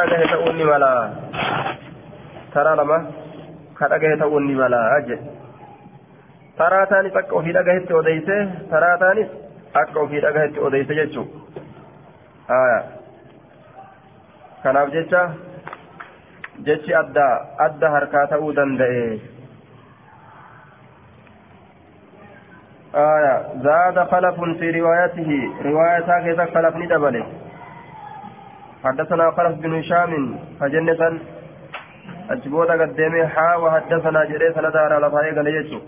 dhagahe 0.00 0.26
ta'uun 0.32 0.56
ni 0.58 0.64
mala 0.64 0.90
taraa 2.54 2.76
lama 2.80 2.98
ka 3.78 3.88
dhagahe 3.92 4.16
ta'uun 4.22 4.46
ni 4.48 4.54
mala 4.60 4.80
jedhe 5.08 5.36
taraa 6.58 6.86
taanis 6.92 7.16
akka 7.20 7.36
ofii 7.40 7.54
dhagahetti 7.58 7.98
odeyse 8.00 8.36
taraa 8.72 8.96
taanis 9.04 9.28
akka 9.82 10.00
ofii 10.04 10.22
dhagahetti 10.26 10.64
odeyse 10.68 10.94
jechuu 11.00 11.26
haya 12.50 12.78
kanaaf 14.64 14.92
jecha 14.96 15.22
jechi 16.68 16.94
adda 17.04 17.26
adda 17.68 17.94
harkaa 17.96 18.26
ta'uu 18.34 18.52
danda'e 18.60 19.08
آية 22.96 23.34
زاد 23.64 23.98
خلف 24.10 24.40
في 24.58 24.70
روايته 24.80 25.30
رواية 25.64 26.08
كذا 26.24 26.44
خلف 26.54 26.76
ندبله 26.76 27.26
حدثنا 28.86 29.30
خلف 29.30 29.54
بن 29.58 29.72
هشام 29.78 30.12
فجنة 30.60 31.20
أجبودا 32.30 32.74
قدامي 32.82 33.26
حا 33.26 33.54
وحدثنا 33.56 34.24
جريس 34.24 34.56
ندار 34.58 34.92
على 34.92 35.10
فايق 35.10 35.38
ليجو. 35.40 35.80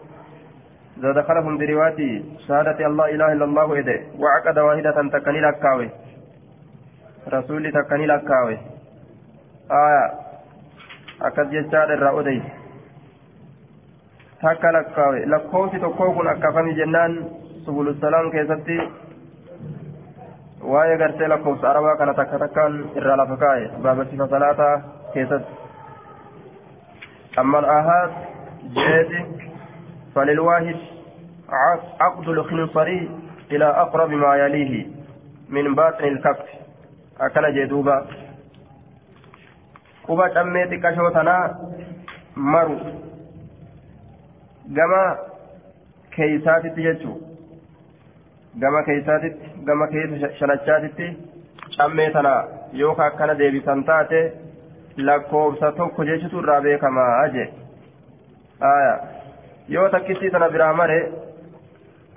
زاد 1.03 1.19
خلف 1.29 1.45
بروايته 1.61 2.13
شهادة 2.49 2.87
الله 2.87 3.07
إله 3.15 3.33
إلا 3.33 3.45
الله 3.45 3.79
إده. 3.79 3.99
وعقد 4.19 4.59
واحدة 4.59 4.99
تكني 5.15 5.41
لكاوي 5.41 5.89
رسولي 7.35 7.71
تكني 7.71 8.07
لكاوي 8.07 8.57
آية. 9.71 10.05
أكد 11.23 11.51
ججار 11.51 11.89
الرأودي 11.95 12.43
takka 14.43 14.73
lakkaawe 14.73 15.27
lakkoofsi 15.27 15.81
tokkoo 15.81 16.13
kun 16.15 16.29
akkafami 16.31 16.75
jennaan 16.75 17.15
subulussalaam 17.65 18.31
keessatti 18.31 18.77
waa'ee 20.73 20.97
gartee 21.03 21.29
lakkoofsa 21.33 21.71
arabaa 21.71 21.97
kana 21.97 22.15
takka 22.15 22.39
takkaan 22.45 22.75
irraa 23.01 23.17
lafa 23.23 23.37
kaa'e 23.45 23.65
baabarsifa 23.83 24.29
salaataa 24.35 24.75
keessatti 25.15 25.53
amma 27.43 27.59
al'aahaad 27.59 28.11
jeeti 28.81 29.21
فللواحد 30.15 30.77
عقد 32.01 32.29
الخنصري 32.29 33.11
إلى 33.53 33.65
أقرب 33.65 34.11
ما 34.11 34.37
يليه 34.37 34.87
من 35.49 35.75
باطن 35.75 36.05
الكف 36.05 36.39
أكن 37.21 37.45
جدوبا 37.55 38.07
قبة 40.09 40.41
أميتي 40.41 40.77
كشوتنا 40.77 41.37
مرو 42.37 42.79
gama 44.77 45.17
keeysaatitti 46.17 46.83
jechuu 46.83 47.28
gama 48.61 48.83
keeysaatitti 48.83 49.51
gama 49.67 49.87
keessa 49.95 50.29
shanachaatitti 50.39 51.07
cammee 51.77 52.11
tana 52.17 52.33
yookaan 52.81 53.13
akkana 53.13 53.35
deebisan 53.39 53.85
taate 53.85 54.21
lakkoofsa 55.09 55.73
tokko 55.73 56.05
jechutu 56.05 56.39
irraa 56.43 56.61
beekamaa 56.61 57.29
jee. 57.35 57.49
Yoo 59.69 59.89
takkittii 59.89 60.31
tana 60.31 60.49
biraa 60.51 60.73
mare 60.75 60.99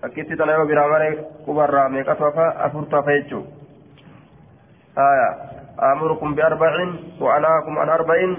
takkittii 0.02 0.38
tana 0.38 0.52
yoo 0.58 0.66
biraa 0.66 0.88
mare 0.94 1.10
qubarraa 1.46 1.90
meeqatu 1.90 2.24
hafa 2.24 2.48
afurtu 2.68 2.96
hafa 2.96 3.12
jechuu 3.18 3.44
amurukum 5.92 6.36
biarba'in 6.36 6.92
wa 7.20 7.36
anaakum 7.36 7.78
an 7.78 7.90
arba'in 7.90 8.36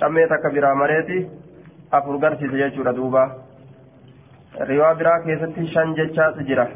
cammee 0.00 0.26
takka 0.28 0.50
biraa 0.50 0.74
mareeti 0.74 1.26
afur 1.90 2.18
garsiise 2.18 2.56
jechuudha 2.62 2.92
duuba. 2.96 3.24
Riwaa 4.68 4.94
biraa 4.94 5.20
keessatti 5.24 5.66
shan 5.72 5.94
jechaatu 5.96 6.44
jira 6.48 6.66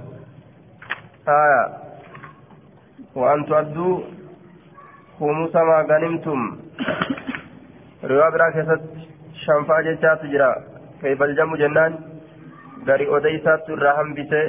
haya 1.26 1.62
وأن 3.14 3.46
تؤدوا 3.46 4.00
خمس 5.20 5.54
ما 5.56 5.78
غنمتم 5.90 6.40
riwaa 8.02 8.30
biraa 8.32 8.52
keessatti 8.52 9.08
shanfaa 9.44 9.82
jechaatu 9.82 10.26
jira 10.32 10.50
كيف 11.02 11.22
الجمع 11.22 11.56
جنان 11.56 11.92
غري 12.88 13.06
أوديسات 13.08 13.68
irraa 13.68 13.96
hambise 13.96 14.40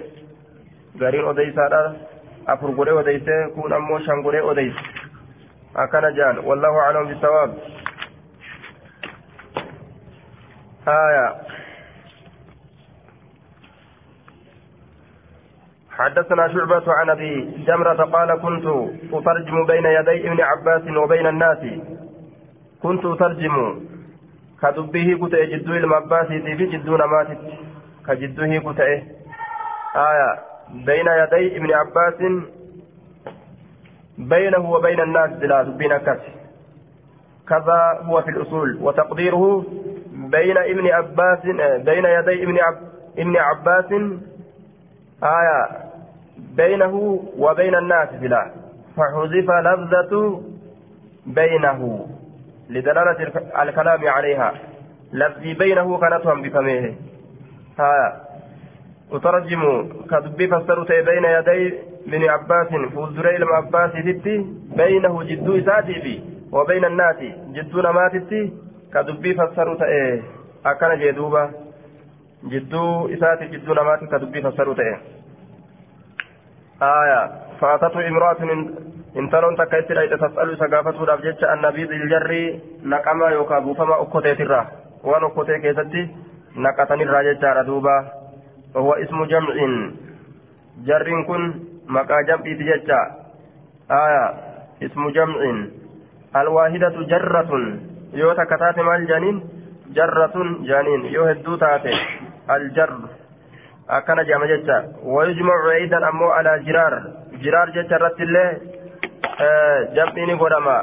gariin 1.00 1.26
odeysaadha 1.32 1.82
afur 2.48 2.72
godhe 2.78 2.92
odeyse 3.02 3.36
kun 3.56 3.74
ammoo 3.74 4.00
shan 4.06 4.22
godhe 4.24 4.42
odeyse 4.52 4.82
akkana 5.84 6.12
jaan 6.20 6.40
wallahu 6.48 6.78
aclam 6.86 7.08
bisawaab 7.12 7.52
آية 10.88 11.26
حدثنا 16.04 16.48
شعبة 16.48 16.94
عن 16.94 17.10
أبي 17.10 17.64
جمرة 17.68 18.04
قال 18.04 18.42
كنت 18.42 18.66
أترجم 19.14 19.66
بين 19.66 19.86
يدي 19.86 20.28
ابن 20.28 20.42
عباس 20.42 20.82
وبين 20.98 21.28
الناس. 21.28 21.58
كنت 22.84 23.06
أترجم 23.06 23.80
كدبه 24.62 25.28
كتئ 25.28 25.46
جدو 25.46 25.74
المعباس 25.74 26.28
في 26.28 26.66
جدو 26.66 26.98
نماتت 26.98 27.38
كجدوه 28.08 28.74
كتئ. 28.74 29.04
آية 29.96 30.40
بين 30.86 31.08
يدي 31.22 31.58
ابن 31.58 31.72
عباس 31.74 32.20
بينه 34.18 34.72
وبين 34.72 35.00
الناس 35.00 35.30
بلا 35.32 35.64
دبين 35.64 35.98
كت 35.98 36.22
كذا 37.50 38.00
هو 38.04 38.22
في 38.22 38.30
الأصول. 38.30 38.78
وتقديره 38.82 39.66
بين 40.14 40.58
ابن 40.58 40.88
عباس 40.88 41.40
بين 41.86 42.06
يدي 42.06 42.44
ابن 42.44 42.58
عب 42.60 42.78
ابن 43.18 43.38
عباس. 43.38 43.92
آية 45.24 45.91
بينه 46.38 47.20
وبين 47.38 47.76
الناس 47.76 48.10
بلا. 48.22 48.52
فحذف 48.98 49.50
لفظة 49.68 50.42
بينه 51.26 52.08
لدلالة 52.70 53.20
الكلام 53.64 54.08
عليها. 54.08 54.54
لفظي 55.14 55.54
بينه 55.54 55.98
كانتهم 55.98 56.42
بفمه 56.42 56.96
آية 57.80 58.14
وترجم 59.12 59.90
كذب 60.10 60.40
فسرت 60.52 60.92
بين 60.92 61.24
يدي 61.24 61.74
ابن 62.08 62.24
عباس 62.30 62.68
فوزري 62.94 63.38
لما 63.38 63.56
عباس 63.56 63.92
ستي 63.92 64.46
بينه 64.78 65.24
جدو 65.24 65.62
ساتي 65.66 66.24
وبين 66.52 66.86
الناس 66.86 67.20
جدو 67.56 67.82
نماتي 67.82 68.52
ka 68.92 69.04
dubbii 69.08 69.36
fassaru 69.40 69.78
ta'e 69.80 70.00
akkana 70.72 70.96
jee 71.02 71.12
duuba 71.16 71.42
jidduu 72.54 73.08
isaati 73.16 73.48
jidduu 73.52 73.74
namaati 73.74 74.08
ka 74.12 74.20
dubbii 76.81 76.81
fassaru 76.81 76.81
ta'e 76.81 76.97
aya 77.05 77.31
faatatu 77.61 78.01
imraatun 78.01 78.77
intaloon 79.15 79.57
takka 79.57 79.79
itti 79.79 79.95
dhayxe 79.95 80.19
tas'alu 80.19 80.53
isa 80.53 80.69
gaafatuudhaaf 80.69 81.23
jecha 81.23 81.53
annabii 81.53 81.89
diljarrii 81.89 82.63
naqamaa 82.83 83.31
yookaan 83.31 83.65
buufama 83.65 83.97
okkoteetirraa 83.97 84.67
waan 85.05 85.25
okkotee 85.25 85.61
keessatti 85.61 86.11
naqatanirraa 86.57 87.23
jechaadha 87.23 87.65
duuba 87.67 88.05
وهو 88.77 88.93
اسم 88.93 89.25
جمع 89.25 89.57
جر 90.85 91.23
كن 91.23 91.55
مقا 91.89 92.23
جمع 92.23 92.45
ججا 92.45 93.01
آية 93.91 94.35
اسم 94.83 95.09
جمع 95.11 95.67
الواحدة 96.37 96.89
جرة 96.89 97.79
yoo 98.13 98.35
takka 98.35 98.59
taate 98.59 98.83
maal 98.83 99.07
jaaniin 99.09 99.43
jarratun 99.93 100.65
jaaniin 100.65 101.13
yoo 101.13 101.27
hedduu 101.27 101.57
jecha. 104.48 104.84
Wayujmacu 105.04 105.70
eeydan 105.78 106.04
ammoo 106.04 106.32
alaa 106.32 106.58
jiraar. 106.60 106.94
Jiraar 107.44 107.72
jecha 107.74 107.96
irratti 107.96 108.24
illee 108.24 108.50
jam'ii 109.96 110.26
ni 110.26 110.36
godhama. 110.38 110.76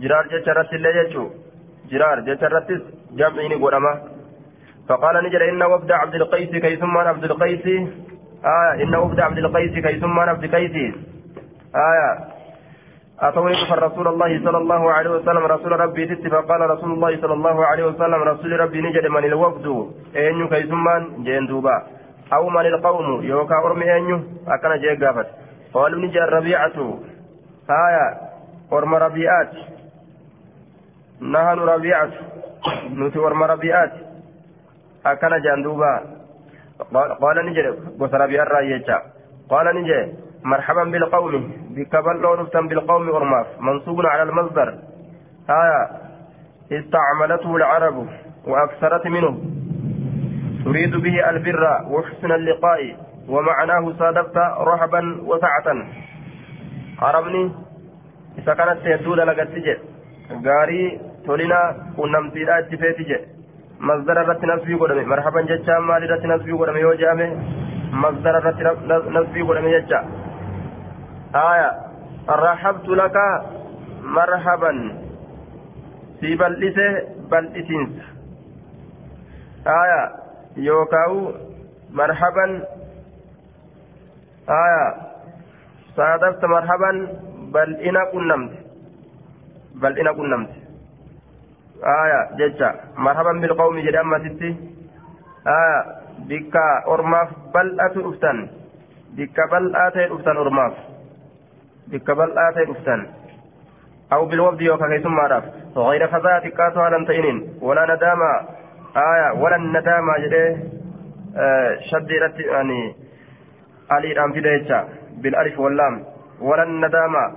Jiraar 0.00 0.28
jecha 0.30 0.50
irratti 0.52 0.76
illee 0.76 0.92
jechuu? 0.92 1.28
Jiraar 1.90 2.22
jecha 2.26 2.46
irrattis 2.46 2.80
jam'ii 3.16 3.48
ni 3.48 3.58
godhama. 3.58 3.94
فقال 4.90 5.24
نجر 5.24 5.48
إن 5.48 5.62
وفد 5.62 5.92
عبد 5.92 6.14
القيس 6.14 6.50
كيسمان 6.50 7.06
عبد 7.06 7.24
القيس 7.24 7.66
آية 7.66 8.82
إن 8.82 8.94
وفد 8.94 9.20
عبد 9.20 9.38
القيس 9.38 9.72
كيسمان 9.86 10.28
عبد 10.28 10.44
القيس 10.44 10.94
آية 11.74 12.10
أتوني 13.20 13.54
رسول 13.70 14.08
الله 14.08 14.44
صلى 14.44 14.58
الله 14.58 14.92
عليه 14.92 15.10
وسلم 15.10 15.44
رسول 15.54 15.72
ربي 15.80 16.06
تت 16.06 16.28
فقال 16.28 16.60
رسول 16.70 16.90
الله 16.92 17.20
صلى 17.22 17.32
الله 17.32 17.66
عليه 17.66 17.84
وسلم 17.84 18.22
رسول 18.22 18.60
ربي 18.60 18.80
نجد 18.80 19.06
من 19.06 19.24
الوفد 19.24 19.66
أين 20.16 20.48
كيسمان 20.48 21.02
جين 21.24 21.46
دوبا 21.46 21.99
أو 22.32 22.48
من 22.48 22.66
القوم 22.66 23.22
يوكا 23.22 23.54
أرمي 23.66 23.94
أين 23.94 24.24
أكن 24.48 24.80
جي 24.80 25.04
قافت. 25.04 25.26
قالوا 25.74 26.00
نجي 26.00 26.18
الربيعة. 26.18 26.98
هايا 27.70 28.20
أرم 28.72 28.94
ربيعات. 28.94 29.52
نهن 31.20 31.58
ربيعة. 31.58 32.10
نتي 32.90 33.18
أرم 33.18 33.42
ربيعات. 33.42 33.92
أكن 35.06 35.42
جان 35.42 35.62
دوبا 35.62 36.00
قال 37.20 37.46
نجي 37.46 37.62
بس 37.98 38.14
ربيع 38.14 38.42
الرأيجا 38.42 39.02
قال 39.50 39.66
نجي 39.76 40.14
مرحبا 40.44 40.84
بالقوم. 40.84 41.52
بكبل 41.70 42.16
لو 42.22 42.34
نفتن 42.34 42.68
بالقوم 42.68 43.08
أرماف. 43.08 43.46
منصوب 43.60 44.06
على 44.06 44.22
المصدر. 44.22 44.78
آية 45.50 45.90
استعملته 46.72 47.56
العرب 47.56 48.06
وأكثرت 48.46 49.06
منه. 49.06 49.59
تريد 50.70 50.96
به 50.96 51.30
البر 51.30 51.62
وحسن 51.90 52.32
اللقاء 52.32 52.96
ومعناه 53.28 53.92
صادفت 53.98 54.36
رحبا 54.70 55.00
وسعة 55.26 55.66
عربني 57.02 57.50
isa 58.38 58.54
kanatti 58.54 58.86
hedduu 58.92 59.16
dalagatti 59.18 59.60
jedhe 59.66 60.36
gaarii 60.46 60.98
tolina 61.26 61.58
qunnamtiidha 61.96 62.58
itti 62.62 62.78
feeti 62.82 63.04
jedhe 63.08 63.26
masdara 63.88 64.22
irratti 64.24 64.50
nasbii 64.50 64.78
godhame 64.82 65.04
marhaban 65.12 65.50
jechaan 65.50 65.82
maal 65.88 66.06
irratti 66.06 66.30
nasbii 66.32 66.58
godhame 66.60 66.80
yoo 66.84 66.94
je'ame 67.02 67.26
masdara 68.04 68.38
irratti 68.38 68.62
nasbii 69.16 69.46
godhame 69.50 69.74
jecha 69.74 70.00
aya 71.42 71.68
rahabtu 72.44 73.00
laka 73.02 73.26
marhaban 74.18 74.78
si 76.20 76.36
bal'ise 80.56 80.58
bal'isiinsa 80.58 80.58
aya 80.58 80.64
yookaawu 80.66 81.34
marhaban 81.92 82.62
aya 84.46 84.94
saadafta 85.96 86.48
marhaban 86.48 87.08
bal'ina 87.52 88.06
qunnamte 88.12 88.56
bal'ina 89.80 90.14
qunnamte 90.14 90.54
aya 91.82 92.28
jecha 92.38 92.74
marhaban 92.96 93.40
bilqawmi 93.40 93.82
jedhe 93.82 93.98
ammasitti 93.98 94.56
aya 95.44 95.84
bikka 96.26 96.82
ormaaf 96.86 97.30
bal'atu 97.52 98.02
dhuftan 98.02 98.48
bikka 99.16 99.46
bal'aa 99.50 99.90
ta'e 99.90 100.08
dhuftan 100.08 100.36
ormaaf 100.36 100.74
bikka 101.90 102.14
bal'aa 102.14 102.52
ta'e 102.52 102.66
dhuftan 102.66 103.20
أو 104.12 104.26
بالوفد 104.26 104.60
يوكا 104.60 104.88
كيسمى 104.88 105.42
غير 105.76 106.08
خزاة 106.08 106.38
كاتها 106.48 106.90
لم 106.90 107.04
تئنين 107.04 107.58
ولا 107.62 107.94
ندامة 107.94 108.59
آية 108.96 109.32
ولا 109.40 109.56
الندامة 109.56 110.18
جده 110.18 110.56
آه 111.36 111.78
شديرت 111.90 112.40
يعني 112.40 112.94
علي 113.90 114.12
رام 114.12 114.32
في 114.32 114.40
بالألف 115.12 115.58
واللام. 115.58 116.04
ولا 116.40 116.62
الندامة 116.62 117.32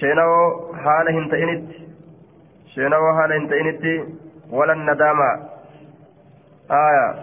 شينو 0.00 0.30
حالة 0.74 1.10
هنتئنت 1.18 1.70
شينو 2.74 3.20
حالة 3.20 3.36
هنتئنت 3.36 3.84
ولا 4.50 4.72
الندامة 4.72 5.30
آية 6.70 7.14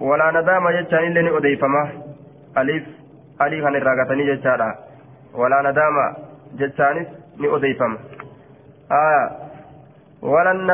ولا 0.00 0.30
ندامة 0.40 0.70
جتان 0.80 1.04
اللي 1.04 1.38
أديفما. 1.38 1.90
ألف 2.58 2.84
ألف 3.42 3.64
هن 3.66 3.76
الراقتني 3.76 4.34
جتانا 4.34 4.74
ولا 5.34 5.70
ندامة 5.70 6.16
جتانس 6.58 7.24
ni 7.38 7.48
odeeyfama 7.48 7.98
aya 8.88 9.30
walan 10.22 10.70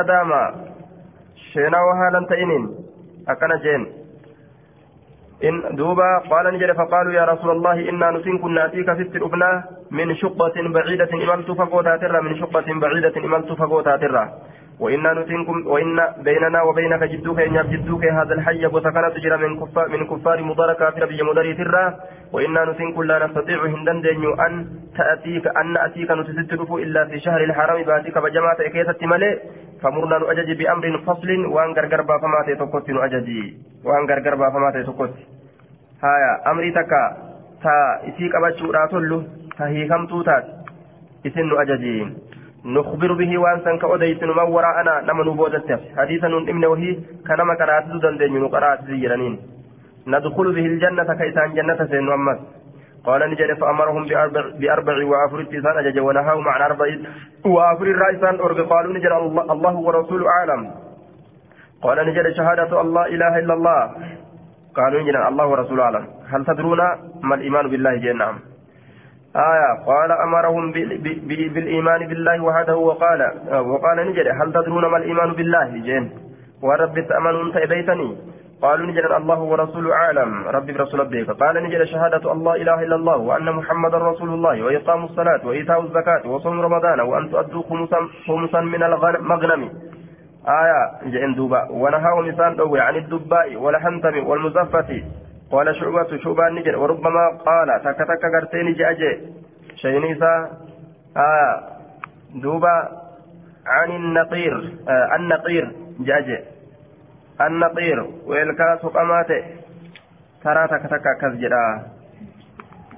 nadaama 1.55 1.93
sheenawa 1.93 1.95
haalan 1.95 2.25
ta'iniin 2.27 2.69
akkana 3.27 3.57
إن 5.41 5.75
دوبا 5.75 6.17
قال 6.29 6.53
نجد 6.53 6.71
فقالوا 6.77 7.13
يا 7.13 7.25
رسول 7.25 7.51
الله 7.51 7.89
إنا 7.89 8.11
نسين 8.11 8.37
كنا 8.37 8.67
فيك 8.67 8.93
في 8.93 9.17
الأبناء 9.17 9.63
من 9.91 10.15
شقة 10.15 10.53
بعيدة 10.73 11.09
إملت 11.13 11.51
فقوتا 11.51 11.97
ترى 11.97 12.21
من 12.21 12.35
شقة 12.39 12.67
بعيدة 12.79 13.15
إملت 13.25 13.49
فقوتا 13.51 13.97
ترى 13.97 14.23
وإنا 14.79 15.13
نتنكم 15.13 15.67
وإن 15.67 15.99
بيننا 16.23 16.61
وبينك 16.61 17.03
جدوك 17.03 17.39
إن 17.39 17.69
جدوك 17.71 18.05
هذا 18.05 18.33
الحي 18.33 18.65
وسكنة 18.65 19.09
تجرى 19.09 19.37
من 19.37 19.59
كفار 19.59 19.89
من 19.89 20.07
كفار 20.07 20.43
مضار 20.43 20.73
كافر 20.73 21.05
بي 21.05 21.23
مدري 21.23 21.53
ترى 21.53 21.97
وإنا 22.33 22.65
نتنكم 22.65 23.03
لا 23.03 23.25
نستطيع 23.25 23.65
هندن 23.65 24.05
أن 24.45 24.53
تأتيك 24.97 25.47
أن 25.47 25.73
نأتيك 25.73 26.11
نتسترف 26.11 26.71
إلا 26.73 27.05
في 27.05 27.19
شهر 27.19 27.43
الحرام 27.43 27.83
باتيك 27.83 28.17
بجماعة 28.17 28.57
إكيسة 28.59 28.99
ملئ 29.01 29.39
فمرنا 29.81 30.17
نؤجج 30.17 30.49
بأمر 30.59 30.97
فصل 31.07 31.29
وأن 31.45 31.69
غرغر 31.77 32.03
فما 32.03 32.39
تتوكت 32.47 32.89
نؤججي 32.89 33.57
وأن 33.85 34.03
غرغر 34.09 34.35
فما 34.53 34.71
تتوكت 34.75 35.13
هايا 36.03 36.51
أمري 36.51 36.71
تكا. 36.71 37.03
تا 37.63 37.75
إسيك 38.09 38.35
أبجو 38.35 38.71
راتلو 38.71 39.23
تهيكم 39.57 40.05
توتات. 40.07 40.45
إسن 41.27 41.45
نؤججين 41.45 42.07
نخبر 42.65 43.13
به 43.13 43.37
وأن 43.37 43.59
سن 43.65 43.77
كأوديس 43.77 44.23
من 44.23 44.39
وراءنا 44.39 45.01
نما 45.01 45.23
نبودت 45.23 45.79
حديثا 45.97 46.27
ابن 46.27 46.65
وهي 46.65 46.97
كنما 47.27 47.53
قرأت 47.53 47.85
دندن 48.03 48.33
نقرأت 48.43 48.85
زيرانين 48.85 49.39
ندخل 50.07 50.53
به 50.53 50.65
الجنة 50.65 51.13
كيسان 51.13 51.53
جنة 51.53 51.85
سين 51.85 52.05
محمد. 52.05 52.39
قال 53.05 53.21
نجد 53.31 53.53
فأمرهم 53.53 54.03
بأربع, 54.05 54.43
بأربع 54.59 55.05
وأفر 55.05 55.41
اتسان 55.41 55.77
أجج 55.77 55.99
ونهاهم 55.99 56.47
عن 56.47 56.61
أربع 56.61 56.85
وأفر 57.45 57.85
الرئيسان 57.85 58.35
أرق 58.39 58.69
قالوا 58.69 58.93
نجد 58.93 59.11
الله, 59.11 59.51
الله 59.51 59.75
ورسوله 59.75 60.25
أعلم. 60.29 60.71
قال 61.81 62.07
نجد 62.07 62.29
شهادة 62.37 62.81
الله 62.81 63.05
إله 63.05 63.39
إلا 63.39 63.53
الله. 63.53 63.91
قالوا 64.75 65.01
نجد 65.01 65.15
الله 65.15 65.45
ورسوله 65.47 65.83
أعلم. 65.83 66.05
هل 66.29 66.45
تدرون 66.45 66.81
ما 67.23 67.35
الإيمان 67.35 67.67
بالله 67.67 67.95
جنة 67.95 68.50
آية 69.35 69.85
قال 69.85 70.11
أمرهم 70.11 70.71
بالإيمان 71.55 72.07
بالله 72.07 72.43
وحده 72.43 72.75
وقال 72.75 73.21
وقال 73.51 73.97
نجد 74.07 74.27
هل 74.27 74.53
تدرون 74.53 74.85
ما 74.85 74.97
الإيمان 74.97 75.33
بالله؟ 75.33 75.69
جين 75.69 76.11
ورب 76.63 76.99
تأمنون 77.09 77.53
تأبيتني 77.53 78.17
قالوا 78.61 78.87
نجد 78.87 79.05
الله 79.05 79.39
ورسوله 79.39 79.93
أعلم. 79.93 80.47
ربي 80.47 80.71
برسول 80.73 80.99
ربك. 80.99 81.29
قال 81.29 81.63
نجد 81.63 81.83
شهادة 81.83 82.31
الله 82.31 82.55
إله 82.55 82.83
إلا 82.83 82.95
الله 82.95 83.17
وأن 83.17 83.51
محمد 83.51 83.95
رسول 83.95 84.29
الله 84.29 84.63
وإقام 84.63 85.03
الصلاة 85.03 85.47
وإيتاء 85.47 85.81
الزكاة 85.81 86.27
وصوم 86.31 86.61
رمضان 86.61 86.99
وأن 86.99 87.31
تؤدوا 87.31 87.63
خمسا 88.27 88.61
من 88.61 88.83
المغنم. 88.83 89.69
آية 90.47 90.81
جئن 91.13 91.35
دوبا. 91.35 91.67
ونهاهم 91.71 92.25
لسان 92.27 92.55
عن 92.59 92.95
الدباء 92.95 93.55
والحنتم 93.55 94.27
والمزفة. 94.27 95.03
قال 95.51 95.75
شعبة 95.75 96.17
شعبة 96.17 96.49
نجر 96.49 96.75
وربما 96.79 97.37
قال 97.45 97.81
تك 97.83 97.97
تك 97.97 98.23
قرتين 98.35 98.73
جاجي 98.73 99.19
شينيسا 99.75 100.49
آه 101.17 101.63
دوبا 102.35 102.89
عن 103.65 103.91
النقير 103.91 104.73
آه 104.89 105.15
النقير 105.15 105.71
جاجي 105.99 106.39
النقير 107.41 108.07
ويلكا 108.25 108.75
سقماته 108.81 109.43
ترى 110.43 110.67
تك 110.67 110.83
تك 110.89 111.05
كزجرا 111.21 111.81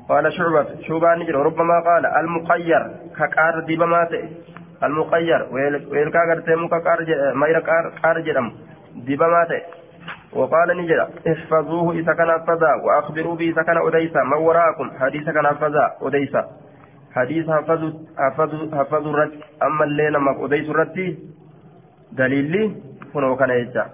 قال 0.09 0.33
شعبة 0.33 0.65
شعبة 0.87 1.15
نجر 1.15 1.37
وربما 1.37 1.79
قال 1.79 2.05
المقير 2.05 2.91
كقار 3.17 3.59
ديبماته 3.59 4.29
المقير 4.83 5.47
ويلكا 5.91 6.19
قرتين 6.29 6.57
مكا 6.57 6.97
مير 7.33 7.59
قار 8.03 8.19
جرم 8.19 8.51
ديبماته 8.95 9.61
وقال 10.35 10.77
نجد 10.77 11.07
احفظوه 11.27 11.93
إذا 11.93 12.13
كان 12.13 12.29
أفزا 12.29 12.71
وأخبروا 12.83 13.35
به 13.35 13.49
إذا 13.49 13.63
كان 13.63 13.77
أديسا. 13.87 14.23
من 14.23 14.37
وراءكم؟ 14.37 14.91
حديث 14.99 15.29
كان 15.29 15.45
أفزا 15.45 15.91
أديسا. 16.01 16.47
حديث 17.15 17.49
حفظوا 17.49 17.91
حفظوا 18.17 18.77
حفظوا 18.77 19.11
الرد. 19.11 19.31
أما 19.63 19.83
الليل 19.83 20.17
ما 20.17 20.45
أديس 20.45 20.69
الرد 20.69 21.17
دليلي 22.11 22.75
كنوا 23.13 23.35
كان 23.35 23.49
يجا. 23.49 23.85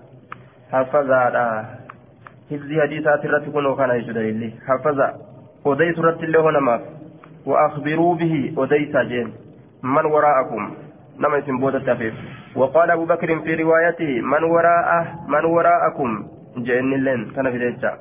حفظا 0.71 1.65
حفظي 2.51 2.81
حديثات 2.81 3.25
الرد 3.25 3.49
كنوا 3.53 3.75
كان 3.75 3.89
يجا 3.89 4.13
دليلي 4.13 4.53
حفظا. 4.67 5.13
أديس 5.65 5.99
الرد 5.99 6.23
اللي 6.23 6.39
هنا 6.39 6.59
ما. 6.59 6.79
وأخبروا 7.45 8.15
به 8.15 8.53
أديسا 8.57 9.03
جين 9.03 9.33
من 9.83 10.05
وراءكم؟ 10.05 10.75
نما 11.19 11.37
يسم 11.37 11.57
بودة 11.59 12.13
وقال 12.55 12.91
أبو 12.91 13.05
بكر 13.05 13.39
في 13.39 13.55
روايته 13.55 14.21
من 14.21 14.43
وراءه 14.43 15.07
من 15.27 15.45
وراءكم؟ 15.45 16.27
جئن 16.57 16.93
اللين 16.93 17.31
كان 17.35 17.51
في 17.51 17.97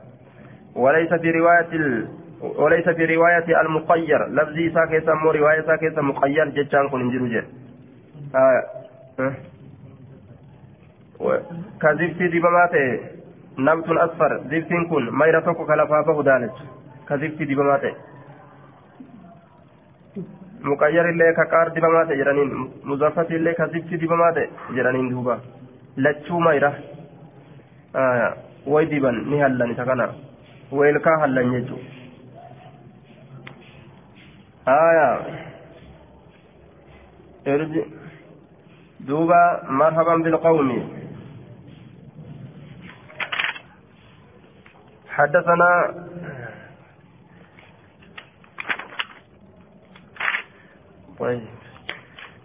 وليس 0.74 1.14
في 1.14 1.30
رواية 1.30 1.68
ال... 1.72 2.08
وليس 2.42 2.88
في 2.88 3.04
رواية 3.04 3.60
المقير. 3.60 4.28
لفظي 4.28 4.70
ساكي 4.70 5.00
سمو 5.00 5.30
رواية 5.30 5.60
ساكي 5.60 5.90
سمو 5.90 6.12
مقير 6.12 6.48
جتشان 6.48 6.88
كن 6.88 7.00
انجلو 7.00 7.26
جي 7.26 7.42
آه. 8.34 8.62
أه. 9.20 9.34
كذبتي 11.82 12.28
دبماتي 12.28 13.00
نبت 13.58 13.88
الأصفر 13.90 14.38
زبتين 14.38 14.84
كن 14.90 15.10
ما 15.10 15.26
يرتوك 15.26 15.56
كلفافه 15.56 16.22
دالج 16.22 16.50
كذبتي 17.08 17.44
دبماتي. 17.44 17.92
muqayyar 20.62 21.08
illee 21.10 21.34
ka 21.34 21.44
qaar 21.46 21.70
dibamaa 21.74 22.04
ta'e 22.06 22.16
jedhaniin 22.18 22.50
muzaffati 22.84 23.34
illee 23.34 23.54
ka 23.54 23.66
zibti 23.72 24.00
dibamaa 24.00 24.32
ta'e 24.32 24.48
jedhaniin 24.76 25.10
duuba 25.10 25.38
lachuu 25.96 26.40
mayra 26.40 26.72
diban 28.90 29.16
ni 29.30 29.38
hallan 29.40 29.70
isa 29.72 29.84
kana 29.84 30.06
weelkaa 30.72 31.18
hallan 31.24 31.52
jechuu 31.54 31.80
aya 34.66 35.08
duuba 39.08 39.40
marhaban 39.80 40.22
bilqawmi 40.22 40.98
حدثنا 45.18 45.70
طيب 51.18 51.57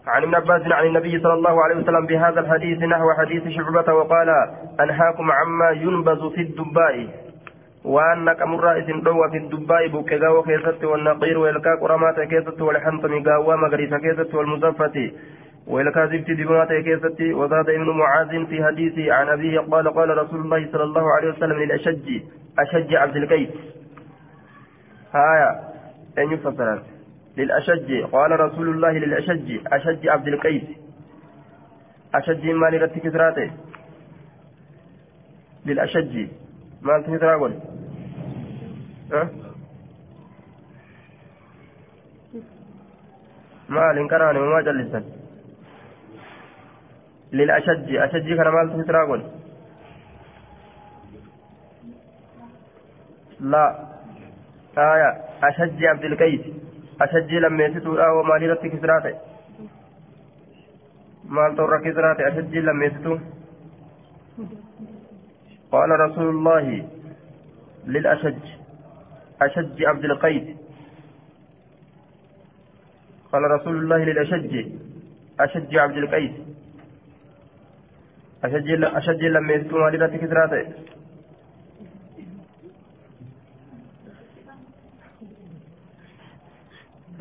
عن 0.07 0.23
ابن 0.23 0.35
عباس 0.35 0.61
عن 0.71 0.85
النبي 0.85 1.19
صلى 1.19 1.33
الله 1.33 1.63
عليه 1.63 1.75
وسلم 1.75 2.05
بهذا 2.05 2.39
الحديث 2.39 2.83
نحو 2.83 3.13
حديث 3.13 3.47
شعبة 3.47 3.93
وقال 3.93 4.29
أنهاكم 4.79 5.31
عما 5.31 5.69
ينبذ 5.69 6.29
في 6.35 6.41
الدباء. 6.41 7.07
fi 7.83 9.39
dubbaa'i 9.51 9.89
buqqe 9.91 10.19
gaawoo 10.19 10.43
keessatti 10.43 10.85
walnaqiir 10.85 11.37
weelkaa 11.37 11.77
qoramaa 11.81 12.13
ta'e 12.13 12.27
keessatti 12.27 12.63
walxantami 12.63 13.19
gaawwaa 13.21 13.57
magariisa 13.57 13.99
keessatti 13.99 14.35
walmuzaffati 14.35 15.05
ويلكا 15.67 16.05
زبت 16.05 16.31
دمات 16.31 16.67
كيستي 16.67 17.33
وزاد 17.33 17.69
ابن 17.69 17.89
معاذ 17.89 18.45
في 18.45 18.63
حديثه 18.63 19.13
عن 19.13 19.29
أبيه 19.29 19.59
قال 19.59 19.93
قال 19.93 20.17
رسول 20.17 20.39
الله 20.41 20.71
صلى 20.71 20.83
الله 20.83 21.11
عليه 21.11 21.29
وسلم 21.29 21.59
للأشج 21.59 22.21
أشج 22.59 22.95
عبد 22.95 23.15
القيس. 23.15 23.49
هايا 25.13 25.59
أن 26.17 26.31
يفسر 26.31 26.79
للأشج. 27.37 28.03
قال 28.11 28.39
رسول 28.39 28.69
الله 28.69 28.91
للأشج. 28.91 29.59
أشج 29.67 30.07
عبد 30.07 30.27
القيس. 30.27 30.63
أشج 32.15 32.45
ما 32.45 32.67
لرتك 32.67 33.01
كسراته. 33.01 33.51
للأشج. 35.65 36.27
ما 36.81 36.95
أنت 36.95 37.05
كسرا 37.05 37.53
ها؟ 39.13 39.29
ما 43.69 43.93
لنكراني 43.93 44.39
وما 44.39 44.61
جلسا 44.61 45.03
للأشج. 47.33 47.95
أشج 47.95 48.33
كان 48.37 48.47
مال 48.47 48.83
تسرا 48.83 49.21
لا. 53.39 53.87
آية. 54.77 55.09
أشج 55.43 55.85
عبد 55.85 56.03
القيس. 56.03 56.72
أشج 57.03 57.31
لما 57.33 57.63
يسيتوا 57.63 58.05
أو 58.07 58.23
مالي 58.23 58.47
رتي 58.47 58.69
كسراته 58.69 59.15
مال 61.25 61.55
تورا 61.55 61.77
كسراته 61.85 62.27
أشج 62.27 62.57
لما 62.57 62.85
يسيتوا 62.85 63.17
قال 65.71 65.89
رسول 65.89 66.29
الله 66.29 66.85
للأشج 67.87 68.43
أشج 69.41 69.83
عبد 69.83 70.05
القيس 70.05 70.47
قال 73.31 73.43
رسول 73.51 73.77
الله 73.77 73.97
للأشج 73.97 74.53
أشج 75.39 75.77
عبد 75.77 75.97
القيس 75.97 76.31
أشج 78.43 78.83
أشج 78.83 79.23
لما 79.23 79.53
يسيتوا 79.53 79.79
مالي 79.79 79.97
رتي 79.97 80.17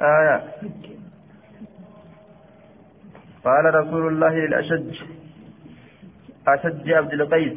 آية. 0.03 0.45
قال 3.45 3.75
رسول 3.75 4.07
الله 4.13 4.35
للأشج 4.35 5.03
أشج 6.49 6.91
عبد 6.91 7.13
القيس. 7.13 7.53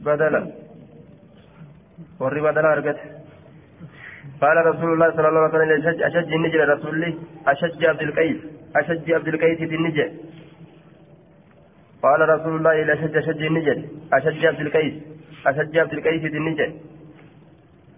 بدلا. 0.00 0.52
وري 2.20 2.40
بدلا 2.40 2.72
أرقت 2.72 3.00
قال 4.40 4.66
رسول 4.66 4.92
الله 4.92 5.10
صلى 5.10 5.28
الله 5.28 5.40
عليه 5.40 5.48
وسلم 5.48 5.88
أشج 5.88 6.02
أشج 6.02 6.32
النجل 6.32 6.68
رسول 6.68 6.94
الله. 6.94 7.18
أشج 7.46 7.84
عبد 7.86 8.02
القيس. 8.02 8.36
أشج 8.76 9.12
عبد 9.12 9.28
القيس 9.28 9.58
في 9.58 9.74
النجل. 9.74 10.20
قال 12.02 12.28
رسول 12.28 12.56
الله 12.56 12.82
إلى 12.82 12.92
أشج 12.92 13.42
النجل. 13.42 13.88
أشج 14.12 14.46
عبد 14.46 14.60
القيس. 14.60 14.94
أشج 15.46 15.78
عبد 15.78 15.92
القيس 15.92 16.20
في 16.20 16.36
النجل. 16.36 16.74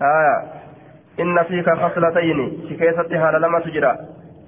آية. 0.03 0.66
إن 1.21 1.43
فيك 1.43 1.71
خصلتين 1.71 2.39
شكيست 2.71 3.15
حال 3.15 3.35
لما 3.43 3.59
تجرى. 3.61 3.93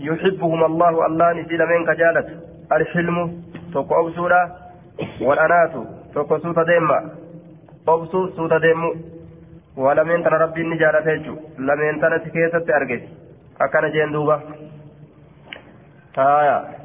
يحبهما 0.01 0.67
الله 0.67 1.07
الله 1.07 1.33
نسيل 1.33 1.67
منك 1.67 1.91
جالت 1.91 2.29
الحلم 2.73 3.43
توكو 3.73 3.95
أبسولا 4.01 4.41
والأنات 5.21 5.73
توكو 6.15 6.39
سوتا 6.39 6.63
ديما. 6.63 6.99
أبسو 7.89 8.27
سوتا 8.37 8.59
ديمو. 8.59 8.95
ولمن 9.77 10.25
ترى 10.25 10.37
ربي 10.43 10.63
نجالة 10.63 11.01
تيجو 11.01 11.35
لمن 11.59 12.01
ترى 12.01 12.19
شكيست 12.25 12.71
أرجت 12.71 13.03
أكن 13.61 13.85
جندوبة 13.93 14.41
آية. 16.19 16.78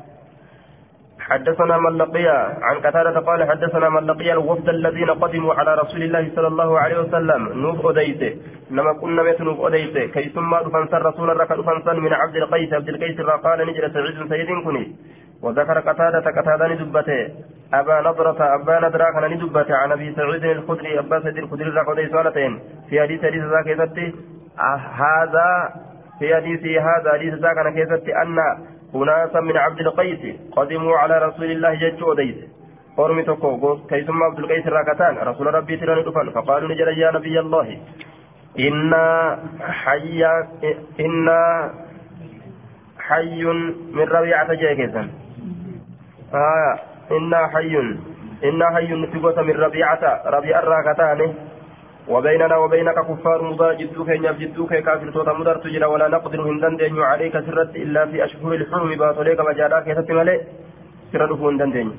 حدثنا 1.30 1.78
من 1.78 1.98
لقي 1.98 2.28
عن 2.62 2.76
قتادة 2.76 3.20
قال 3.20 3.50
حدثنا 3.50 3.90
من 3.90 4.04
لقي 4.08 4.34
الوفد 4.34 4.70
الذين 4.70 5.10
قدموا 5.10 5.54
على 5.54 5.76
رسول 5.76 6.04
الله 6.04 6.32
صلى 6.36 6.48
الله 6.48 6.80
عليه 6.80 7.00
وسلم 7.00 7.62
نوف 7.62 7.86
أديته 7.86 8.32
نما 8.72 8.94
كنا 8.94 9.24
ميت 9.24 9.42
نوف 9.42 9.66
أديته 9.66 10.06
كي 10.06 10.30
ثم 10.30 10.56
دفنسن 10.56 10.98
رسول 10.98 11.30
الركع 11.30 11.56
دفنسن 11.56 12.00
من 12.00 12.14
عبد 12.14 12.36
القيس. 12.36 12.74
عبد 12.74 12.90
القيس 12.90 13.22
قال 13.22 13.60
نجل 13.68 13.94
سعيد 13.94 14.30
سيد 14.30 14.50
كني. 14.66 14.96
وذكر 15.44 15.80
قتادة 15.80 16.26
قتادة 16.38 16.68
ندبته. 16.68 17.22
أبا 17.74 18.02
نضرة 18.02 18.40
أبا 18.56 18.80
نضرة 18.80 19.12
كان 19.12 19.32
ندبته 19.32 19.76
عن 19.76 19.92
أبي 19.92 20.14
سعيد 20.16 20.44
الخدري 20.44 21.00
أبا 21.00 21.20
سعيد 21.20 21.38
الخدري 21.38 21.70
رقودي 21.70 22.08
سؤالتين 22.08 22.60
في 22.90 23.02
حديث 23.02 23.22
حديث 23.26 23.44
ذاك 23.44 23.68
هذا 25.04 25.50
في 26.20 26.36
حديث 26.36 26.64
هذا 26.66 27.14
حديث 27.14 27.34
ذاك 27.34 27.58
أنا 27.58 27.70
كيفتي 27.70 28.22
أن 28.22 28.38
أناسا 28.96 29.40
من 29.40 29.58
عبد 29.58 29.80
القيس. 29.80 30.36
قدموا 30.52 30.98
على 30.98 31.18
رسول 31.18 31.52
الله 31.52 31.74
جج 31.74 32.04
وديس. 32.04 32.36
قرمي 32.98 33.24
تكو 33.24 33.78
كيسما 33.90 34.26
عبد 34.26 34.40
القيس 34.40 34.68
راكتان 34.68 35.18
رسول 35.18 35.54
ربي 35.54 35.78
ترى 35.78 36.04
دفن. 36.04 36.30
فقالوا 36.30 36.70
نجل 36.70 36.88
يا 36.98 37.12
نبي 37.12 37.40
الله. 37.40 37.78
إنا 38.60 39.06
حي 39.62 40.26
إنا 41.00 41.40
حي 43.00 43.44
من 43.94 44.06
ربيعة 44.18 44.54
جيكسا 44.54 45.10
آه 46.34 46.80
إنا 47.12 47.48
حي. 47.48 47.76
إنا 48.44 48.66
حي 48.76 48.94
نتقوت 48.94 49.40
من 49.40 49.56
ربيعة. 49.66 50.22
ربيع 50.26 50.60
الراكتان. 50.60 51.20
وبيننا 52.08 52.58
وبينك 52.58 53.00
كفار 53.10 53.40
مضى 53.44 53.76
جدوك 53.76 54.10
إن 54.10 54.28
جدوك 54.40 54.74
كافر 54.74 55.10
توتا 55.12 55.34
مدر 55.34 55.56
تجرى 55.64 55.86
ولا 55.86 56.08
نقدر 56.08 56.42
هندن 56.42 57.02
عليك 57.02 57.36
سرت 57.48 57.76
إلا 57.76 58.06
في 58.06 58.26
أشهر 58.26 58.54
الحرم 58.54 58.96
باطليك 58.96 59.40
مجالاك 59.40 59.88
يتتملي 59.88 60.36
سرده 61.12 61.42
هندن 61.50 61.92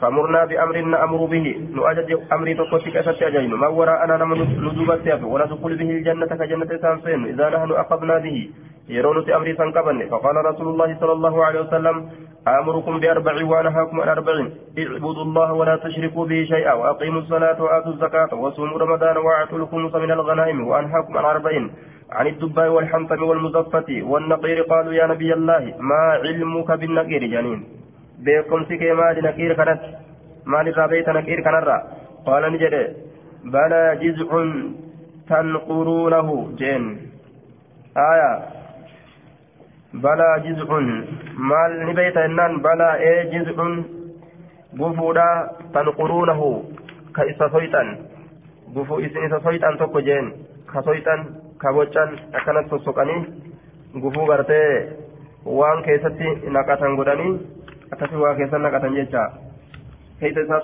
فمرنا 0.00 0.44
بأمر 0.44 0.76
نأمر 0.80 1.24
به 1.32 1.46
نؤجج 1.74 2.10
أمري 2.32 2.54
تقوتك 2.54 2.96
أسد 2.96 3.22
أجين 3.22 3.54
ما 3.54 3.68
وراءنا 3.68 4.16
نمن 4.16 4.38
ندوبت 4.66 5.06
ولا 5.32 5.46
تقول 5.46 5.72
به 5.80 5.90
الجنة 5.90 6.26
كجنة 6.26 6.70
سانسين 6.82 7.20
إذا 7.32 7.46
نحن 7.54 7.70
أخذنا 7.82 8.18
به. 8.18 8.38
يرون 8.96 9.30
أمري 9.30 9.52
سنكبن 9.56 9.98
فقال 10.12 10.36
رسول 10.50 10.68
الله 10.68 10.96
صلى 11.00 11.12
الله 11.12 11.44
عليه 11.44 11.60
وسلم 11.60 11.96
آمركم 12.48 13.00
بأربع 13.00 13.34
وأنهاكم 13.50 14.00
عن 14.00 14.08
أربع 14.08 14.32
اعبدوا 14.78 15.24
الله 15.28 15.52
ولا 15.52 15.76
تشركوا 15.76 16.24
به 16.26 16.44
شيئا 16.52 16.72
وأقيموا 16.72 17.20
الصلاة 17.20 17.62
وآتوا 17.62 17.92
الزكاة 17.92 18.34
وصوموا 18.34 18.78
رمضان 18.78 19.16
وآتوا 19.16 19.58
الخمس 19.58 19.94
من 19.94 20.10
الغنائم 20.10 20.58
وأنهاكم 20.68 21.18
عن 21.18 21.24
أربع 21.24 21.52
عن 22.12 22.26
الدباء 22.26 22.68
والحنطم 22.68 23.22
والمزفة 23.22 23.88
والنقير 24.02 24.62
قالوا 24.62 24.92
يا 24.92 25.06
نبي 25.06 25.32
الله 25.34 25.74
ما 25.90 26.02
علمك 26.24 26.70
بالنقير 26.80 27.22
جنين 27.34 27.60
بكم 28.24 28.64
سكي 28.64 28.92
ما 28.92 29.12
نقير 29.12 29.52
كانت 29.58 29.80
ما 30.46 30.58
لرابيت 30.62 31.08
نقير 31.08 31.38
كنرا 31.46 31.78
قال 32.26 32.42
نجد 32.52 32.74
بلى 33.54 33.82
جزع 34.02 34.30
تنقرونه 35.28 36.28
جن 36.60 36.84
آية 37.96 38.32
balaa 40.00 40.38
jiz'un 40.44 40.86
maal 41.36 41.72
ni 41.86 41.92
beeyta 41.94 42.22
jennaan 42.26 42.60
balaa 42.62 42.96
ee 42.98 43.24
jiz'un 43.32 43.74
gufuudha 44.78 45.26
tanquruunahu 45.72 46.48
ka 47.12 47.24
isa 47.32 47.48
soyxan 47.50 47.88
gufuu 48.74 48.98
isin 49.00 49.24
isa 49.26 49.40
soyxan 49.44 49.78
tokko 49.78 50.00
jeen 50.00 50.32
ka 50.72 50.82
soyxan 50.82 51.20
ka 51.58 51.72
boccan 51.72 52.10
akkanas 52.32 52.68
sossoqanii 52.70 53.20
gufuu 54.02 54.26
gartee 54.26 54.68
waan 55.58 55.82
keessatti 55.82 56.28
naqatan 56.56 56.96
godhanii 56.96 57.32
akkasii 57.92 58.22
waa 58.24 58.34
keessan 58.34 58.62
naqatan 58.62 58.94
jecha 58.94 59.22
keessa 60.20 60.62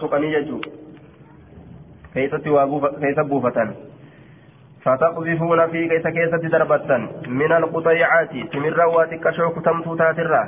فتقذفون 4.88 5.68
في 5.68 5.88
كيس 5.88 6.08
كيسة 6.08 6.38
دربة 6.38 6.90
من 7.28 7.52
القطيعات 7.52 8.30
تمر 8.54 8.80
واتكشو 8.96 9.50
كتمتو 9.56 9.96
تاترا 9.96 10.44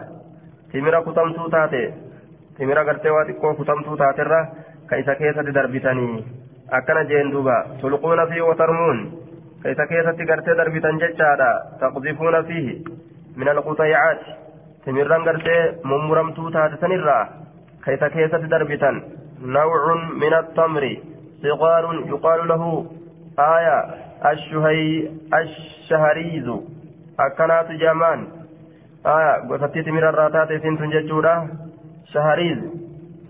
تمر 0.74 0.96
كتمتو 1.06 1.48
تاتي 1.54 1.94
تمر 2.60 2.80
قرتي 2.88 3.10
واتكو 3.10 3.54
كتمتو 3.60 3.96
تاترا 3.96 4.42
كيس 4.90 5.10
كيسة 5.10 5.42
دربتني 5.42 6.24
أكن 6.78 6.98
جين 7.08 7.32
دوبا 7.32 7.58
تلقون 7.82 8.20
فيه 8.30 8.42
وترمون 8.42 8.98
كيس 9.64 9.80
كيسة 9.90 10.20
قرتي 10.30 10.52
دربتن 10.60 10.98
ججادا 10.98 11.52
تقذفون 11.82 12.36
فيه 12.48 12.68
من 13.40 13.48
القطيعات 13.50 14.22
تمر 14.86 15.14
قرتي 15.26 15.58
ممرمتو 15.90 16.50
تاتسنرا 16.50 17.20
كيس 17.86 18.04
كيسة 18.04 18.38
دربتن 18.54 18.96
نوع 19.42 19.84
من 20.22 20.34
التمر 20.34 20.84
صغار 21.44 21.86
يقال 22.12 22.48
له 22.48 22.86
آية 23.40 23.78
الشهي 24.27 25.11
الشهريز 25.35 26.51
أكنات 27.21 27.71
جامان 27.71 28.29
آية 29.07 29.49
قصتي 29.49 29.83
تمر 29.83 30.09
الراتات 30.09 30.63
سنتن 30.63 30.91
ججورا 30.91 31.49
شهريز 32.13 32.59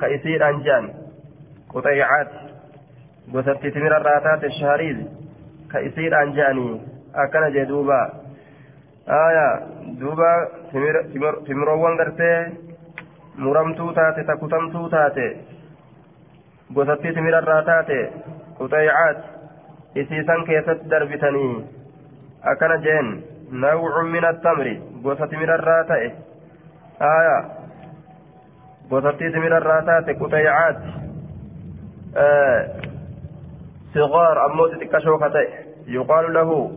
كيسير 0.00 0.48
أنجان 0.48 0.88
قطيعات 1.74 2.28
taate 3.30 4.50
shahariiz 4.58 4.98
ka 5.68 5.78
isiidhaan 5.88 6.32
je'anii 6.34 6.80
akkana 7.14 7.50
jee 7.54 7.66
duuba 7.66 7.98
aya 9.06 9.46
duuba 10.00 10.30
timiroowwan 11.46 11.96
gartee 11.96 12.38
muramtuu 13.36 13.92
taate 13.92 14.24
takutamtuu 14.24 14.88
taate 14.88 15.26
gosatti 16.74 17.14
timirarraa 17.14 17.62
taate 17.62 17.98
quxeecaat 18.58 19.39
isiisan 19.94 20.44
keessatti 20.44 20.90
darbitanii 20.90 21.64
akkana 22.52 22.76
jeen 22.86 23.08
nawcu 23.50 24.02
min 24.10 24.24
attamri 24.24 24.74
gosa 25.02 25.26
timirarraa 25.26 25.84
ta'e 25.84 26.12
aya 27.00 27.36
gosattii 28.90 29.32
timirarraa 29.32 29.82
taate 29.82 30.14
quxeecaat 30.14 30.78
صغار 33.94 34.46
أموت 34.46 34.74
تكشو 34.74 35.18
يقال 35.86 36.32
له 36.34 36.70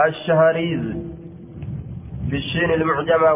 الشهريز 0.00 0.84
بالشين 2.30 2.70
المعجمة 2.70 3.32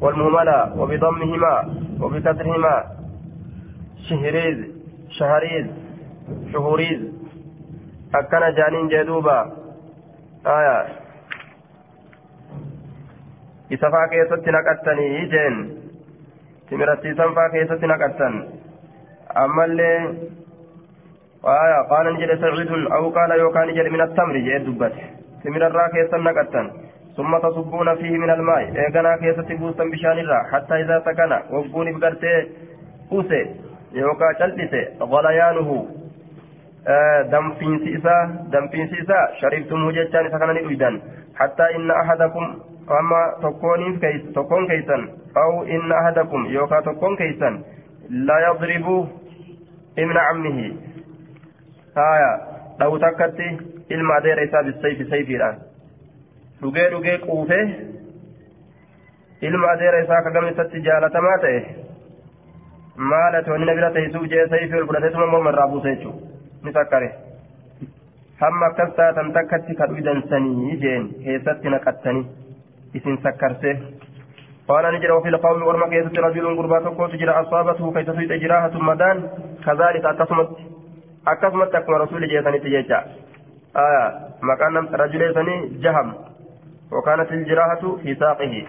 والمهملة 0.00 0.80
وبضمهما 0.80 1.54
وبكسرهما 2.00 2.84
شهريز 4.08 4.58
شهريز 5.10 5.66
شهوريز 6.52 7.15
أكن 8.14 8.54
جانين 8.56 8.88
جدوبا 8.88 9.52
آية 10.46 10.86
إسفا 13.72 14.06
كيست 14.10 14.48
نقتني 14.48 15.26
جين 15.32 15.54
تمرتي 16.70 17.14
سنفا 17.14 17.48
كيست 17.52 17.84
نقتن 17.84 18.48
أما 19.36 19.64
اللي 19.64 19.92
آية 21.44 21.78
قال 21.90 22.14
نجد 22.14 22.40
سعيد 22.40 22.70
أو 22.92 23.10
قال 23.10 23.30
يوكان 23.30 23.68
نجد 23.68 23.86
من 23.86 24.00
التمر 24.00 24.36
جئ 24.46 24.58
دبت 24.58 24.92
تمر 25.44 25.66
الرا 25.66 25.88
كيسا 25.88 26.16
نقتن 26.16 26.70
ثم 27.16 27.38
تصبون 27.38 27.94
فيه 27.96 28.18
من 28.18 28.30
الماء 28.30 28.58
إيقنا 28.58 29.16
كيسا 29.16 29.42
تبوسا 29.42 29.84
بشان 29.84 30.18
الرا 30.18 30.40
حتى 30.52 30.74
إذا 30.82 31.02
سكن 31.06 31.32
وقوني 31.54 31.92
بقرتي 31.92 32.48
أوسي 33.12 33.42
يوكا 33.92 34.32
جلسي 34.40 34.82
غليانه 35.00 35.86
ni 40.54 40.62
dhuydan 40.66 41.00
hattaa 41.38 41.68
inna 41.78 41.94
ahadakum 42.02 42.44
amma 42.98 43.20
tokkooniif 43.44 44.04
tokkoon 44.34 44.66
keeysan 44.72 45.08
aw 45.42 45.64
inna 45.76 45.96
ahadakum 46.02 46.46
yookaa 46.56 46.82
tokkoon 46.82 47.16
keeysan 47.16 47.64
la 48.28 48.36
yadribu 48.40 49.08
ibna 49.96 50.20
cammihi 50.28 50.68
haya 51.94 52.30
dhawu 52.78 52.98
takkatti 52.98 53.48
ilma 53.88 54.14
adeera 54.20 54.42
isaa 54.48 54.62
bisayfi 54.62 55.08
sayfiidhaan 55.10 55.58
dhugee 56.62 56.86
dhugee 56.94 57.18
quufee 57.26 57.64
ilma 59.50 59.70
adeera 59.72 60.04
isaa 60.04 60.22
kagamisatti 60.28 60.84
jaalatamaa 60.88 61.38
ta'e 61.46 61.58
maal 62.96 63.34
ati 63.40 63.50
wanni 63.50 63.66
na 63.66 63.74
bira 63.80 63.90
teessuu 63.98 64.26
jee 64.26 64.48
sayfii 64.54 64.80
ol 64.80 64.86
fudhateetuma 64.86 65.26
morma 65.34 65.50
irraa 65.56 65.68
buuse 65.74 65.94
jechuudha 65.96 66.35
sakkare 66.72 67.08
hamma 68.40 68.66
akkas 68.66 68.94
taatan 68.96 69.32
takkatti 69.32 69.74
ka 69.74 69.86
dhuydansanii 69.90 70.76
jeen 70.82 71.08
keessatti 71.24 71.68
naqattanii 71.68 72.26
isin 72.94 73.18
قال 74.66 74.84
نجر 74.94 75.12
وفي 75.12 75.28
القوم 75.28 75.62
ورمى 75.62 75.86
كيسة 75.90 76.16
رجل 76.26 76.56
قربا 76.58 77.06
جرى 77.20 77.30
أصابته 77.30 77.92
كيسة 77.92 78.36
جراحة 78.42 78.74
مدان 78.74 79.16
كذلك 79.64 80.04
أقسمت 80.04 80.50
akkasumatti 81.26 81.76
akkuma 81.76 81.98
rasuulli 81.98 82.28
jeesanitti 82.30 82.70
jecha 82.70 82.98
maqaan 84.42 84.88
rajulee 85.02 85.34
sanii 85.34 85.78
jaham 85.82 86.14
وكانت 86.90 87.32
الجراحة 87.32 87.96
في 88.02 88.14
ساقه 88.14 88.66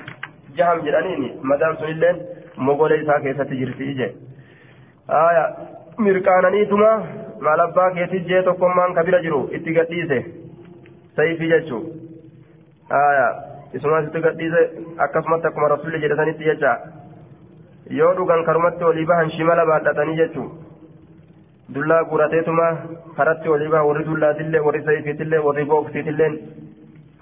جهم 0.58 0.80
جرانيني 0.86 1.36
مدام 1.44 1.75
سنلين 1.75 2.18
مغولي 2.58 3.01
isaa 3.01 3.20
keessatti 3.20 3.58
jirti 3.58 3.84
ije 3.92 4.08
aya 5.08 5.43
mirqaananiituma 5.98 6.89
maal 7.45 7.60
abbaa 7.65 7.89
keetii 7.97 8.23
jee 8.30 8.41
tokkommaan 8.50 8.93
ka 8.97 9.04
bira 9.10 9.19
jiru 9.26 9.39
itti 9.60 9.73
gadhiise 9.80 10.19
sayfi 11.19 11.50
jechuu 11.54 11.82
aya 13.00 13.28
isumas 13.80 14.08
itti 14.10 14.21
gadhiise 14.28 14.62
akkasumatti 15.06 15.47
akkuma 15.50 15.71
rasulli 15.76 16.02
jedhasanitti 16.06 16.50
jecha 16.50 16.73
yoo 18.00 18.13
dhugan 18.19 18.43
karumatti 18.50 18.84
olii 18.91 19.06
bahan 19.12 19.32
shimala 19.38 19.65
baadhatanii 19.71 20.17
jechuu 20.21 20.47
dullaa 21.76 22.04
guurateetuma 22.12 22.67
karatti 23.17 23.50
olii 23.56 23.71
baha 23.76 23.88
warri 23.89 24.06
dullaatillee 24.12 24.62
warri 24.67 24.84
sayfiitillee 24.89 25.39
warri 25.47 25.65
booksiitillee 25.71 26.32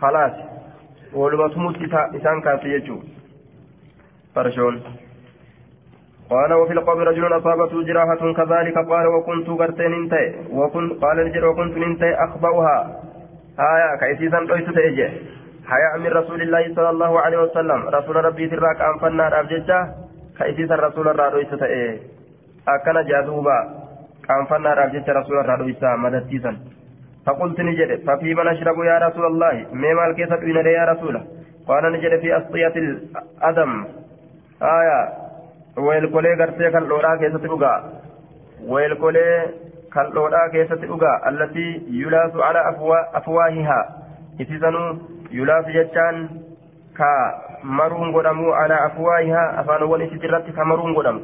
halaas 0.03 0.35
waluma 1.21 1.49
tumutti 1.55 1.89
isaan 2.19 2.41
kaase 2.47 2.69
jechuu 2.75 2.99
farshoon 4.35 4.79
قال 6.29 6.53
وفي 6.53 6.73
القوم 6.73 6.99
رجل 6.99 7.37
أصابته 7.37 7.83
جراحة 7.83 8.33
كذلك 8.33 8.77
قال 8.77 9.07
وكنت 9.07 9.47
قرتين 9.49 9.93
انتهي. 9.93 10.33
وكنت 10.51 10.91
قال 11.03 11.19
الجر 11.19 11.45
وكنت 11.45 11.77
انتهي 11.77 12.13
أخبأها. 12.13 12.77
آية 13.59 13.89
كيسيسا 13.99 14.39
قيس 14.49 14.65
تأجي. 14.65 15.07
حياء 15.71 15.93
من 15.99 16.07
رسول 16.07 16.41
الله 16.41 16.73
صلى 16.75 16.89
الله 16.89 17.19
عليه 17.19 17.37
وسلم. 17.37 17.79
رسول 17.89 18.15
ربي 18.15 18.47
تراك 18.47 18.81
أنفنا 18.81 19.29
رابججة 19.29 19.79
كيسيسا 20.37 20.75
رسول 20.75 21.07
الله 21.07 21.29
قيس 21.29 21.49
تأجي. 21.49 21.99
أكن 22.67 23.05
جاذوبا. 23.09 23.85
qaanfannaadhaaf 24.27 24.93
jecha 24.93 25.13
rasuula 25.13 25.43
irraa 25.45 25.61
dhoysaa 25.61 25.97
madattiisan 25.97 26.57
فقلت 27.25 27.59
نجد 27.59 28.05
ففيما 28.05 28.43
نشرب 28.43 28.77
يا 28.85 28.97
رسول 28.97 29.25
الله؟ 29.25 29.65
مما 29.73 30.05
الكيس 30.07 30.29
بين 30.29 30.55
يا 30.55 30.85
رسول؟ 30.85 31.15
قال 31.67 31.83
نجد 31.93 32.19
في 32.21 32.37
أسطية 32.37 32.75
الأدم. 32.77 33.71
آية 34.61 34.99
ويلكولي 35.77 36.33
غرتي 36.33 36.71
كاللورا 36.71 37.15
كيسة 37.15 37.37
تبقى 37.37 37.83
ويلكولي 38.67 39.27
كاللورا 39.93 40.47
كيسة 40.47 40.75
تبقى 40.75 41.29
التي 41.29 41.67
يلاس 41.89 42.35
على 42.35 42.69
أفوا 42.69 43.17
أفواهها 43.17 43.79
إتسانو 44.41 44.83
يلاس 45.31 45.65
جتان 45.75 46.15
كا 46.97 47.11
مرون 47.63 48.15
قدمو 48.15 48.51
على 48.53 48.85
أفواهها 48.85 49.61
أفان 49.61 49.83
ونسي 49.83 50.17
ترتي 50.17 50.51
كمرون 50.51 50.95
قدمو 50.95 51.21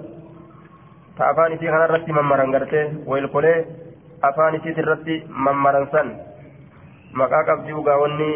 ta 1.18 1.30
afaan 1.30 1.54
isii 1.54 1.68
kana 1.70 1.86
irratti 1.88 2.12
mammaran 2.18 2.52
gartee 2.56 2.84
wayilkolee 3.06 3.58
afaan 4.30 4.56
isiit 4.58 4.78
irratti 4.84 5.16
mammaran 5.48 5.88
san 5.92 6.08
maqaa 7.20 7.44
qabdii 7.50 7.76
ugaa 7.82 7.98
wanni 8.04 8.30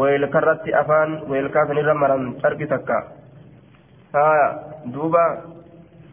wayilkarratti 0.00 0.74
afaan 0.80 1.10
wayilkaa 1.30 1.66
san 1.68 1.80
irra 1.82 1.94
maran 2.02 2.24
carqi 2.42 2.66
takka 2.72 2.98
haya 4.16 4.48
duuba 4.93 5.23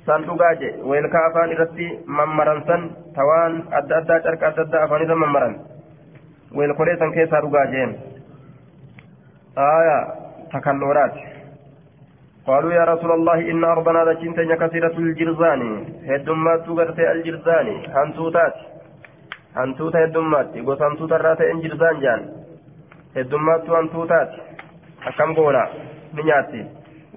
san 0.07 0.25
dhugaa 0.29 0.55
je 0.61 0.71
wayilkaa 0.91 1.25
afaan 1.31 1.53
irratti 1.57 1.87
mammaran 2.07 2.63
san 2.71 2.89
tawaan 3.19 3.61
adda 3.81 3.97
addaa 4.01 4.21
carqa 4.27 4.47
adda 4.51 4.63
addaa 4.67 4.85
afaan 4.87 5.05
irra 5.07 5.17
mammaran 5.25 5.55
wayilkolee 6.57 6.97
san 7.03 7.13
keessaa 7.19 7.43
dhugaa 7.47 7.67
jeen 7.75 7.93
haya 9.57 9.99
takalloodhaati 10.57 11.23
قالوا 12.47 12.73
يا 12.73 12.85
رسول 12.85 13.11
الله 13.13 13.39
إن 13.51 13.65
أرضنا 13.65 14.03
لجنتين 14.09 14.55
كثيرة 14.63 14.95
الجرزان 14.99 15.61
هدمات 16.11 16.61
تغرت 16.67 16.99
الجرزان 17.15 17.67
هنتوتات 17.97 18.55
هنتوتا 19.57 20.05
هدمات 20.05 20.49
يقول 20.59 20.77
هنتوتا 20.83 21.17
رات 21.17 21.41
الجرزان 21.41 21.97
جان 22.05 22.21
هدمات 23.17 23.71
هنتوتات 23.71 24.31
أكم 25.07 25.31
قولا 25.39 25.65
نياتي 26.15 26.63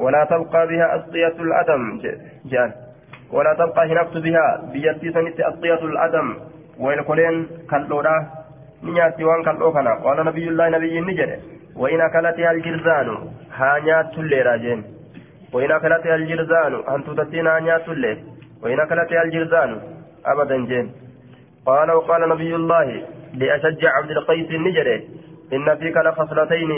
ولا 0.01 0.25
تبقى 0.25 0.67
بها 0.67 0.97
أسقية 0.97 1.37
الأدم 1.47 2.01
جان. 2.45 2.73
ولا 3.33 3.55
تبقى 3.55 3.93
هنفت 3.93 4.17
بها 4.17 4.63
بيتي 4.73 5.13
سنت 5.13 5.41
أسقية 5.41 5.85
الأدم. 5.85 6.37
ويلقلين 6.79 7.47
كاللورا 7.71 8.17
نياتي 8.85 9.25
وان 9.25 9.43
كاللوكنا 9.45 9.95
قال 9.95 10.27
نبي 10.27 10.49
الله 10.49 10.69
نبي 10.69 10.99
النجر. 10.99 11.31
وإن 11.77 12.01
أكلتها 12.01 12.51
الجرزان 12.51 13.09
هانيات 13.57 14.19
الليرا 14.19 14.57
جين 14.57 14.85
وإن 15.53 15.71
أكلتها 15.71 16.15
الجرذان 16.15 16.75
أن 16.95 17.05
تتتينا 17.05 17.59
نيات 17.59 17.89
الليل 17.89 18.19
وإن 18.63 18.81
أكلتها 18.81 19.23
الجرذان 19.23 19.81
أبدا 20.27 20.67
جين. 20.67 20.93
قال 21.67 21.91
وقال 21.91 22.29
نبي 22.29 22.55
الله 22.55 23.03
لأشجع 23.35 23.91
عبد 23.97 24.11
القيس 24.11 24.51
النجري 24.51 25.09
إن 25.53 25.77
فيك 25.77 25.97
لخصلتين 25.97 26.71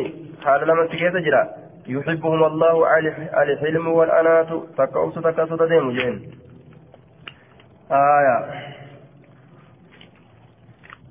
حال 0.44 0.68
لما 0.68 0.86
تكيت 0.86 1.16
جرا 1.16 1.48
يحبهم 1.86 2.44
الله 2.44 2.74
الحلم 3.42 3.88
والأنات. 3.88 4.50
تكأوس 4.78 5.14
تكأس 5.14 5.48
تديم 5.48 5.90
جين. 5.90 6.14
آية. 7.92 8.36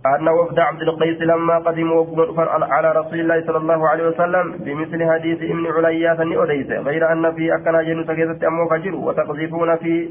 أن 0.06 0.28
وفد 0.30 0.60
عبد 0.60 0.82
القيس 0.82 1.22
لما 1.22 1.58
قدموا 1.58 2.06
على 2.48 2.92
رسول 2.92 3.20
الله 3.20 3.46
صلى 3.48 3.58
الله 3.58 3.88
عليه 3.90 4.08
وسلم 4.08 4.52
بمثل 4.52 5.12
حديث 5.12 5.40
ابن 5.42 5.66
عليا 5.76 6.14
فني 6.16 6.44
أديس 6.44 6.70
غير 6.72 7.12
أن 7.12 7.36
في 7.36 7.56
أكنا 7.56 7.82
جن 7.82 8.04
سكيسة 8.08 8.48
أمو 8.48 8.70
فجر 8.70 8.96
وتقذفون 8.96 9.76
في 9.76 10.10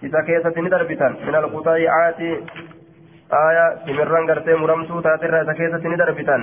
سكيسة 0.00 0.60
ندربتا 0.60 1.08
من 1.08 1.34
القطيعات. 1.34 2.20
timirran 3.84 4.26
gartee 4.26 4.56
muramtuu 4.56 5.02
taatirraa 5.02 5.42
isa 5.42 5.54
keessatti 5.54 5.88
ni 5.88 5.98
darbitan 5.98 6.42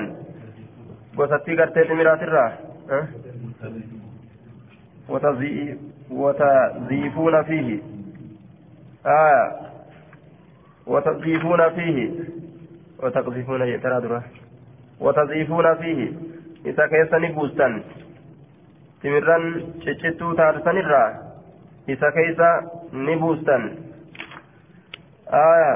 gosattii 1.16 1.56
gartee 1.56 1.86
timiraatirraa 1.86 2.52
وتزيفون 6.12 7.44
فيه. 7.44 7.80
آية 9.06 9.52
وتزيفون 10.88 11.70
فيه. 11.70 12.12
وتقذفون 13.04 13.62
يترى 13.62 14.22
وتزيفون 15.00 15.76
فيه. 15.76 16.12
إذا 16.66 16.88
كيسني 16.88 17.28
بوستان 17.28 17.84
timirran 19.04 19.44
ciccittuu 19.84 20.34
taasisanirraa 20.36 21.10
isa 21.88 22.12
keeysa 22.12 22.50
ni 22.92 23.16
buustan 23.20 23.64
آية 25.34 25.76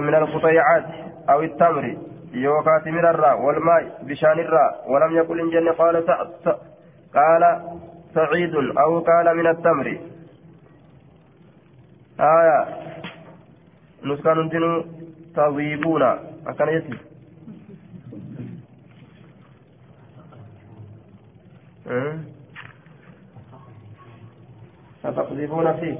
من 0.00 0.14
القطيعات 0.14 0.84
أو 1.28 1.42
التمر. 1.42 1.96
يوكا 2.34 2.78
تمر 2.84 3.10
الراء 3.10 3.40
والماء 3.40 4.02
بشان 4.02 4.38
الراء 4.38 4.84
ولم 4.90 5.16
يقل 5.16 5.40
إن 5.40 5.50
جن 5.50 5.68
قال 5.68 6.06
قال 7.14 7.42
سعيد 8.14 8.54
أو 8.54 9.00
قال 9.00 9.36
من 9.36 9.46
التمر 9.46 9.98
آية 12.20 12.58
نسكن 14.04 14.50
تنو 14.50 14.84
تضيبون 15.36 16.02
أكن 16.46 16.68
يتي 16.68 16.98
ستقذفون 25.02 25.72
فيه 25.72 25.98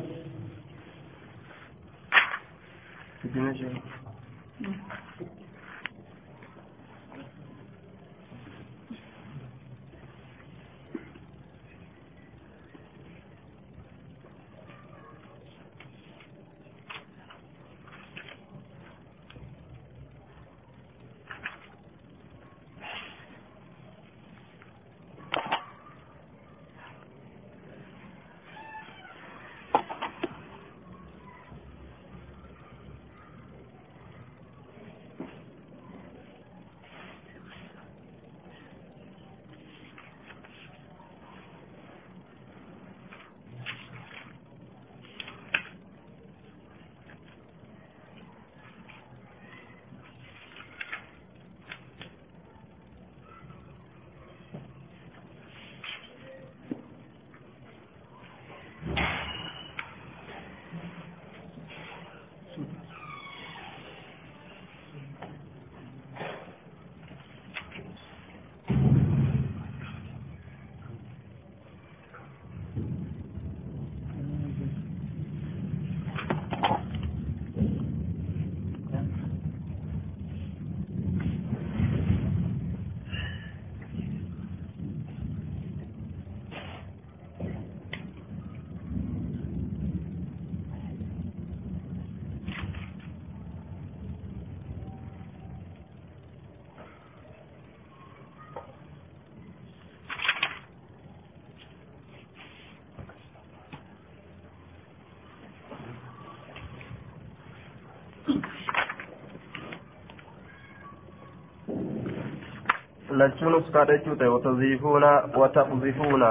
lachuun 113.21 113.55
uskaadha 113.61 113.97
jechuu 113.99 114.17
ta'e 114.21 114.29
wataziifuuna 114.37 115.11
wataqzifuuna 115.43 116.31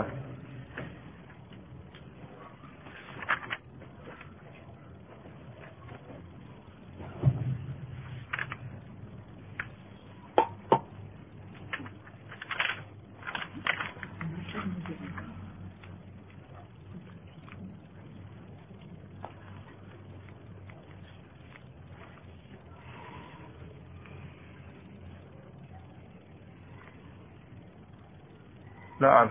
نعم 29.03 29.29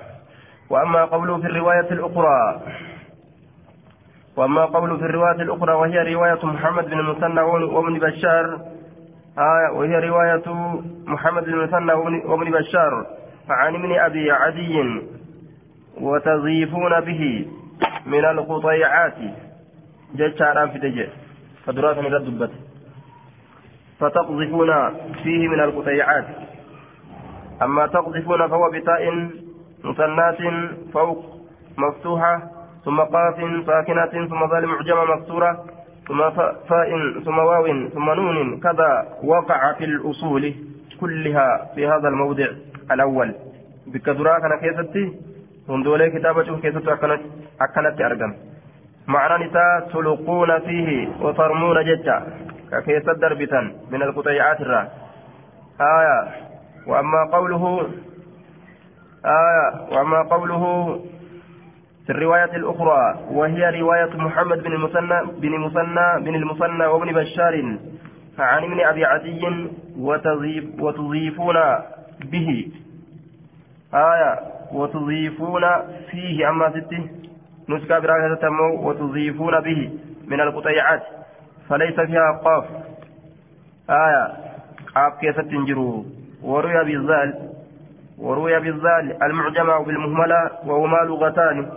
وأما 0.73 1.05
قوله 1.05 1.39
في 1.39 1.47
الرواية 1.47 1.91
الأخرى 1.91 2.61
وأما 4.37 4.65
قوله 4.65 4.97
في 4.97 5.03
الرواية 5.03 5.43
الأخرى 5.43 5.73
وهي 5.73 6.15
رواية 6.15 6.47
محمد 6.47 6.85
بن 6.85 6.99
المثنى 7.01 7.41
وابن 7.41 7.99
بشار 7.99 8.61
آه 9.39 9.73
وهي 9.73 10.09
رواية 10.09 10.43
محمد 11.07 11.45
بن 11.45 11.53
المثنى 11.53 11.93
وابن 12.25 12.51
بشار 12.51 13.07
عن 13.49 13.75
ابن 13.75 13.99
أبي 13.99 14.31
عدي 14.31 15.01
وتضيفون 16.01 17.01
به 17.01 17.47
من 18.07 18.25
القطيعات. 18.25 19.15
جشارا 20.15 20.67
في 20.67 20.79
دجة 20.79 21.09
فدرات 21.67 21.99
من 21.99 22.15
الدبت 22.15 22.51
فتقذفون 24.01 24.71
فيه 25.23 25.49
من 25.49 25.61
القطيعات. 25.61 26.25
أما 27.63 27.87
تقذفون 27.87 28.49
فهو 28.49 28.71
بتاء 28.71 29.29
مثنات 29.85 30.39
فوق 30.93 31.25
مفتوحة 31.79 32.43
ثم 32.85 33.01
قاف 33.01 33.37
ساكنة 33.67 34.27
ثم 34.29 34.47
ظل 34.47 34.67
معجمة 34.67 35.05
مكسورة 35.05 35.65
ثم 36.09 36.31
فاء 36.69 36.91
ثم 37.25 37.39
واو 37.39 37.89
ثم 37.89 38.11
نون 38.11 38.61
كذا 38.61 39.09
وقع 39.25 39.73
في 39.73 39.85
الأصول 39.85 40.55
كلها 41.01 41.71
في 41.75 41.87
هذا 41.87 42.09
الموضع 42.09 42.47
الأول. 42.91 43.35
بكدرا 43.87 44.39
كان 44.39 44.59
كيستي 44.61 45.13
هندولي 45.69 46.11
كتابة 46.11 46.61
كيست 46.61 46.89
أكنت 47.61 48.01
أرقم. 48.01 48.33
معنى 49.07 49.45
نساء 49.45 49.89
تلقون 49.93 50.59
فيه 50.59 51.09
وترمون 51.21 51.85
جتا 51.85 52.17
ككيست 52.71 53.11
دربتا 53.11 53.61
من 53.91 54.03
القطيعات 54.03 54.61
الرا. 54.61 54.89
آية 55.81 56.29
وأما 56.87 57.31
قوله 57.33 57.89
آية 59.25 59.97
وأما 59.97 60.23
قوله 60.23 60.95
في 62.07 62.11
الرواية 62.13 62.57
الأخرى 62.57 63.19
وهي 63.31 63.81
رواية 63.81 64.17
محمد 64.17 64.63
بن 64.63 64.73
المثنى 64.73 65.41
بن 65.41 65.59
مثنى 65.59 66.25
بن 66.25 66.35
المثنى 66.35 66.87
وابن 66.87 67.13
بشار 67.13 67.77
عن 68.39 68.65
ابن 68.65 68.81
أبي 68.81 69.05
عدي 69.05 69.69
وتضيف 69.99 70.65
وتضيفون 70.81 71.55
به. 72.25 72.69
آية 73.95 74.39
وتضيفون 74.73 75.63
فيه 76.11 76.49
أما 76.49 76.71
ستة 76.71 77.09
نسكا 77.69 77.99
براكة 77.99 78.35
تمو 78.35 78.89
وتضيفون 78.89 79.61
به 79.61 79.91
من 80.27 80.41
القطيعات 80.41 81.03
فليس 81.69 82.01
فيها 82.01 82.41
قاف. 82.45 82.65
آية 83.91 84.33
قاف 84.95 85.21
كيسة 85.21 85.43
تنجروا 85.43 86.05
وروي 86.43 86.85
بالذال 86.85 87.52
وروي 88.23 88.61
بالذال 88.61 89.23
المعجمة 89.23 89.85
بالمهملة 89.85 90.51
وهما 90.67 90.97
لغتان. 90.97 91.71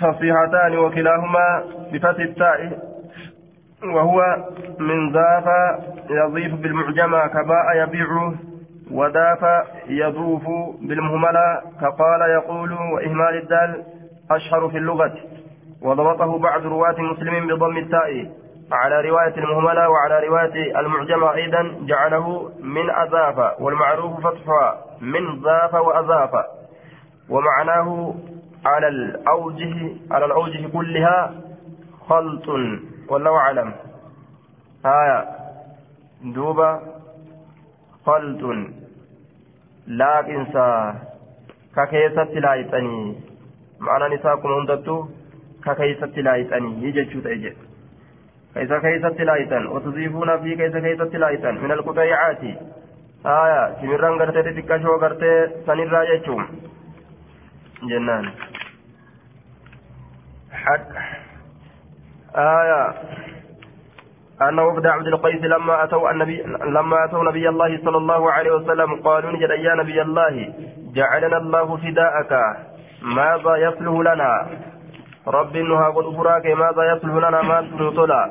فصيحتان 0.00 0.78
وكلاهما 0.78 1.64
بفتح 1.92 2.20
التاء 2.20 2.78
وهو 3.84 4.36
من 4.78 5.12
ذاف 5.12 5.46
يضيف 6.10 6.54
بالمعجمة 6.54 7.26
كباء 7.26 7.76
يبيع 7.76 8.32
وداف 8.90 9.64
يضوف 9.88 10.42
بالمهملة 10.80 11.60
كقال 11.80 12.20
يقول 12.30 12.72
وإهمال 12.72 13.36
الدال 13.42 13.84
أشهر 14.30 14.68
في 14.68 14.78
اللغة. 14.78 15.14
وضبطه 15.82 16.38
بعض 16.38 16.66
رواة 16.66 17.00
مسلم 17.00 17.46
بضم 17.46 17.76
التاء. 17.76 18.30
على 18.72 19.08
رواية 19.08 19.34
المهملة 19.36 19.88
وعلى 19.88 20.26
رواية 20.28 20.80
المعجمة 20.80 21.34
أيضا 21.34 21.74
جعله 21.80 22.50
من 22.62 22.90
أذاف 22.90 23.60
والمعروف 23.60 24.26
فتحها. 24.26 24.89
من 25.00 25.42
ذاف 25.42 25.74
وأذاف 25.74 26.44
ومعناه 27.28 28.14
على 28.64 28.88
الأوجه 28.88 29.96
على 30.10 30.24
الأوجه 30.24 30.68
كلها 30.68 31.34
خلط 32.08 32.48
والله 33.08 33.36
أعلم. 33.36 33.72
آية. 34.86 35.28
دوبا 36.24 36.80
خلط. 38.06 38.42
لكن 39.86 40.46
سا 40.52 40.94
ككيست 41.76 42.30
لا 42.34 42.54
معنى 43.80 44.14
نساكم 44.14 44.48
هندتو. 44.48 45.06
ككيست 45.64 46.18
لا 46.18 46.34
يتني 46.36 46.82
يجتشو 46.84 47.20
تأجي 47.20 47.52
كيس 48.54 48.72
كيست 48.72 49.20
لا 49.20 49.70
وتضيفون 49.70 50.40
في 50.42 50.56
كيس 50.56 50.76
كيست 50.76 51.16
لا 51.16 51.52
من 51.52 51.72
القطيعات. 51.72 52.42
آية 53.26 53.76
سمران 53.80 54.18
قرتي 54.18 54.42
تتكشو 54.42 54.96
قرتي 55.02 55.32
سنرى 55.66 56.00
يجتشو 56.10 56.36
جنان 57.88 58.24
حق 60.52 60.88
آية 62.36 62.82
أن 64.42 64.58
وفد 64.58 64.86
عبد 64.86 65.06
القيس 65.06 65.42
لما 65.42 65.84
أتوا 65.84 66.10
النبي 66.10 66.42
لما 66.76 67.04
أتوا 67.04 67.24
نبي 67.24 67.48
الله 67.48 67.78
صلى 67.84 67.96
الله 67.96 68.32
عليه 68.32 68.50
وسلم 68.50 69.02
قالوا 69.02 69.32
نجد 69.32 69.50
يا 69.50 69.74
نبي 69.74 70.02
الله 70.02 70.54
جعلنا 70.94 71.36
الله 71.36 71.76
فداءك 71.76 72.32
ماذا 73.02 73.56
يصلح 73.56 74.12
لنا 74.12 74.46
رب 75.26 75.56
إنها 75.56 75.90
قد 75.90 76.16
فراك 76.16 76.46
ماذا 76.46 76.82
يصلح 76.92 77.14
لنا 77.28 77.42
ما 77.42 77.60
نطلع 77.60 78.30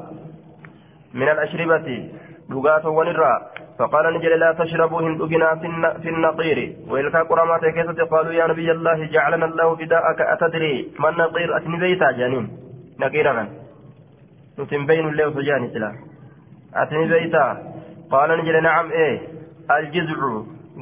من 1.13 1.29
الأشربة 1.29 2.11
لغات 2.49 2.85
ونرى 2.85 3.33
فقال 3.79 4.13
نجل 4.13 4.39
لا 4.39 4.53
تشربوا 4.59 5.01
هندقنا 5.01 5.55
في 6.01 6.09
النقير. 6.09 6.75
وإلكا 6.89 7.21
قرامات 7.23 7.65
كيسة 7.65 8.05
قالوا 8.11 8.33
يا 8.33 8.47
نبي 8.47 8.71
الله 8.71 9.05
جعلنا 9.05 9.45
الله 9.45 9.75
فداءك 9.75 10.21
أتدري. 10.21 10.91
ما 10.99 11.09
النقير؟ 11.09 11.57
أتني 11.57 11.77
بيتا 11.79 12.11
جانين. 12.11 12.45
نقيرا 12.99 13.47
نتم 14.59 14.85
بين 14.85 15.09
الله 15.09 15.27
وسجاني 15.27 15.67
سلا. 15.73 15.91
أتني 16.75 17.07
بيتا. 17.07 17.45
قال 18.11 18.29
نجل 18.39 18.63
نعم 18.63 18.91
إيه. 18.91 19.15
الجزع. 19.71 20.19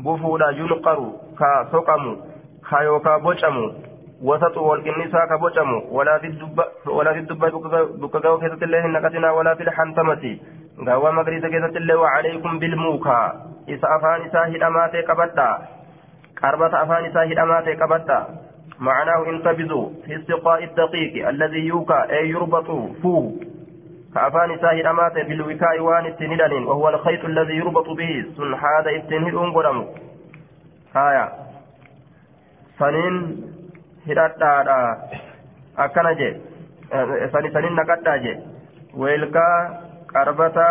بفولا 0.06 0.50
ينقر. 0.50 1.00
كسقم 1.40 2.04
كيوكا 2.70 3.18
بوشم 3.18 3.58
وسط 4.22 4.58
والكنيسة 4.58 5.20
كبوشم 5.30 5.70
ولا 5.92 6.18
في 6.18 6.28
الدب 6.28 6.60
ولا 6.88 7.14
في 7.14 7.20
الدب 7.20 7.42
بكاكاو 8.02 8.40
كيسة 8.40 8.62
الله 8.66 8.88
نقتنا 8.88 9.32
ولا 9.32 9.56
في 9.56 9.64
الحنتمة. 9.64 10.38
غاوى 10.86 11.12
مغريسة 11.12 11.48
كيسة 11.50 11.78
الله 11.78 11.96
وعليكم 11.98 12.60
بالموكا. 12.60 13.22
إسا 13.70 13.88
أفان 13.96 14.22
إسا 14.22 14.42
هداماتي 14.56 15.02
كبتا 15.02 15.50
قربة 16.44 16.84
أفان 16.84 17.06
إسا 17.06 17.24
هداماتي 17.24 17.76
كبتا 17.76 18.20
معناه 18.80 19.30
انتبذوا 19.30 19.90
في 20.06 20.16
استقاء 20.16 20.64
الدقيق 20.64 21.28
الذي 21.28 21.60
يوكا 21.68 22.10
أي 22.10 22.30
يربط 22.30 22.68
فوه 23.02 23.36
كأفان 24.16 24.58
ساهد 24.62 24.86
أمات 24.86 25.14
بالوكاء 25.14 25.80
وان 25.80 26.06
التنهدن 26.06 26.64
وهو 26.64 26.90
الخيط 26.90 27.26
الذي 27.26 27.54
يربط 27.54 27.90
به. 27.90 28.26
سن 28.38 28.54
هذا 28.54 28.90
التنهدن 28.92 29.52
قدم 29.52 29.86
هايا 30.96 31.26
سنين 32.80 33.16
هداتا 34.08 34.52
أكنا 35.78 36.14
جي 36.14 36.30
سنين 37.34 37.54
سنين 37.54 37.76
نكتا 37.76 38.18
جي 38.18 38.40
ويلكا 38.96 39.48
قربتا 40.18 40.70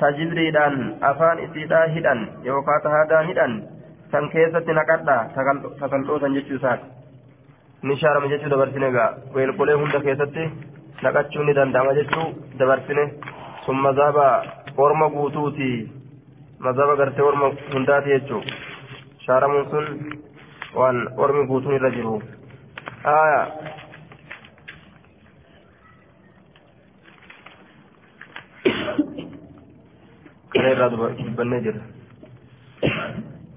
tajibiriidhaan 0.00 0.74
afaan 1.10 1.38
isiidhaa 1.44 1.86
hidhan 1.94 2.18
yookaan 2.44 2.82
tahaadhaan 2.86 3.28
hidhan 3.30 3.52
san 4.12 4.26
keessatti 4.34 4.72
naqadha 4.78 5.14
sagal'oosan 5.80 6.34
jechuu 6.36 6.58
isaati 6.58 6.84
ni 7.88 7.96
shaarama 8.02 8.28
jechuu 8.32 8.50
dabarsine 8.54 8.90
gaa 8.96 9.08
weelkolee 9.36 9.76
hunda 9.82 10.00
keessatti 10.06 10.44
naqachuun 11.06 11.46
ni 11.48 11.54
danda'ama 11.58 11.94
jechuu 12.00 12.26
dabarsine 12.60 13.04
sun 13.64 13.78
mazaaba 13.86 14.26
orma 14.86 15.08
guutuuti 15.16 15.70
mazaaba 16.68 16.98
gartee 17.02 17.24
orma 17.30 17.48
hundaati 17.74 18.14
jechuu 18.16 18.42
shaaramuun 19.26 19.66
sun 19.72 19.86
waan 20.80 20.98
ormi 21.24 21.46
guutuun 21.52 21.78
irra 21.78 21.90
jiru 21.96 22.14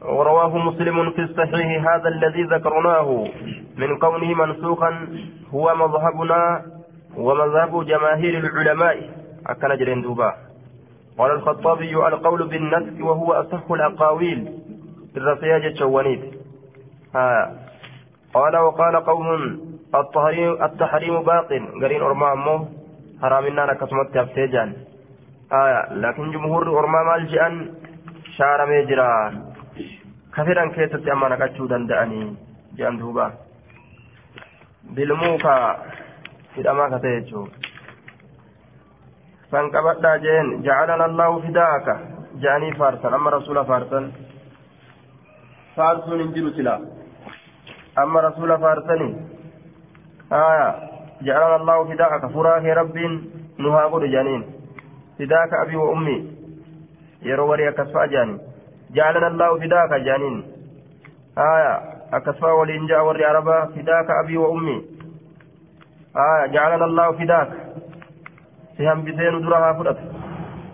ورواه 0.01 0.57
مسلم 0.57 1.11
في 1.11 1.21
الصحيح 1.21 1.69
هذا 1.93 2.07
الذي 2.09 2.43
ذكرناه 2.43 3.27
من 3.77 3.97
كونه 3.97 4.33
منسوخا 4.33 5.07
هو 5.53 5.75
مذهبنا 5.75 6.61
ومذهب 7.17 7.85
جماهير 7.85 8.37
العلماء. 8.37 8.97
أكن 9.47 9.77
جرين 9.77 10.01
دوبا. 10.01 10.33
قال 11.17 11.31
الخطابي 11.31 11.93
القول 11.95 12.47
بالنسك 12.47 13.05
وهو 13.05 13.33
أصح 13.33 13.71
الأقاويل. 13.71 14.39
الرسياجة 15.17 15.73
شوانيت. 15.79 16.23
آه. 17.15 17.51
قال 18.33 18.57
وقال 18.57 18.95
قوم 18.95 19.27
التحريم, 20.61 21.23
باطل 21.23 21.63
قرين 21.81 22.01
أرما 22.01 22.33
أمه 22.33 22.67
حرامنا 23.21 23.65
نكسمت 23.65 24.07
تفتيجان 24.13 24.73
آية 25.53 25.93
لكن 25.93 26.31
جمهور 26.31 26.79
أرما 26.79 27.03
مالجئا 27.03 27.75
شار 28.37 28.65
ميجرا 28.65 29.33
kafiran 30.31 30.71
keessatti 30.75 31.11
amma 31.11 31.29
naqachuu 31.29 31.67
danda'anii 31.67 32.27
jedhan 32.77 32.99
duuba 33.01 33.25
bilmuuka 34.95 35.53
hidhamaa 36.55 36.89
ka 36.93 36.99
ta'e 37.03 37.21
jechuun 37.21 37.49
san 39.51 39.71
qabadhaa 39.73 40.21
jeen 40.25 40.51
jacalana 40.67 41.07
allahu 41.09 41.41
fidaaka 41.45 41.95
jedhanii 42.43 42.77
faarsan 42.81 43.17
amma 43.17 43.33
rasuula 43.37 43.65
faarsan 43.71 44.05
faarsuun 45.75 46.23
hin 46.23 46.31
jiru 46.37 46.53
sila 46.59 46.77
amma 48.03 48.21
rasuula 48.27 48.59
faarsanii 48.65 49.11
aya 50.43 50.69
jacalana 51.25 51.59
allahu 51.61 51.89
fidaaka 51.91 52.29
furaa 52.37 52.59
wa 55.75 55.89
ummii 55.91 56.21
yeroo 57.21 57.47
warii 57.47 57.67
akkas 57.67 57.91
fa'a 57.91 58.07
jedhanii 58.07 58.49
جعلنا 58.93 59.27
الله 59.27 59.59
فداك 59.59 59.93
جانين 59.93 60.43
آية 61.37 61.73
أكسفا 62.13 62.51
ولين 62.51 62.87
جاء 62.87 63.05
وري 63.05 63.25
عربا 63.25 63.65
فداك 63.65 64.07
أبي 64.23 64.37
وأمي 64.37 64.77
آية 66.17 66.45
جعلنا 66.53 66.85
الله 66.85 67.11
فداك 67.11 67.49
سهم 68.77 69.01
بسين 69.05 69.41
درها 69.45 69.73
فرط 69.73 69.97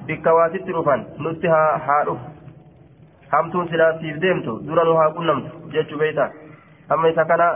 بك 0.08 0.26
واتت 0.26 0.70
رفان 0.70 1.02
نتها 1.20 1.78
حالف 1.78 2.20
hamtuun 3.32 3.68
silaa 3.70 3.94
siif 4.00 4.18
deemtu 4.24 4.52
dura 4.68 4.84
nu 4.86 4.94
haa 4.96 5.12
qunnamtu 5.16 5.50
jechuu 5.74 5.98
beeyta 6.02 6.26
amma 6.94 7.10
isa 7.10 7.26
kana 7.32 7.48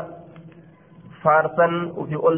faarsan 1.23 1.73
ufi 2.01 2.15
ol 2.27 2.35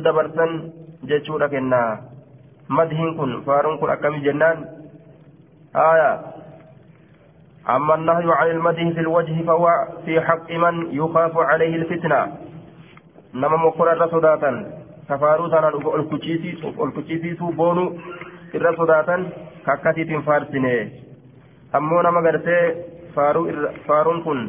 madhiin 2.78 3.12
kun 3.18 3.32
faaruun 3.46 3.80
kun 3.80 3.90
akkami 3.96 4.26
jennaan 4.28 4.58
aayaa 5.86 6.16
أما 7.62 7.94
النهي 7.96 8.26
عن 8.26 8.48
المدح 8.58 8.84
في 8.98 9.00
الوجه 9.06 9.46
فهو 9.46 9.66
في 10.06 10.22
حق 10.22 10.50
من 10.52 10.76
يخاف 10.98 11.38
عليه 11.38 11.76
الفتنة. 11.76 12.22
نما 13.34 13.58
مقر 13.58 13.92
الرسوداتا. 13.92 14.52
كفاروتا 15.10 15.60
الكتشيسي 16.84 17.38
بونو. 17.40 17.86
الرسوداتا 18.56 19.16
كاكاتي 19.66 20.22
فارسيني. 20.26 20.76
أمو 21.76 22.02
نما 22.02 22.20
غرتي 22.26 22.58
فارون 23.88 24.18
كن. 24.26 24.40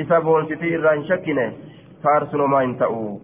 إسا 0.00 0.18
بونسيتي 0.18 0.76
إران 0.76 1.04
شكيني. 1.08 1.46
فارسنو 2.02 2.46
ما 2.46 2.62
ينتأو 2.62 3.20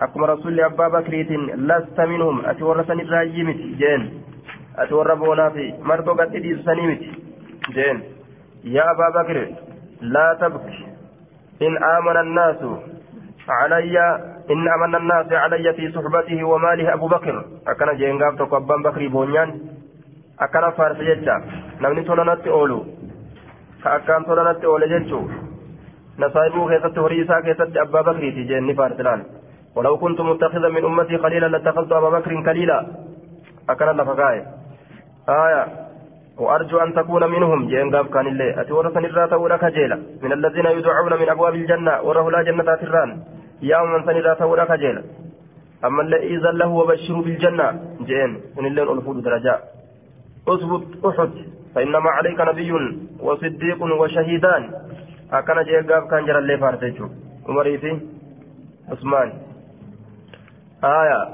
akkuma 0.00 0.26
rasuulli 0.26 0.62
abbaa 0.62 0.90
bakriitiin 0.90 1.66
lasta 1.68 2.06
minhum 2.06 2.42
ati 2.46 2.64
warra 2.64 2.84
san 2.84 3.00
irraayyii 3.00 3.44
miti 3.44 3.74
jeen. 3.78 4.08
Ati 4.76 4.94
warra 4.94 5.16
boonaa 5.16 5.50
fi 5.50 5.74
margoo 5.82 6.14
gadhi 6.14 6.42
dhiisanii 6.42 6.86
miti 6.86 7.10
jeen. 7.74 8.02
Yaa 8.64 8.88
abbaa 8.90 9.10
bakr 9.18 9.38
laa 10.00 10.34
tabki 10.40 10.86
in 11.60 11.76
aamana 11.90 12.20
annaasu 12.20 12.70
calayya 13.46 14.06
in 14.48 14.68
amana 14.74 14.98
annaasu 14.98 15.30
calayya 15.30 15.74
fi 15.74 15.92
suxbatihi 15.92 16.42
wamaalihi 16.42 16.88
abu 16.88 17.08
bakr? 17.08 17.36
Akkana 17.66 17.94
jeen 17.94 18.18
gaaf 18.18 18.36
tokko 18.38 18.56
abbaan 18.56 18.82
bakrii 18.82 19.08
boonyaan 19.08 19.52
akkana 20.38 20.72
faarsa 20.72 21.04
jecha 21.04 21.36
namni 21.80 22.04
tola 22.04 22.36
oolu 22.50 22.78
ka 23.82 23.94
akkaan 23.98 24.24
tola 24.24 24.54
oole 24.66 24.88
jechuu 24.88 25.30
nasaa'ibuu 26.18 26.66
keessatti 26.68 27.00
horii 27.00 27.22
isaa 27.22 27.42
keessatti 27.42 27.78
abbaa 27.78 28.02
bakriiti 28.02 28.48
jeen 28.48 28.66
ni 28.66 28.74
faarsilaan. 28.74 29.24
ولو 29.76 29.98
كنت 29.98 30.20
متخذا 30.20 30.68
من 30.68 30.84
أمتي 30.84 31.18
خليلا 31.18 31.46
لاتخذت 31.46 31.92
أبا 31.92 32.10
بكر 32.10 32.42
خليلا 32.46 32.86
أكن 33.70 33.86
لفقاي 33.86 34.46
آية. 35.28 35.66
وأرجو 36.38 36.78
أن 36.78 36.94
تكون 36.94 37.30
منهم. 37.30 37.68
جين 37.68 37.94
قاب 37.94 38.06
كان 38.06 38.26
الله 38.26 38.60
أتورث 38.60 38.96
نرى 38.96 39.28
تورا 39.28 39.56
كجيلا 39.56 39.98
من 40.22 40.32
الذين 40.32 40.66
يدعون 40.66 41.12
من 41.20 41.28
أبواب 41.28 41.54
الجنة. 41.54 42.00
وره 42.02 42.30
لا 42.30 42.42
جنة 42.42 42.74
تران 42.74 43.10
يا 43.62 43.82
من 43.82 44.00
سنرى 44.06 44.34
تورا 44.34 44.64
كجيلا 44.64 45.02
أما 45.84 46.02
الذي 46.02 46.26
إذا 46.36 46.50
له 46.50 46.68
وبشر 46.68 47.20
بالجنة. 47.20 47.68
جين 48.08 48.30
من 48.56 48.66
اللين 48.66 48.88
ألفود 48.88 49.22
درجاء 49.22 49.60
أثبت 50.48 51.04
أحد. 51.06 51.30
فإنما 51.74 52.10
عليك 52.10 52.40
نبي 52.40 52.72
وصديق 53.20 53.80
وشهيدان. 54.00 54.62
أكن 55.32 55.62
جين 55.68 55.82
قاب 55.90 56.02
كان 56.10 56.26
جرى 56.26 56.38
الله 56.38 56.56
فارتجو. 56.56 57.06
عمريتي 57.48 57.92
عثمان. 58.90 59.32
آية. 60.84 61.28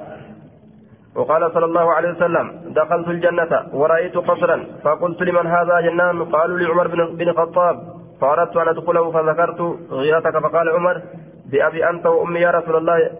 وقال 1.16 1.52
صلى 1.54 1.64
الله 1.64 1.92
عليه 1.92 2.10
وسلم 2.10 2.46
دخلت 2.66 3.08
الجنة 3.08 3.66
ورأيت 3.72 4.16
قصرا 4.16 4.66
فقلت 4.84 5.22
لمن 5.22 5.46
هذا 5.46 5.80
جنان؟ 5.80 6.24
قالوا 6.24 6.58
لعمر 6.58 6.86
بن 6.88 7.28
الخطاب 7.28 7.76
فأردت 8.20 8.56
أن 8.56 8.68
أدخله 8.68 9.10
فذكرت 9.12 9.60
غيرتك 9.90 10.38
فقال 10.38 10.68
عمر 10.68 11.02
بأبي 11.50 11.90
أنت 11.90 12.06
وأمي 12.06 12.40
يا 12.40 12.50
رسول 12.50 12.76
الله 12.76 13.10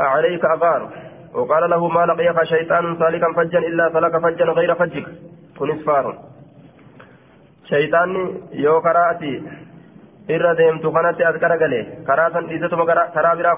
عليك 0.00 0.44
أغار 0.44 0.88
وقال 1.34 1.70
له 1.70 1.88
ما 1.88 2.06
لقيك 2.06 2.42
شيطان 2.44 2.98
سالكا 2.98 3.32
فجا 3.36 3.58
إلا 3.58 3.90
سلك 3.92 4.22
فجا 4.22 4.44
غير 4.44 4.74
فجك. 4.74 5.06
كن 5.58 5.70
إسفار 5.70 6.18
شيطان 7.64 8.40
يو 8.52 8.80
كراتي 8.80 9.42
deemtu 10.30 10.92
kanatti 10.92 11.24
as 11.24 11.36
garagalee 11.42 12.04
karaa 12.06 12.30
san 12.30 12.46
dhiisetuma 12.46 12.86
karaa 12.86 13.34
biraa 13.34 13.56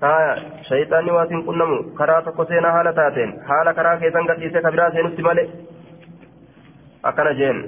kuteechu 0.00 0.64
shayxaanni 0.68 1.12
waatiin 1.12 1.44
qunnamu 1.44 1.82
karaa 1.98 2.22
tokko 2.22 2.44
seenaa 2.44 2.72
haala 2.72 2.92
taateen 2.92 3.32
haala 3.48 3.74
karaa 3.74 3.96
keessan 4.02 4.26
gadhiisee 4.30 4.62
kabiraa 4.62 4.90
seenutti 4.90 5.22
malee 5.22 5.48
akkana 7.02 7.32
jeen 7.40 7.58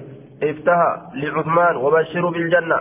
iftaha 0.50 0.88
li'usmaan 1.12 1.76
wabashiru 1.82 2.30
biljanna 2.36 2.78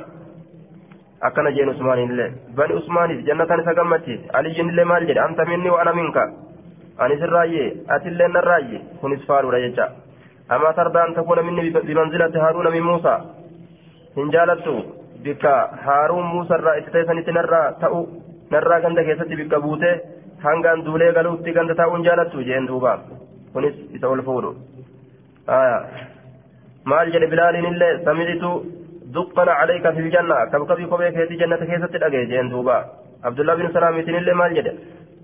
akkana 1.30 1.52
jeen 1.58 1.70
usmaaniillee 1.74 2.30
bani 2.56 2.74
usmaaniif 2.74 3.26
jannatan 3.26 3.64
isa 3.66 3.74
gammachiise 3.74 4.30
aliyyiinillee 4.40 4.86
maal 4.94 5.10
jedhe 5.10 5.26
anta 5.26 5.46
minni 5.52 5.70
wa 5.76 5.82
ana 5.82 5.94
minka 6.00 6.24
ani 6.98 7.20
sirraayyee 7.24 7.68
atillee 7.98 8.32
narraayye 8.38 8.82
kunis 9.02 9.28
faaluudha 9.28 9.62
jecha 9.68 9.92
أما 10.52 10.72
ترضى 10.72 11.00
أن 11.04 11.16
تكون 11.16 11.46
مني 11.46 11.70
بمنزلة 11.70 12.34
هارون 12.48 12.72
من 12.72 12.82
موسى 12.82 13.16
إن 14.18 14.30
جالت 14.30 14.66
بك 15.24 15.46
هارون 15.88 16.24
موسى 16.24 16.54
الرئيس 16.56 16.86
تيسن 16.94 17.24
تنرى 17.26 17.76
تأو 17.82 18.08
narraa 18.54 18.80
ganda 18.86 19.04
keessatti 19.08 19.40
bikka 19.42 19.60
buute 19.66 19.90
hangaan 20.46 20.86
duulee 20.86 21.12
galuutti 21.18 21.56
ganda 21.58 21.76
taa'uun 21.82 22.06
jaalattu 22.08 22.46
jeen 22.50 22.68
duuba 22.72 22.94
kunis 23.54 23.76
isa 23.98 24.08
ol 24.14 24.22
fuudhu 24.30 24.52
maal 26.92 27.12
jedhe 27.16 27.28
bilaaliin 27.34 27.70
illee 27.74 27.92
samicitu 28.08 28.50
duqqana 29.16 29.60
calayka 29.60 29.94
fi 29.98 30.08
ljanna 30.08 30.40
kabkabii 30.56 30.90
kophee 30.94 31.12
keetii 31.18 31.42
jannata 31.44 31.70
keessatti 31.72 32.04
dhagee 32.04 32.26
jeen 32.34 32.50
duuba 32.56 32.78
abdullah 33.30 33.58
bin 33.62 33.72
salaamiitiin 33.78 34.20
illee 34.24 34.38
maal 34.44 34.58
jedhe 34.60 34.74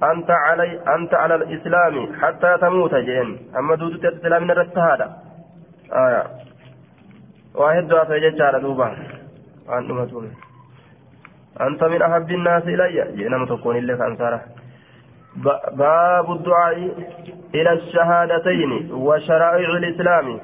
أنت 0.03 0.29
علي 0.31 0.79
أنت 0.95 1.13
على 1.13 1.35
الإسلام 1.35 1.95
حتى 2.21 2.57
تموت 2.61 2.95
جين 2.95 3.29
أما 3.59 3.75
دودت 3.75 4.05
الإسلام 4.05 4.43
من 4.43 4.51
الرتهادة 4.51 5.07
آية 5.91 6.23
واحد 7.55 7.87
دعاء 7.87 8.05
فيجد 8.05 8.41
على 8.41 8.59
دوبا 8.59 8.87
أن 9.69 9.91
أمتوني 9.91 10.29
أنت 11.61 11.83
من 11.83 12.01
أحب 12.01 12.31
الناس 12.31 12.63
إلي؟ 12.63 13.11
جئنا 13.17 13.37
متكون 13.37 13.75
إلا 13.77 14.07
أنصاره 14.07 14.41
باب 15.73 16.31
الدعاء 16.31 16.77
إلى 17.55 17.71
الشهادتين 17.73 18.91
وشرائع 18.91 19.69
الإسلام. 19.77 20.39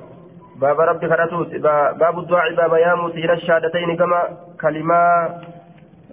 باب 0.61 0.79
ربي 0.79 1.09
خرطوت 1.09 1.55
باب 1.99 2.19
الدعاء 2.19 2.55
باب 2.55 2.73
ياموت 2.73 3.15
إلى 3.15 3.33
الشهادتين 3.33 3.97
كما 3.97 4.19
كلمة 4.61 5.03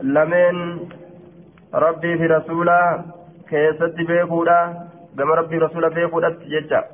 لمن 0.02 0.80
ربي 1.74 2.18
في 2.18 2.26
رسوله 2.26 3.04
كيست 3.50 3.94
بيكودا 4.08 4.60
كما 5.18 5.34
ربي 5.34 5.58
رسوله 5.58 5.88
بيكودا 5.88 6.28
ججا 6.28 6.84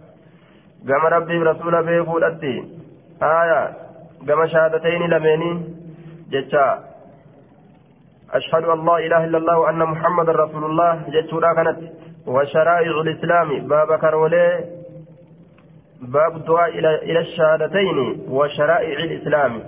كما 0.88 1.08
ربي 1.08 1.38
رسوله 1.38 1.80
بيكودا 1.80 2.38
آية. 3.22 3.72
كما 4.28 4.46
شهادتين 4.46 5.02
لمن 5.10 5.64
ججا 6.30 6.78
أشهد 8.32 8.64
أن 8.64 8.86
لا 8.86 8.98
إله 8.98 9.24
إلا 9.24 9.38
الله 9.38 9.58
وأن 9.58 9.78
محمد 9.78 10.30
رسول 10.30 10.64
الله 10.64 11.02
جتورا 11.08 11.54
كانت. 11.54 11.78
وشرائع 12.26 12.90
الإسلام 13.00 13.68
باب 13.68 13.98
كرولي 13.98 14.64
باب 16.02 16.36
الدعاء 16.36 16.68
إلى 16.78 17.20
الشهادتين 17.20 18.26
وشرائع 18.28 18.98
الإسلام. 18.98 19.62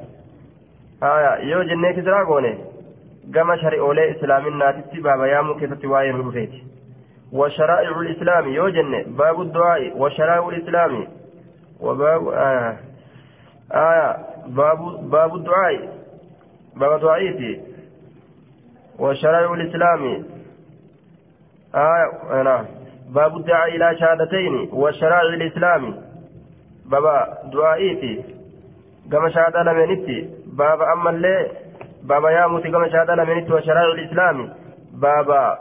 آية 1.03 1.35
يو 1.51 1.63
جنة 1.63 1.93
كسراغوني 1.93 2.59
كما 3.35 3.57
شريعولي 3.57 4.11
إسلام 4.11 4.47
الناتي 4.47 5.01
باب 5.01 5.21
يامو 5.21 5.55
كيف 5.55 5.73
تواين 5.73 6.29
رفيت 6.29 6.51
وشرائع 7.33 8.01
الإسلام 8.01 8.49
يو 8.49 8.69
جنة. 8.69 9.05
باب 9.07 9.41
الدعاء 9.41 9.97
وشرائع 9.97 10.49
الإسلام. 10.49 11.07
وباب 11.81 12.29
آه. 12.29 12.77
آية 13.73 14.17
باب 14.47 15.11
باب 15.11 15.35
الدعاء. 15.35 15.89
باب 16.77 17.01
دعائتي 17.01 17.61
وشرائع 18.99 19.53
الإسلام. 19.55 20.25
آه 21.75 22.43
نعم 22.43 22.65
باب 23.15 23.37
الدعاء 23.37 23.69
إلى 23.77 23.99
شهادتين 23.99 24.69
وشرائع 24.73 25.23
الإسلام. 25.23 25.95
بابا 26.87 27.39
دعائيتي. 27.53 28.25
كما 29.13 29.31
شهادة 29.31 29.63
لمنتي 29.63 30.31
بابا 30.47 30.93
أما 30.93 31.11
اللي 31.11 31.51
بابا 32.03 32.31
ياموتي 32.31 32.71
كما 32.71 32.89
شهادة 32.89 33.15
لمنتي 33.15 33.53
وشرائع 33.53 33.93
الإسلام. 33.93 34.53
بابا 34.93 35.59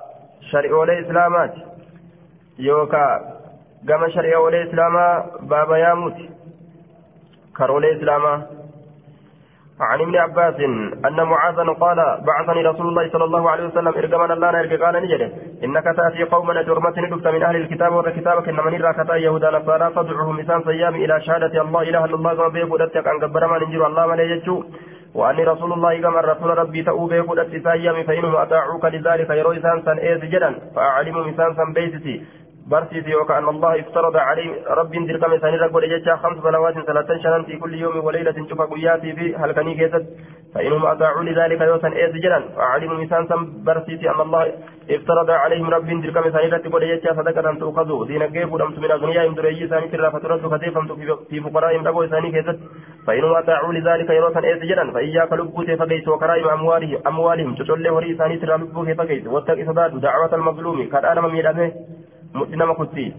شريعة 0.52 0.84
الإسلامات 0.84 1.54
يوكا 2.60 3.38
كما 3.88 4.10
شريعة 4.10 4.47
الإسلام 4.47 4.93
بابا 5.41 5.78
ياموتي 5.78 6.30
كرولي 7.58 7.97
إسلاما 7.97 8.45
عن 9.80 10.02
ابن 10.02 10.16
عباس 10.16 10.56
أن 11.08 11.24
معاذا 11.24 11.63
قال 11.63 11.98
بعثني 12.28 12.62
رسول 12.62 12.88
الله 12.88 13.10
صلى 13.10 13.24
الله 13.24 13.50
عليه 13.50 13.68
وسلم 13.68 13.88
إرجمنا 13.88 14.34
الله 14.34 14.52
نرجع 14.52 14.86
قال 14.86 15.04
نجده 15.04 15.32
إنك 15.63 15.84
تأتي 15.84 16.24
قوما 16.24 16.62
جرمة 16.62 16.94
ندفت 16.98 17.28
من 17.28 17.44
أهل 17.44 17.56
الكتاب 17.56 17.94
والكتاب 17.94 18.50
إن 18.50 18.56
من 18.56 18.82
راكتا 18.82 19.16
يهودا 19.16 19.52
نصارى 19.52 19.92
فادعوهم 19.96 20.40
لسان 20.40 20.62
صيام 20.63 20.96
إلى 20.96 21.22
شهادة 21.22 21.62
الله 21.62 21.82
إله 21.82 22.06
إلا 22.06 22.16
الله 22.16 22.34
كما 22.36 22.48
بيقول 22.48 22.82
أتك 22.82 23.08
أن 23.08 23.20
قبر 23.24 23.48
ما 23.48 23.58
ننجر 23.60 23.88
الله 23.88 24.06
من 24.08 24.20
يجتشو 24.20 24.63
وأني 25.16 25.44
رسول 25.44 25.74
الله 25.74 26.02
كما 26.02 26.20
الرسول 26.20 26.58
ربي 26.58 26.84
تأو 26.84 27.06
بيقول 27.08 27.40
أتسايام 27.40 28.04
فإنهم 28.04 28.36
أطاعوك 28.36 28.86
لذلك 28.86 29.30
يروي 29.30 29.60
سانسا 29.62 29.92
إيز 30.02 30.22
جدا 30.26 30.52
فأعلموا 30.76 31.24
مسانسا 31.24 31.63
بيتتي. 31.76 32.26
برسيتي 32.71 33.15
وكأن 33.15 33.47
الله 33.49 33.80
افترض 33.80 34.17
عليه 34.17 34.51
رب 34.80 34.91
دركم 34.91 35.38
ثاني 35.38 35.58
رب 35.58 35.75
ولجتا 35.75 36.15
خمس 36.15 36.38
صلوات 36.43 36.73
ثلاثا 36.88 37.17
شهرا 37.23 37.41
في 37.43 37.58
كل 37.58 37.73
يوم 37.73 38.06
وليلة 38.06 38.36
شوف 38.49 38.62
قياتي 38.62 39.13
في 39.13 39.36
هل 39.36 39.51
كني 39.51 39.73
كيست 39.80 40.06
فإنهم 40.56 40.86
أطاعوا 40.86 41.23
لذلك 41.23 41.62
يوسا 41.62 41.88
إيز 41.88 42.13
جدا 42.23 42.39
فأعلموا 42.56 42.97
مسانسا 43.03 43.36
برسيتي 43.65 44.10
أن 44.10 44.21
الله 44.21 44.43
افترض 44.95 45.30
عليهم 45.30 45.69
رب 45.69 45.88
دركم 46.01 46.30
ثاني 46.30 46.47
رب 46.56 46.73
ولجتا 46.73 47.13
صدقة 47.13 47.53
تؤخذوا 47.60 48.06
دين 48.06 48.25
كيف 48.25 48.53
ولمت 48.53 48.80
من 48.80 48.91
أغنيائهم 48.91 49.34
دريجي 49.36 49.67
ثاني 49.67 49.88
كرا 49.88 50.09
فترد 50.09 50.41
كثيفا 50.53 50.82
في 51.30 51.39
فقرائهم 51.41 51.88
ربو 51.88 52.05
ثاني 52.05 52.32
كيست 52.32 52.59
فإنهم 53.07 53.34
أطاعوا 53.36 53.74
لذلك 53.74 54.09
يوسا 54.09 54.39
إيز 54.43 54.61
جدا 54.72 54.91
فإياك 54.91 55.34
لبوتي 55.34 55.76
فقيت 55.78 56.07
وكرائم 56.07 56.47
أموالهم 56.49 56.99
أموالهم 57.07 57.55
تتولي 57.55 57.89
وري 57.89 58.15
ثاني 58.15 58.38
ترى 58.38 58.95
فقيت 58.99 59.28
واتق 59.28 59.59
صداد 59.70 59.91
دعوة 60.01 60.36
المظلوم 60.36 60.89
قد 60.93 61.05
أنا 61.05 61.22
مميلته 62.38 62.66
مؤتنا 62.66 62.74
كتي 62.74 63.14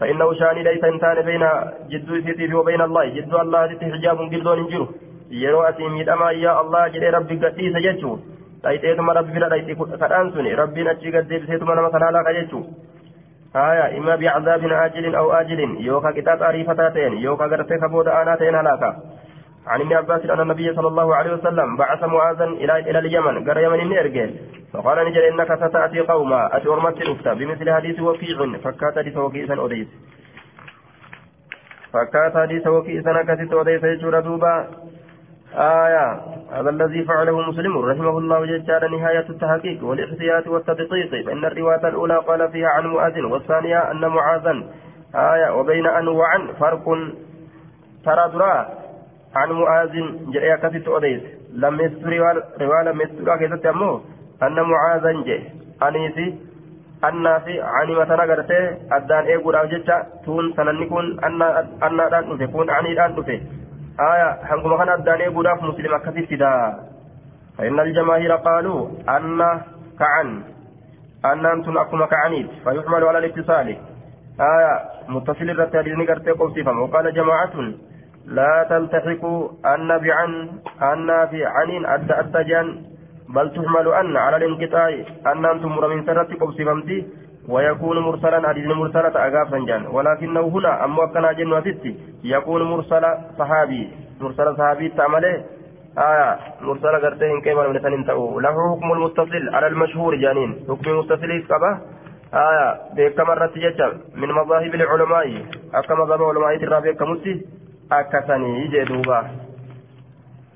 فإنه 0.00 0.34
شاني 0.34 0.62
ليس 0.62 0.84
إنسان 0.84 1.16
بين 1.28 1.44
جدو 1.90 2.20
سيتي 2.20 2.54
وبين 2.54 2.80
الله 2.80 3.04
جدو 3.16 3.36
الله 3.40 3.66
جدو 3.66 3.92
حجاب 3.94 4.18
قلدون 4.32 4.58
انجرو 4.58 4.86
yeroo 5.32 5.62
asii 5.64 5.88
miidhamaa 5.88 6.32
yaa 6.32 6.58
allah 6.62 6.92
jedhee 6.94 7.10
rabbi 7.10 7.36
gadhiisa 7.42 7.80
jechuu 7.84 8.16
dhayxeetuma 8.64 9.14
rabbi 9.18 9.32
bira 9.36 9.48
dhayti 9.52 9.76
kadhaan 10.02 10.32
suni 10.34 10.50
rabbiin 10.60 10.90
achii 10.92 11.12
gaddeebiseetuma 11.14 11.76
nama 11.78 11.90
kan 11.94 12.04
halaaka 12.06 12.34
jechuu 12.38 12.60
haya 13.54 13.86
ima 14.00 14.16
bicadaabin 14.22 14.74
aajilin 14.80 15.16
aw 15.20 15.26
aajilin 15.38 15.72
yookaa 15.86 16.12
qixaaxa 16.18 16.48
ariifataa 16.50 16.90
ta'een 16.96 17.18
yookaa 17.24 17.48
gartee 17.54 17.78
kabooda 17.86 18.18
aanaa 18.18 18.36
ta'een 18.42 18.60
halaaka 18.60 18.92
عن 19.66 19.80
ابن 19.80 19.92
عباس 19.92 20.22
أن 20.26 20.40
النبي 20.40 20.74
صلى 20.74 20.88
الله 20.88 21.14
عليه 21.16 21.32
وسلم 21.32 21.76
بعث 21.76 22.04
معاذا 22.04 22.44
إلى 22.44 22.78
إلى 22.78 22.98
اليمن 22.98 23.48
قال 23.48 23.58
يمن 23.64 23.88
نيرجع 23.88 24.26
فقال 24.72 25.06
نجل 25.06 25.20
إنك 25.20 25.54
ستأتي 25.54 26.00
قوما 26.00 26.56
أتورمت 26.56 26.96
الأفتى 27.02 27.34
بمثل 27.34 27.72
حديث 27.72 28.00
وكيع 28.00 28.58
فكات 28.64 28.98
حديث 28.98 29.16
وكيع 29.16 29.54
أوديس. 29.58 29.88
فكات 31.92 32.36
حديث 32.36 32.66
وكيع 32.66 33.22
كتت 33.22 33.52
أوديس 33.52 33.84
يجور 33.84 34.20
دوبا. 34.20 34.66
آية 35.54 36.20
هذا 36.52 36.70
الذي 36.70 37.04
فعله 37.04 37.40
مسلم 37.40 37.78
رحمه 37.78 38.18
الله 38.18 38.46
جل 38.46 38.90
نهاية 38.98 39.26
التحقيق 39.30 39.84
والإحتياط 39.84 40.46
والتدقيق. 40.46 41.26
فإن 41.26 41.44
الرواية 41.44 41.88
الأولى 41.88 42.16
قال 42.16 42.52
فيها 42.52 42.68
عن 42.68 42.86
مؤذن 42.86 43.24
والثانية 43.24 43.90
أن 43.90 44.00
معاذا. 44.00 44.64
آية 45.14 45.50
وبين 45.50 45.86
أن 45.86 46.08
وعن 46.08 46.52
فرق 46.60 46.84
ترى 48.04 48.30
درا. 48.32 48.68
عن 49.34 49.52
مؤذن 49.52 50.30
جاء 50.32 50.56
كتت 50.56 50.88
أوديس. 50.88 51.22
لم 51.54 51.80
يستر 51.80 52.12
رواية 52.60 52.82
لم 52.82 53.00
يستر 53.00 53.36
كيست 53.36 53.66
أمه 53.66 54.11
أن 54.42 54.56
معاذا 54.72 55.12
جاء 55.26 55.42
أنيسي 55.88 56.26
annaasi 57.02 57.54
anima 57.78 58.06
tana 58.06 58.26
gartee 58.30 58.64
addaan 58.96 59.26
eeguudhaaf 59.32 59.66
jecha 59.72 59.96
tuun 60.24 60.52
sananni 60.56 60.86
kun 60.86 61.06
annaadhaan 61.26 62.28
dhufe 62.30 62.46
kun 62.54 62.70
aniidhaan 62.70 63.16
dhufe 63.16 63.36
آية 64.00 64.44
حنكم 64.44 64.76
كان 64.76 64.88
أداني 64.88 65.26
قداف 65.26 65.62
مسلم 65.62 65.96
كثيرا 65.98 66.78
فإن 67.58 67.80
الجماهير 67.80 68.32
قالوا 68.32 68.88
أن 69.08 69.60
كعن. 69.98 70.42
أن 71.24 71.46
أنتم 71.46 71.78
أكما 71.78 72.06
كعنيت 72.06 72.50
فيحمل 72.64 73.04
على 73.04 73.18
الاتصال. 73.18 73.76
آية 74.40 74.72
متصل 75.08 75.50
الرتالين 75.50 76.06
قرتي 76.06 76.30
قوسفا 76.30 76.78
وقال 76.78 77.14
جماعة 77.14 77.54
لا 78.26 78.66
تلتحقوا 78.70 79.48
أن 79.66 79.98
بعن 79.98 80.48
أن 80.82 81.26
في 81.30 81.44
عن 81.44 81.86
أدى 81.86 82.12
أدى 82.12 82.42
بل 83.34 83.50
تحمل 83.56 83.86
أن 84.00 84.16
على 84.16 84.36
الانقطاع 84.36 84.88
أن 85.26 85.44
أنتم 85.44 85.72
من 85.90 86.06
سرت 86.06 86.40
قوسفمتي 86.40 87.06
ويكون 87.48 87.98
مرسلا 87.98 88.48
حديث 88.48 88.66
مرسلة 88.66 89.14
أغافا 89.26 89.58
جان. 89.66 89.86
ولكنه 89.86 90.40
هنا 90.40 90.84
أما 90.84 91.06
كان 91.06 91.36
جن 91.36 91.52
وستي 91.52 91.92
يكون 92.24 92.62
مرسل 92.62 93.04
صحابي. 93.38 93.90
مرسل 94.20 94.56
صحابي 94.56 94.88
تعمله. 94.88 95.44
آية 95.98 96.38
مرسل 96.60 96.94
قرتين 97.04 97.40
كيف 97.40 97.58
من 97.58 97.78
سنين 97.82 98.02
له 98.44 98.54
حكم 98.76 98.92
المتصل 98.92 99.54
على 99.54 99.66
المشهور 99.66 100.14
جانين. 100.14 100.50
حكم 100.68 100.90
المتصل 100.90 101.30
كبه 101.48 101.72
آية 102.34 102.66
بكم 102.96 103.26
مرة 103.26 103.56
من 104.14 104.28
مذاهب 104.28 104.74
العلماء. 104.74 105.26
أكما 105.74 106.04
مذهب 106.04 106.22
علماء 106.22 106.56
الرابع 106.56 106.92
كمسي 106.92 107.46
أكسني 107.92 108.68
جدوبا. 108.68 109.20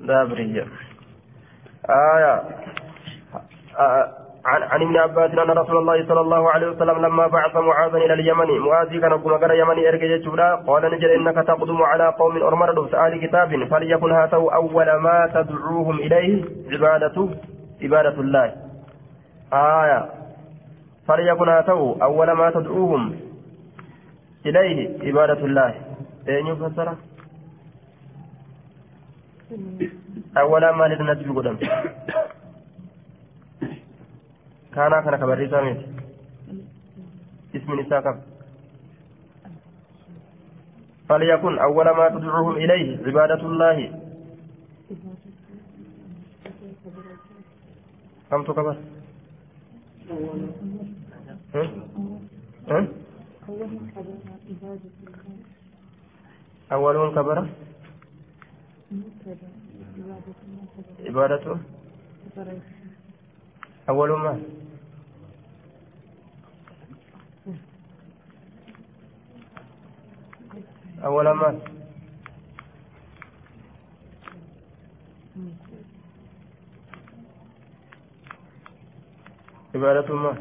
دابرية. 0.01 0.66
آية. 1.91 2.43
آه 3.78 4.09
عن 4.47 4.62
عن 4.62 4.82
ابن 4.82 4.97
عباس 4.97 5.30
أن 5.30 5.51
رسول 5.51 5.76
الله 5.76 6.07
صلى 6.09 6.20
الله 6.20 6.51
عليه 6.51 6.66
وسلم 6.68 7.07
لما 7.07 7.26
بعث 7.26 7.57
معاذا 7.57 7.99
إلى 7.99 8.12
اليمن 8.12 8.59
معاذ 8.59 9.01
كان 9.01 9.12
قم 9.12 9.30
غير 9.30 9.55
يمن 9.55 9.87
إرجع 9.87 10.16
جولا 10.16 10.55
قال 10.55 10.82
نجل 10.93 11.11
إنك 11.11 11.47
تقدم 11.47 11.82
على 11.82 12.07
قوم 12.09 12.37
أرمر 12.43 12.89
سؤال 12.91 13.20
كتاب 13.26 13.64
فليكن 13.70 14.12
هاتوا 14.12 14.55
أول 14.55 14.95
ما 14.97 15.30
تدعوهم 15.34 15.97
إليه 15.99 16.45
عباده 16.72 17.28
عبادة 17.82 18.20
الله. 18.20 18.53
آية. 19.53 20.07
فليكن 21.09 21.49
هاتوا 21.49 21.95
أول 22.03 22.32
ما 22.32 22.51
تدعوهم 22.51 23.16
إليه 24.47 25.07
عبادة 25.07 25.45
الله. 25.45 25.74
اين 26.28 26.47
يفسر 26.47 26.89
أولا 30.36 30.72
ما 30.72 30.84
لدى 30.84 31.30
قدم 31.30 31.57
كان 34.74 34.92
كان 35.05 35.16
كبري 35.16 35.51
سامي 35.51 35.86
اسم 37.57 37.80
نساء 37.80 38.22
فليكن 41.09 41.59
أول 41.59 41.84
ما 41.84 42.09
تدعوهم 42.09 42.57
إليه 42.57 43.07
عبادة 43.07 43.42
الله. 43.47 44.01
كم 48.30 48.42
تكبر 48.42 48.76
أول 56.72 57.14
كبر. 57.14 57.49
عبادته؟ 61.07 61.59
أول 63.89 64.11
ما؟ 64.11 64.41
أول 71.05 71.31
ما؟ 71.31 71.61
عبادة 79.74 80.14
ما؟ 80.14 80.37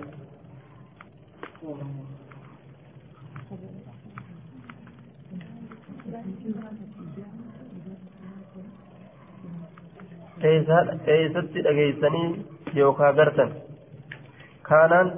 Eeysatti 10.44 11.64
dhageeysanii 11.64 12.46
yookaa 12.76 13.14
gartan? 13.14 13.52
Kaanaan 14.62 15.14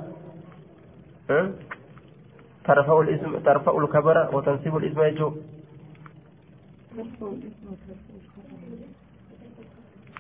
الاسم 3.02 3.40
ترفع 3.40 3.78
الكبر 3.78 4.36
وتنسب 4.36 4.78
الاسم 4.78 5.02
يجو 5.02 5.34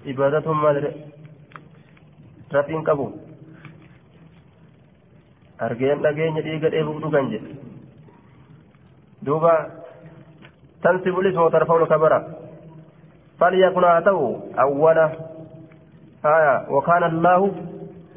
عبادتهم 0.07 0.63
مال 0.63 0.95
رفين 2.53 2.81
قبو 2.81 3.11
أرجين 5.61 6.05
أرجين 6.05 6.37
يديك 6.37 6.63
إبو 6.73 6.99
دوكان 6.99 7.29
جي 7.29 7.41
دوبا 9.21 9.53
تنسب 10.83 11.19
الاسم 11.19 11.41
وترفع 11.41 11.75
الكبر 11.81 12.36
فليكن 13.39 13.83
أتوا 13.83 14.35
أولا 14.59 15.11
آية. 16.25 16.69
وكان 16.69 17.03
الله 17.03 17.51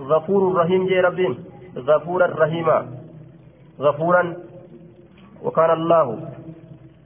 غفور 0.00 0.54
رحيم 0.54 0.86
جي 0.86 1.00
ربين 1.00 1.44
غفورا 1.76 2.26
رحيما. 2.26 2.86
غفورا. 3.80 4.36
وكان 5.42 5.70
الله. 5.70 6.06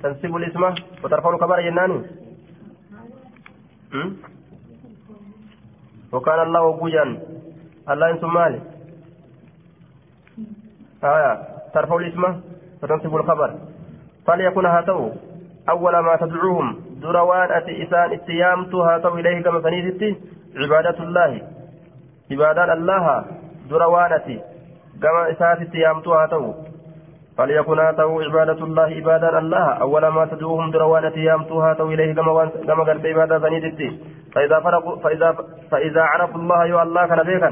تنسب 0.02 0.36
الاسم. 0.36 0.74
وترفع 1.04 1.30
الكبر 1.34 1.60
جناني 1.60 2.02
وكان 6.12 6.40
الله 6.42 6.72
بوجا 6.72 7.18
الله 7.90 8.10
أنتم 8.10 8.34
مالي 8.34 8.60
آية. 11.04 11.32
ترفع 11.74 11.96
الاسم. 11.96 12.40
وتنسب 12.82 13.16
الخبر. 13.16 13.50
فليكن 14.26 14.66
هاتو 14.66 15.10
أول 15.68 15.98
ما 15.98 16.16
تدعوهم. 16.16 16.93
دروان 17.06 17.48
أتي 17.58 17.72
إسان 17.82 18.12
اتيامت 18.12 18.74
هاتو 18.74 19.12
إليه 19.18 19.42
كما 19.44 19.60
سنيدتي 19.66 20.10
عبادة 20.62 20.98
الله 21.06 21.32
عبادة 22.32 22.72
الله 22.72 23.04
دروان 23.70 24.12
أتي 24.12 24.36
كما 25.02 25.22
إسات 25.32 25.58
اتيامت 25.66 26.06
هاتو 26.08 26.44
فليكن 27.36 27.78
هاتو 27.78 28.20
عبادة 28.26 28.60
الله 28.68 28.82
عبادة 28.98 29.38
الله 29.38 29.66
أول 29.84 30.04
ما 30.16 30.24
تدعوهم 30.32 30.70
دروان 30.70 31.04
اتيامت 31.04 31.50
هاتو 31.52 31.86
إليه 31.94 32.10
كما 32.14 32.32
قلت 32.88 33.06
عبادة 33.06 33.38
سنيدتي 33.44 33.88
فإذا 34.34 34.60
فرقوا 34.60 34.96
فإذا 35.02 35.28
فإذا 35.70 36.02
عرفوا 36.02 36.40
الله 36.40 36.60
يو 36.66 36.82
الله 36.82 37.06
كان 37.06 37.22
بيكا 37.22 37.50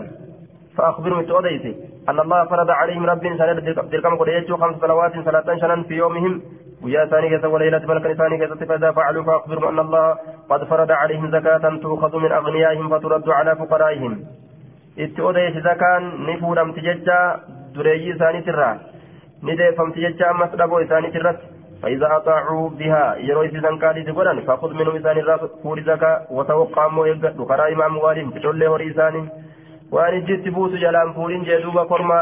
فأخبرهم 0.76 1.20
التؤديتي 1.20 1.72
أن 2.08 2.20
الله 2.20 2.44
فرض 2.44 2.70
عليهم 2.70 3.06
رب 3.06 3.22
سنة 3.38 3.52
دركم 3.92 4.16
قد 4.16 4.28
خمس 4.60 4.76
صلوات 4.80 5.12
صلاة 5.24 5.56
شنا 5.60 5.82
في 5.82 5.94
يومهم 5.94 6.42
ويا 6.84 7.06
ثانية 7.06 7.46
وليلة 7.46 7.82
ملك 7.86 8.12
ثانية 8.12 8.46
فإذا 8.46 8.90
فعلوا 8.92 9.24
فأخبرهم 9.24 9.68
أن 9.68 9.78
الله 9.78 10.16
قد 10.50 10.64
فرض 10.64 10.90
عليهم 10.92 11.30
زكاة 11.30 11.64
تؤخذ 11.82 12.16
من 12.16 12.32
أغنيائهم 12.32 12.88
فترد 12.88 13.28
على 13.28 13.56
فقرائهم. 13.56 14.12
التؤديت 14.98 15.56
زكاة 15.58 15.98
نفورم 15.98 16.72
تججا 16.72 17.40
دريي 17.74 18.12
ثاني 18.18 18.40
ترى. 18.40 18.70
ندفم 19.42 19.90
تججا 19.90 20.32
مسلبو 20.32 20.84
ثاني 20.84 21.10
ترى. 21.10 21.36
فإذا 21.82 22.16
أطاعوا 22.16 22.70
بها 22.70 23.16
يروي 23.16 23.48
في 23.48 23.60
زنكالي 23.60 24.02
تقولن 24.02 24.40
فخذ 24.40 24.74
منهم 24.74 24.96
إسان 24.96 25.16
فور 25.62 25.80
زكاة 25.80 26.26
وتوقع 26.30 26.88
مو 26.88 27.04
يقد 27.04 27.40
قرائم 27.50 27.82
أموالهم 27.82 28.30
تقول 28.30 28.60
له 28.60 28.90
إسانهم 28.90 29.28
waan 29.92 30.14
ijjitti 30.16 30.50
buusu 30.50 30.78
jalaan 30.80 31.10
fuudhin 31.14 31.42
jee 31.44 31.58
duuba 31.62 31.84
korma 31.84 32.18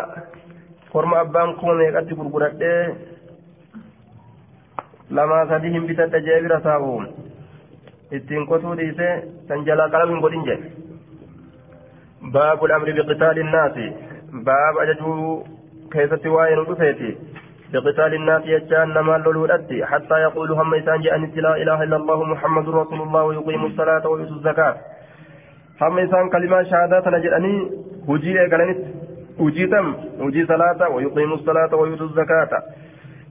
korma 0.92 1.18
abbaan 1.20 1.54
kuma 1.58 1.74
meeqatti 1.80 2.16
gurguradhee 2.18 2.94
lamaa 5.18 5.46
sadi 5.52 5.72
hin 5.76 5.88
bitadha 5.90 6.20
jee 6.28 6.40
bira 6.46 6.60
taa'u 6.68 6.92
ittiin 8.18 8.46
qotuu 8.52 8.76
dhiisee 8.82 9.14
san 9.48 9.66
jalaa 9.70 9.88
qalama 9.94 10.12
hin 10.12 10.22
godhin 10.26 10.46
jedhe. 10.50 10.70
Baabu 12.36 12.72
amri 12.78 12.96
biqitaali 13.00 13.40
innaasi 13.46 13.86
بقتال 17.72 18.14
الناس 18.14 18.42
يجان 18.46 18.88
نما 18.88 19.18
لولودتي 19.18 19.86
حتى 19.86 20.14
يقولوا 20.14 20.62
هم 20.62 20.74
إسان 20.74 21.00
جاء 21.00 21.18
لا 21.18 21.56
إله 21.56 21.82
إلا 21.82 21.96
الله 21.96 22.24
محمد 22.24 22.68
رسول 22.68 23.00
الله 23.02 23.22
ويقيم 23.24 23.64
الصلاة 23.64 24.08
ويؤتوا 24.08 24.36
الزكاة 24.36 24.74
هم 25.82 25.98
إسان 25.98 26.28
كلمة 26.30 26.62
شهادات 26.62 27.08
نجراني 27.08 27.70
هجي 28.08 28.40
إيقالنت 28.40 28.78
هجي 29.40 29.66
تم 29.66 29.86
هجي 30.20 30.46
صلاة 30.46 30.88
ويقيم 30.88 31.32
الصلاة 31.32 31.74
ويؤتوا 31.74 32.06
الزكاة 32.06 32.62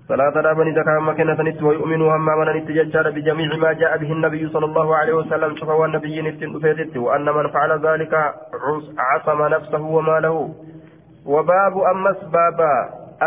صلاة 0.09 0.35
رابني 0.41 0.71
زكاة 0.75 0.99
مكنة 0.99 1.41
نت 1.41 1.63
ويؤمنوا 1.63 2.15
هم 2.15 2.25
من 2.25 2.47
نتججار 2.57 3.09
بجميع 3.11 3.55
ما 3.55 3.73
جاء 3.73 3.97
به 3.97 4.11
النبي 4.11 4.49
صلى 4.49 4.65
الله 4.65 4.95
عليه 4.95 5.13
وسلم 5.13 5.55
شفوا 5.55 5.85
النبي 5.85 6.21
نتن 6.21 6.97
وأن 6.97 7.25
من 7.25 7.47
فعل 7.47 7.71
ذلك 7.87 8.13
عصم 8.97 9.39
نفسه 9.55 9.81
وماله 9.81 10.55
وباب 11.25 11.73
أمس 11.93 12.17
بابا 12.23 12.75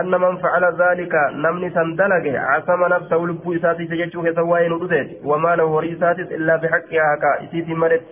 أن 0.01 0.11
من 0.11 0.37
فعل 0.37 0.65
ذلك 0.83 1.15
نمني 1.45 1.71
سندلق 1.71 2.25
عصم 2.51 2.85
نفسه 2.95 3.17
لبو 3.17 3.55
إساتي 3.55 3.85
تججوه 3.87 4.33
سواين 4.35 4.73
ودثت 4.73 5.09
وما 5.25 5.57
له 5.57 5.65
وريساتس 5.65 6.29
إلا 6.37 6.57
بحقها 6.57 7.17
كا 7.23 7.45
إسيتي 7.45 7.75
ملت. 7.75 8.03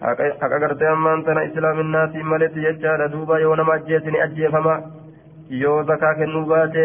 haqa 0.00 0.58
gartee 0.60 0.88
ammaan 0.88 1.24
tana 1.24 1.42
islaaminaatiin 1.48 2.26
maletti 2.26 2.62
jechaadha 2.66 3.08
duuba 3.12 3.38
yoo 3.38 3.56
nama 3.56 3.72
ajjeese 3.72 4.10
ni 4.10 4.20
ajjeefama 4.26 4.76
yoo 5.62 5.82
zakaa 5.90 6.14
kennuu 6.20 6.44
baate 6.52 6.84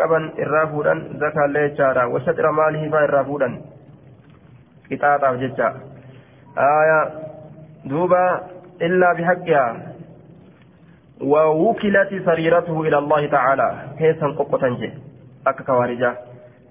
qaban 0.00 0.32
irraa 0.44 0.66
fuudhan 0.72 1.00
zakaallee 1.20 1.68
jechaadha 1.68 2.08
wasaxira 2.14 2.52
maalii 2.52 2.90
faa 2.94 3.04
irraa 3.08 3.24
fuudhan 3.24 3.58
qixaaxaaf 4.88 5.36
jecha 5.42 5.68
haya 6.62 6.98
duuba 7.90 8.24
illaa 8.88 9.14
bihaqqihaa 9.20 9.70
ووكلت 11.20 12.10
سريرته 12.24 12.82
إلى 12.82 12.98
الله 12.98 13.26
تعالى 13.26 13.68
كيسا 13.98 14.26
قبطا 14.38 14.68
جي 14.68 14.92
أكا 15.46 15.64
كوارجا 15.64 16.10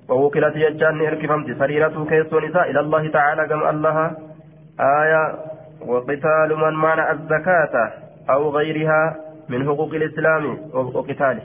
ووكلت 0.10 0.56
يجان 0.56 1.02
إركفمت 1.08 1.58
سريرته 1.60 2.06
كيس 2.06 2.34
نساء 2.34 2.72
إلى 2.72 2.80
الله 2.80 3.08
تعالى 3.12 3.48
كما 3.48 3.70
الله 3.70 3.98
آية 4.80 5.24
وقتال 5.88 6.50
من 6.64 6.74
منع 6.76 7.12
الزكاة 7.12 7.92
أو 8.30 8.50
غيرها 8.50 9.16
من 9.50 9.66
حقوق 9.66 9.94
الإسلام 9.94 10.58
وقتاله. 10.74 11.44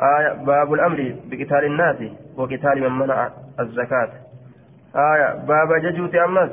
آية 0.00 0.32
باب 0.32 0.74
الأمر 0.74 1.14
بقتال 1.30 1.64
الناس 1.64 1.96
وقتال 2.36 2.80
من 2.80 2.98
منع 2.98 3.30
الزكاة. 3.60 4.10
آية 4.96 5.34
باب 5.34 5.72
ججوت 5.82 6.14
أمس. 6.14 6.50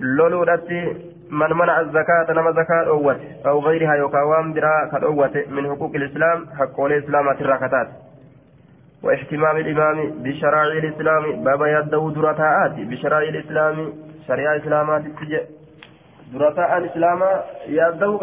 لولو 0.00 0.44
من 1.32 1.52
منع 1.52 1.80
الزكاة 1.80 2.32
نما 2.32 2.52
زكاة 2.52 2.86
أوت 2.86 3.20
أو 3.46 3.60
غيرها 3.60 3.94
يوكاوام 3.94 4.52
برا 4.52 4.88
كالأوت 4.92 5.36
من 5.36 5.70
حقوق 5.70 5.94
الإسلام 5.94 6.46
حق 6.58 6.80
الإسلام 6.80 7.28
الراكتات 7.28 7.88
واحتمام 9.02 9.56
الإمام 9.56 10.22
بشرائع 10.22 10.78
الإسلام 10.78 11.44
بابا 11.44 11.66
يدو 11.66 12.10
درتاءات 12.10 12.72
بشرائع 12.72 13.28
الإسلام 13.28 13.92
شريعة 14.28 14.54
الإسلامات 14.54 15.06
التجي 15.06 15.40
درتاء 16.32 16.78
الإسلام 16.78 17.22
يدو 17.66 18.18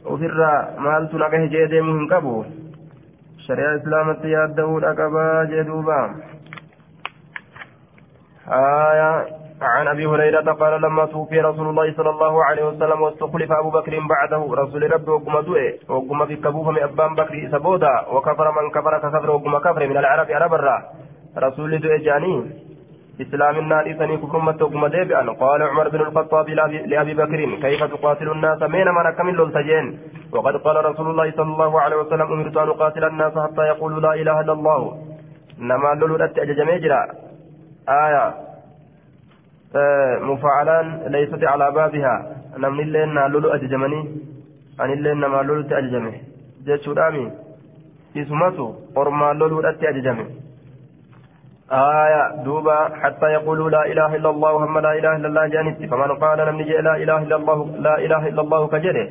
ofirraa 0.05 0.81
maaltu 0.81 1.17
naga 1.17 1.37
hijee 1.37 1.67
deemuu 1.69 1.97
hin 1.97 2.07
qabu? 2.09 2.45
Shari'aa 3.45 3.77
islaamatti 3.79 4.31
yaaddahuudha 4.31 4.95
qabaa 4.97 5.45
jee 5.51 5.63
duuba. 5.63 5.99
آية 8.51 9.25
عن 9.61 9.87
ابي 9.87 10.05
هريره 10.05 10.51
قال 10.51 10.81
لما 10.81 11.05
توفي 11.05 11.41
رسول 11.41 11.67
الله 11.69 11.93
صلى 11.93 12.09
الله 12.09 12.43
عليه 12.45 12.63
وسلم 12.67 13.01
واستخلف 13.01 13.51
ابو 13.51 13.69
بكر 13.69 13.99
بعده 14.09 14.41
رسول 14.61 14.93
ربي 14.93 15.11
وقم 15.11 15.39
دوئه 15.39 15.73
وقم 15.89 16.25
في 16.25 16.35
كبوه 16.35 16.71
من 16.71 16.83
ابان 16.83 17.15
بكر 17.15 17.49
سبودا 17.51 18.05
وكفر 18.11 18.51
من 18.51 18.69
كفر 18.69 18.97
ككفر 18.97 19.31
وقم 19.31 19.57
كفر 19.57 19.87
من 19.87 19.97
العرب 19.97 20.31
عرب 20.31 20.53
الرا 20.53 20.77
رسول 21.37 21.79
دوئه 21.79 21.97
جاني 21.97 22.35
اسلام 23.21 23.55
النار 23.59 23.93
ثني 23.93 24.17
كفر 24.17 24.39
مت 24.39 24.61
وقم 24.61 24.87
ديبئا 24.87 25.31
قال 25.41 25.61
عمر 25.61 25.89
بن 25.89 26.01
الخطاب 26.01 26.49
لابي 26.91 27.13
بكر 27.13 27.39
كيف 27.61 27.83
تقاتل 27.83 28.31
الناس؟ 28.31 28.61
مين 28.61 28.87
من 28.87 29.05
كمل 29.17 29.37
للتجين 29.37 29.99
وقد 30.33 30.55
قال 30.65 30.85
رسول 30.85 31.07
الله 31.09 31.31
صلى 31.31 31.51
الله 31.53 31.81
عليه 31.81 31.95
وسلم 31.95 32.27
أمرت 32.33 32.57
أن 32.57 32.67
أقاتل 32.67 33.03
الناس 33.03 33.33
حتى 33.45 33.61
يقولوا 33.61 33.99
لا 33.99 34.13
إله 34.13 34.41
إلا 34.41 34.53
الله. 34.53 34.81
نما 35.59 35.89
لولت 35.99 36.39
اججميجرا 36.39 37.01
آية. 37.89 38.25
مفعلان 40.29 40.85
ليست 41.07 41.43
على 41.43 41.71
بابها. 41.71 42.15
نمن 42.57 42.79
اللين 42.79 43.15
لولو 43.31 43.49
أججمني. 43.49 44.01
أن 44.81 44.91
اللين 44.93 45.17
نما 45.23 45.41
لولو 45.41 45.61
تأججمه 45.61 46.13
جيتشو 46.65 46.93
دامي؟ 46.93 47.31
اسمته 48.17 48.75
قرما 48.95 49.33
لولو 49.33 49.61
أتي 49.69 49.89
أججمه 49.89 50.25
آية 51.71 52.43
دوبا 52.43 52.89
حتى 53.01 53.25
يقولوا 53.25 53.69
لا 53.69 53.85
إله 53.85 54.15
إلا 54.15 54.29
الله 54.29 54.51
هم 54.65 54.79
لا 54.79 54.93
إله 54.93 55.15
إلا 55.15 55.27
الله 55.27 55.47
جانت 55.47 55.85
فمن 55.91 56.11
قال 56.15 56.47
لم 56.47 56.61
نجي 56.61 56.77
لا 56.77 56.95
إله 56.95 57.17
إلا 57.23 57.35
الله 57.35 57.67
لا 57.79 57.97
إله 57.97 58.27
إلا 58.27 58.41
الله 58.41 58.67
كجره 58.67 59.09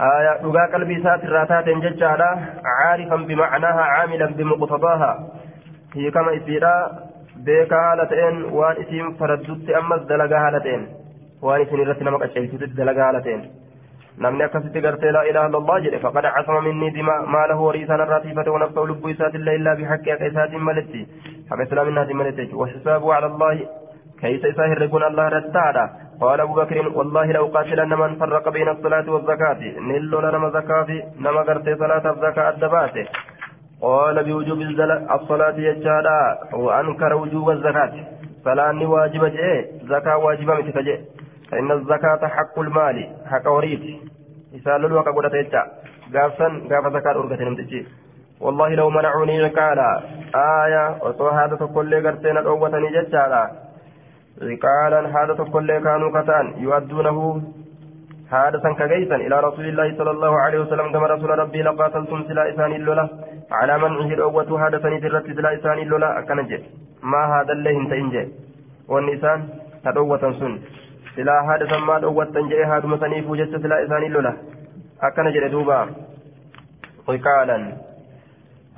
آية 0.00 0.32
دقا 0.42 0.66
قلبي 0.72 1.02
سات 1.02 1.24
الراتات 1.24 1.68
ججالا 1.68 2.38
عارفا 2.64 3.16
بمعناها 3.16 3.80
عاملا 3.80 4.26
بمقتضاها. 4.26 5.12
هي 5.94 6.10
كما 6.10 6.36
إسيرا 6.36 6.92
beekaa 7.46 7.82
haala 7.86 8.04
ta'een 8.06 8.36
waan 8.56 8.76
isiin 8.82 9.14
faraddutti 9.20 9.74
ammas 9.74 10.02
dalagaa 10.08 10.40
haala 10.44 10.60
ta'een 10.60 10.84
waan 11.42 11.62
isin 11.62 11.80
irratti 11.80 12.04
nama 12.04 12.18
namni 14.18 14.44
akkasitti 14.44 14.80
gartee 14.80 15.12
laa 15.12 15.22
ilaaha 15.30 15.48
illallah 15.48 15.82
jedhe 15.84 16.02
faqad 16.06 16.26
casama 16.34 16.60
minnii 16.68 16.90
dima 16.96 17.14
maalahu 17.36 17.68
horii 17.68 17.84
isaan 17.86 18.04
irraa 18.06 18.20
tiifate 18.24 18.50
wanafsahu 18.56 18.86
lubbuu 18.86 19.14
isaatillee 19.14 19.54
illaa 19.60 19.76
bihaqqi 19.76 20.10
haqa 20.14 20.32
isaatiin 20.32 20.66
maletti 20.70 21.06
haqa 21.50 21.62
islaaminaatiin 21.68 22.20
maletti 22.22 22.42
jechuudha 22.42 22.62
wahisaabu 22.64 23.14
cala 23.14 23.32
allahi 23.32 23.70
كيس 24.22 24.44
إساه 24.44 24.72
الرجل 24.72 25.04
الله 25.04 25.28
رتادا 25.28 25.84
قال 26.20 26.40
أبو 26.40 26.54
بكر 26.54 26.76
والله 26.98 27.26
لو 27.32 27.46
قاتلن 27.54 27.92
من 28.02 28.10
فرق 28.20 28.48
بين 28.48 28.68
الصلاة 28.68 29.06
والزكاة 29.10 29.60
نلو 29.88 30.20
لنا 30.20 30.48
زكاة 30.58 30.90
نما 31.24 31.40
قرت 31.48 31.66
صلاة 31.82 32.04
الزكاة 32.14 32.48
الدبات 32.50 32.96
قال 33.82 34.16
بوجوب 34.24 34.60
الصلاة 35.16 35.56
يجادا 35.68 36.20
وأنكر 36.64 37.14
وجوب 37.14 37.50
الزكاة 37.50 37.92
صلاة 38.44 38.80
واجبة 38.94 39.28
جئ 39.28 39.64
زكاة 39.92 40.16
واجبة 40.24 40.54
متفجئ 40.54 40.98
فإن 41.52 41.72
الزكاة 41.72 42.26
حق 42.26 42.58
المال 42.58 42.96
حق 43.30 43.46
وريد 43.50 44.00
إسال 44.56 44.84
الوقت 44.84 45.08
قد 45.08 45.30
تيجا 45.30 45.62
قافا 46.14 46.48
قاف 46.70 46.84
زكاة 46.92 47.10
أرقة 47.10 47.44
نمتجي 47.44 47.86
والله 48.40 48.68
لو 48.74 48.90
منعوني 48.90 49.44
عقالا 49.44 50.00
آية 50.34 50.84
وصو 51.04 51.28
هذا 51.28 51.56
كل 51.74 52.06
قرتين 52.06 52.36
الأوة 52.38 52.70
ججالا 52.96 53.42
عقالا 54.42 55.00
هذا 55.16 55.44
كل 55.54 55.68
كانوا 55.86 56.10
كتان 56.16 56.46
يؤدونه. 56.64 57.18
حادثا 58.30 58.72
كجيسا 58.72 59.16
إلى 59.16 59.40
رسول 59.40 59.66
الله 59.68 59.88
صلى 59.98 60.10
الله 60.10 60.32
عليه 60.40 60.58
وسلم 60.58 60.92
كما 60.92 61.06
رسول 61.06 61.30
ربي 61.38 61.62
لقاتلتم 61.62 62.22
سلا 62.28 62.50
إسان 62.50 62.72
اللولا. 62.72 63.08
على 63.50 63.78
منعه 63.78 64.10
الأوة 64.16 64.58
حادثا 64.60 64.88
ترت 65.02 65.26
سلا 65.36 65.54
إسان 65.56 65.78
اللولا 65.78 66.18
أكنجي. 66.18 66.58
ما 67.02 67.22
هذا 67.34 67.52
اللي 67.52 67.70
انت 67.80 67.92
إنجي. 67.92 68.24
والنسان 68.88 69.38
تدوة 69.84 70.22
سن. 70.40 70.52
سلا 71.16 71.42
حادثا 71.46 71.76
ما 71.76 71.98
دوة 71.98 72.24
تنجي 72.24 72.64
هذا 72.64 72.86
مسنيف 72.86 73.30
وجدت 73.30 73.62
سلا 73.62 73.84
إسان 73.84 74.02
اللولا 74.02 74.32
أكنجي 75.02 75.48
دوبا 75.48 75.80
وقالا 77.08 77.58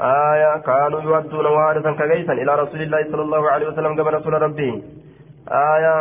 آية 0.00 0.56
كانوا 0.68 1.00
يودون 1.00 1.46
حادثا 1.58 1.92
كجيسا 1.92 2.32
إلى 2.32 2.52
رسول 2.62 2.82
الله 2.82 3.02
صلى 3.12 3.22
الله 3.22 3.50
عليه 3.50 3.66
وسلم 3.68 3.96
كما 3.96 4.10
رسول 4.10 4.42
ربي 4.42 4.82
آية 5.48 5.94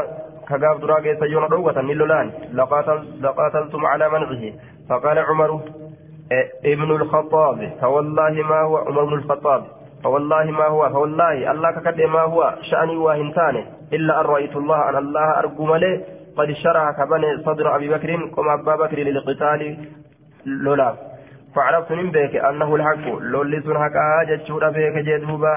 كقاب 0.49 0.79
دراجة 0.81 1.19
سيون 1.19 1.43
روة 1.43 1.81
من 1.81 1.95
لولان 1.95 2.31
لقاتل 2.53 2.99
لقاتلتم 3.21 3.85
على 3.85 4.09
منعه 4.09 4.53
فقال 4.89 5.19
عمر 5.19 5.59
ابن 6.65 6.91
الخطاب 6.91 7.71
فوالله 7.81 8.29
ما 8.49 8.61
هو 8.61 8.77
عمر 8.77 9.05
بن 9.05 9.13
الخطاب 9.13 9.63
فوالله 10.03 10.43
ما 10.51 10.67
هو 10.67 10.89
فوالله 10.89 11.51
الله 11.51 11.71
كقد 11.71 12.01
ما 12.01 12.21
هو 12.21 12.55
شأني 12.61 12.95
واهنتانه 12.97 13.65
إلا 13.93 14.21
أن 14.21 14.25
رأيت 14.25 14.55
الله 14.55 14.89
أن 14.89 14.95
الله 14.95 15.39
أرجو 15.39 15.65
ملي 15.65 16.03
قد 16.37 16.51
شرع 16.51 16.91
كبني 16.91 17.37
صدر 17.45 17.75
أبي 17.75 17.89
بكر 17.89 18.15
قم 18.35 18.49
أبا 18.49 18.75
بكر 18.75 18.99
للقتال 18.99 19.77
لولا. 20.45 20.93
فعرفت 21.55 21.91
من 21.91 22.11
بك 22.11 22.35
أنه 22.35 22.75
الحق. 22.75 23.05
لوليس 23.21 23.63
حق. 23.63 23.95
آجت 24.21 24.45
شورا 24.47 24.69
بك 24.69 24.97
جدوبا. 25.07 25.55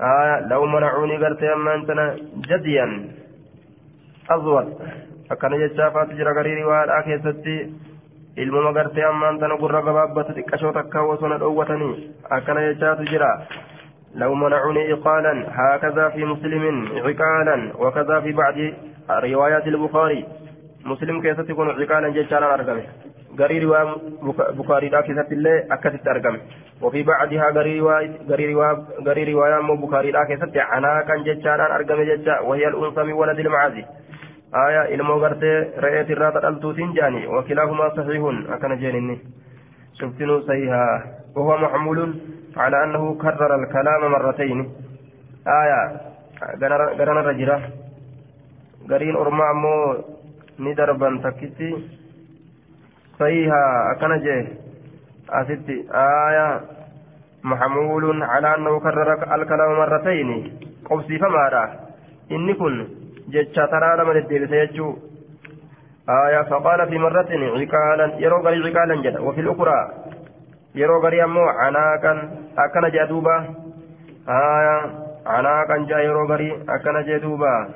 آه 0.00 0.40
لو 0.50 0.66
منعوني 0.66 1.16
قلت 1.16 1.42
أما 1.42 1.74
أنتنا 1.74 2.16
جديا. 2.48 2.86
أزود 4.30 4.66
أكن 5.30 5.66
جتشافات 5.66 6.08
جرى 6.18 6.32
غريري 6.38 6.64
وآل 6.64 6.90
آكيستي 6.90 7.70
ilmuma 8.36 8.72
gartee 8.72 9.04
ammaan 9.04 9.38
tana 9.38 9.56
gurra 9.60 9.82
gabaabbatu 9.82 10.32
xiqqashoo 10.36 10.72
takkaa 10.72 11.02
osoo 11.14 11.28
na 11.28 11.36
dhoowwatanii 11.42 12.14
akkana 12.36 12.64
jechaatu 12.68 13.04
jira 13.12 13.30
لو 14.14 14.34
منعوني 14.34 14.92
إقالا. 14.92 15.46
هكذا 15.48 16.08
في 16.08 16.24
مسلم 16.24 16.88
عقالا 17.04 17.72
وكذا 17.78 18.20
في 18.20 18.32
بعض 18.32 18.54
روايات 19.10 19.66
البخاري 19.66 20.26
مسلم 20.84 21.22
كيف 21.22 21.40
تكون 21.40 21.68
عقالا 21.70 22.08
جيشانا 22.08 22.54
أرقمه 22.54 22.84
غري 23.38 23.58
رواية 23.58 23.96
بخاري 24.58 24.88
لا 24.88 25.00
كيف 25.00 25.18
تلي 25.18 25.66
أكثت 25.70 26.08
أرقمه 26.08 26.40
وفي 26.82 27.02
بعدها 27.02 27.50
غري 27.50 27.80
رواية 27.80 28.10
غري 28.30 28.54
رواية 28.54 28.76
غري 29.06 29.32
رواية 29.32 29.60
مو 29.60 29.86
بخاري 29.86 30.10
لا 30.10 30.24
كيف 30.24 30.42
عناكا 30.56 31.16
جيشانا 31.24 31.74
أرقمه 31.76 32.04
جيشا 32.04 32.40
وهي 32.40 32.68
الأنثى 32.68 33.02
من 33.02 33.12
ولد 33.12 33.38
المعازي 33.38 33.84
آية 34.68 34.94
إلمو 34.94 35.14
غرتي 35.14 35.54
رأيت 35.78 36.10
الراتة 36.10 36.48
التوتين 36.48 36.92
جاني 36.92 37.26
وكلاهما 37.26 37.88
صحيح 37.96 38.22
أكن 38.54 38.78
جاني 38.80 39.18
شفتنو 39.98 40.40
صحيحا 40.40 41.02
وهو 41.36 41.58
محمول 41.58 42.14
على 42.56 42.84
أنه 42.84 43.14
كرر 43.14 43.54
الكلام 43.62 44.12
مرتين 44.12 44.58
آية 45.46 46.00
قرن 46.98 47.18
الرجرة 47.18 47.81
أرمى 48.90 49.48
مو 49.62 49.76
ندربا 50.58 51.20
تكتي 51.24 51.70
صحيحا 53.20 53.92
أكن 53.92 54.12
جيه 54.24 54.46
أستي 55.30 55.76
آية 55.94 56.60
محمول 57.44 58.22
على 58.22 58.54
أنه 58.54 58.80
كرر 58.80 59.34
الكلام 59.34 59.70
مرتين 59.78 60.30
قبسي 60.90 61.18
فما 61.18 61.68
إني 62.32 62.54
كن 62.54 63.02
jecha 63.32 63.68
taraa 63.70 63.96
lama 63.96 64.14
deddeebise 64.14 64.56
jechuu. 64.66 65.12
آية 66.08 66.42
فقال 66.42 66.88
في 66.88 66.98
مرة 66.98 67.30
عقالا 67.30 68.14
يرو 68.18 68.40
غري 68.40 68.58
عقالا 68.68 69.02
جدا 69.02 69.20
وفي 69.20 69.40
الأخرى 69.40 69.90
يرو 70.74 71.00
غري 71.02 71.24
أمو 71.24 71.44
عناكا 71.44 72.12
أكن 72.58 72.88
جدوبا 72.90 73.36
آية 74.28 74.76
عناكا 75.26 75.76
جاء 75.88 75.98
يرو 75.98 76.26
غري 76.26 76.52
أكن 76.68 77.02
جدوبا 77.06 77.68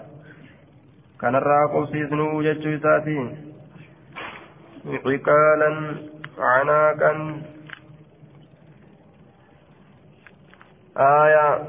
كان 1.20 1.34
الراقب 1.36 1.86
سيسنو 1.92 2.42
جتشو 2.42 2.78
ساتي 2.78 3.36
عقالا 4.86 5.70
عناكا 6.38 7.42
آية 10.96 11.62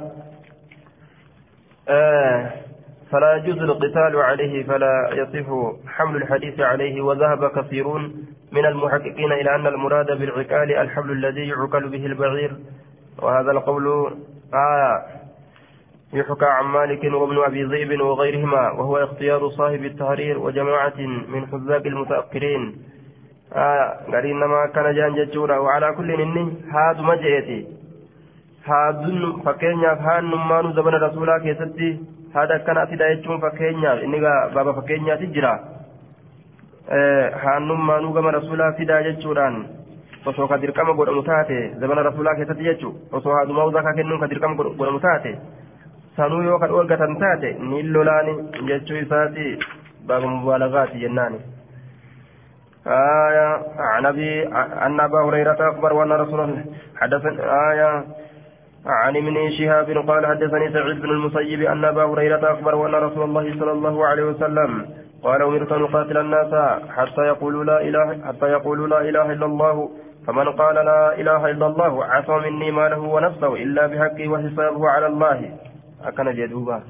آه 1.89 2.51
فلا 3.11 3.35
يجوز 3.35 3.57
القتال 3.57 4.15
عليه 4.15 4.63
فلا 4.63 5.09
يصح 5.11 5.47
حمل 5.87 6.15
الحديث 6.15 6.59
عليه 6.59 7.01
وذهب 7.01 7.51
كثيرون 7.51 8.25
من 8.51 8.65
المحققين 8.65 9.31
إلى 9.31 9.55
أن 9.55 9.67
المراد 9.67 10.05
بالعقال 10.05 10.71
الحبل 10.71 11.11
الذي 11.11 11.47
يعقل 11.47 11.89
به 11.89 12.05
البعير 12.05 12.55
وهذا 13.21 13.51
القول 13.51 14.17
آية 14.53 15.05
يحكى 16.14 16.45
عن 16.45 16.66
مالك 16.66 17.03
وابن 17.03 17.38
أبي 17.43 17.64
ذئب 17.64 18.01
وغيرهما 18.01 18.72
وهو 18.72 18.97
اختيار 18.97 19.49
صاحب 19.49 19.86
التحرير 19.86 20.39
وجماعة 20.39 20.99
من 21.28 21.47
حزاب 21.47 21.88
المتأخرين. 21.88 22.76
آه، 23.53 23.99
قال 24.12 24.26
آه 24.26 24.32
إنما 24.32 24.66
كان 24.76 24.95
جان 24.95 25.16
ججورا 25.16 25.58
وعلى 25.58 25.93
كل 25.97 26.12
إن 26.12 26.53
هاد 26.72 26.99
مجئتي 27.01 27.68
هاد 28.66 29.01
فكين 29.45 29.80
يفهان 29.80 30.24
نمان 30.32 30.74
زمن 30.74 30.93
رسولا 30.93 31.38
كيستي. 31.39 31.99
هذا 32.36 32.58
كان 32.58 32.78
أتدا 32.78 33.08
يجون 33.08 33.39
فكين 33.39 33.84
يفهان 33.84 34.47
بابا 34.55 34.72
فكين 34.72 35.08
يتجرا 35.08 35.60
آه، 36.89 37.30
هان 37.36 37.68
نمان 37.68 38.05
غم 38.05 38.28
رسولا 38.28 38.72
فدا 38.72 39.01
ججورا 39.01 39.68
وصوكا 40.26 40.55
ديركم 40.58 40.97
قرأ 40.97 41.12
متاتي 41.12 41.74
زمن 41.82 41.97
رسولا 42.10 42.34
كيستي 42.34 42.64
يجو 42.66 42.93
وصوها 43.12 43.43
دماؤزا 43.45 43.82
كاكين 43.82 44.05
نمكا 44.10 44.28
ديركم 44.28 44.51
قرأ 44.80 44.91
متاتي 44.91 45.36
sanuu 46.18 46.41
yoo 46.47 46.59
ka 46.59 46.68
dhoorgatan 46.72 47.13
taate 47.22 47.49
ni 47.70 47.84
lolaani 47.84 48.34
jechuu 48.68 48.97
isaati 49.03 49.45
baaba 50.07 50.28
mubaalagaati 50.28 50.99
jennaani. 51.05 51.39
آية 52.88 53.47
عن 53.80 54.05
أبي 54.05 54.47
أن 54.86 54.99
أبا 54.99 55.20
هريرة 55.28 55.59
أخبر 55.72 55.93
وأن 55.93 56.11
رسول 56.11 56.39
الله 56.39 56.65
حدث 56.95 57.26
آية 57.72 58.03
عن 58.86 59.15
ابن 59.18 59.36
شهاب 59.57 59.88
قال 60.09 60.26
حدثني 60.26 60.72
سعيد 60.74 61.01
بن 61.01 61.09
المسيب 61.09 61.61
أن 61.61 61.86
أبا 61.86 62.03
هريرة 62.03 62.51
أخبر 62.53 62.76
وأن 62.76 62.95
رسول 62.95 63.24
الله 63.24 63.59
صلى 63.59 63.72
الله 63.72 64.05
عليه 64.07 64.24
وسلم 64.24 64.86
قال 65.24 65.41
أمرت 65.41 65.72
أن 65.72 65.84
أقاتل 65.84 66.18
الناس 66.18 66.53
حتى 66.97 67.22
يقولوا 67.22 67.63
لا 67.63 67.82
إله 67.82 68.07
حتى 68.28 68.45
يقولوا 68.45 68.88
لا 68.88 69.01
إله 69.09 69.32
إلا 69.32 69.45
الله 69.45 69.89
فمن 70.28 70.49
قال 70.49 70.76
لا 70.76 71.20
إله 71.22 71.41
إلا 71.51 71.65
الله 71.68 72.05
عصى 72.05 72.32
مني 72.49 72.72
ماله 72.72 72.99
ونفسه 72.99 73.55
إلا 73.55 73.88
بحقه 73.88 74.28
وحسابه 74.28 74.89
على 74.89 75.07
الله 75.07 75.39
أكن 76.01 76.33
جدوبا 76.35 76.83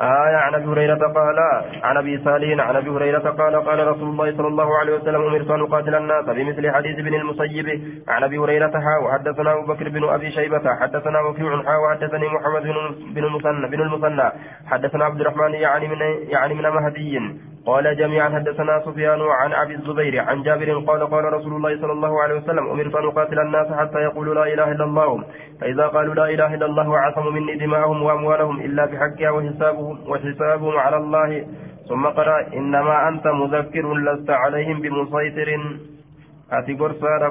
آية 0.00 0.36
عن 0.36 0.54
أبي 0.54 0.64
هريرة 0.64 1.12
قال 1.12 1.38
عن 1.82 1.96
أبي 1.96 2.24
صالح 2.24 2.66
عن 2.66 2.76
أبي 2.76 2.90
هريرة 2.90 3.30
قال 3.30 3.56
قال 3.56 3.86
رسول 3.88 4.08
الله 4.08 4.36
صلى 4.36 4.48
الله 4.48 4.78
عليه 4.78 4.94
وسلم 4.94 5.22
أمرت 5.22 5.50
أن 5.50 5.60
أقاتل 5.60 5.94
الناس 5.94 6.24
بمثل 6.24 6.70
حديث 6.70 6.98
ابن 6.98 7.14
المسيب 7.14 7.66
عن 8.08 8.24
أبي 8.24 8.38
هريرة 8.38 8.70
حا 8.70 9.06
وحدثنا 9.06 9.52
أبو 9.52 9.72
بكر 9.72 9.88
بن 9.88 10.08
أبي 10.08 10.30
شيبة 10.30 10.74
حدثنا 10.80 11.20
وكيع 11.20 11.62
حا 11.62 11.76
وحدثني 11.76 12.28
محمد 12.28 12.62
بن 13.14 13.24
المثنى 13.24 13.68
بن 13.68 13.80
المثنى. 13.80 14.32
حدثنا 14.66 15.04
عبد 15.04 15.20
الرحمن 15.20 15.54
يعني 15.54 15.88
من 15.88 15.98
يعني 16.28 16.54
من 16.54 16.62
مهدي. 16.62 17.20
قال 17.66 17.96
جميعا 17.96 18.28
حدثنا 18.30 18.82
سفيان 18.86 19.20
عن 19.20 19.52
أبي 19.52 19.74
الزبير 19.74 20.20
عن 20.20 20.42
جابر 20.42 20.78
قال 20.78 21.10
قال 21.10 21.32
رسول 21.32 21.52
الله 21.52 21.80
صلى 21.80 21.92
الله 21.92 22.22
عليه 22.22 22.34
وسلم 22.34 22.70
أمرت 22.70 22.94
أن 22.94 23.06
أقاتل 23.06 23.38
الناس 23.38 23.72
حتى 23.72 23.98
يقولوا 23.98 24.34
لا 24.34 24.54
إله 24.54 24.72
إلا 24.72 24.84
الله. 24.84 25.24
فإذا 25.60 25.86
قالوا 25.86 26.14
لا 26.14 26.24
إله 26.24 26.54
إلا 26.54 26.66
الله 26.66 26.98
عصموا 26.98 27.32
مني 27.32 27.54
دماءهم 27.54 28.02
وأموالهم 28.02 28.60
إلا 28.60 28.86
بحقها 28.86 29.30
وحسابهم 29.30 29.81
وحسابهم 30.10 30.76
على 30.84 30.96
الله 30.96 31.30
ثم 31.88 32.04
قرا 32.06 32.38
انما 32.58 33.08
انت 33.08 33.26
مذكر 33.26 33.94
لست 34.06 34.30
عليهم 34.30 34.76
بمسيطر 34.80 35.48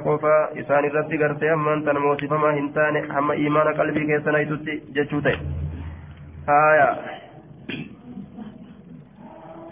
qofa 0.05 0.35
isaan 0.61 0.85
irratti 0.89 1.17
gartee 1.21 1.49
hammaan 1.53 1.83
tana 1.85 1.99
moosifamaa 2.05 2.53
hin 2.57 2.69
taane 2.77 3.01
hamma 3.15 3.33
imaana 3.47 3.73
qalbii 3.79 4.05
keessanaytutti 4.11 4.77
jechuu 4.95 5.21
ta'e 5.27 5.35
haya 6.47 6.87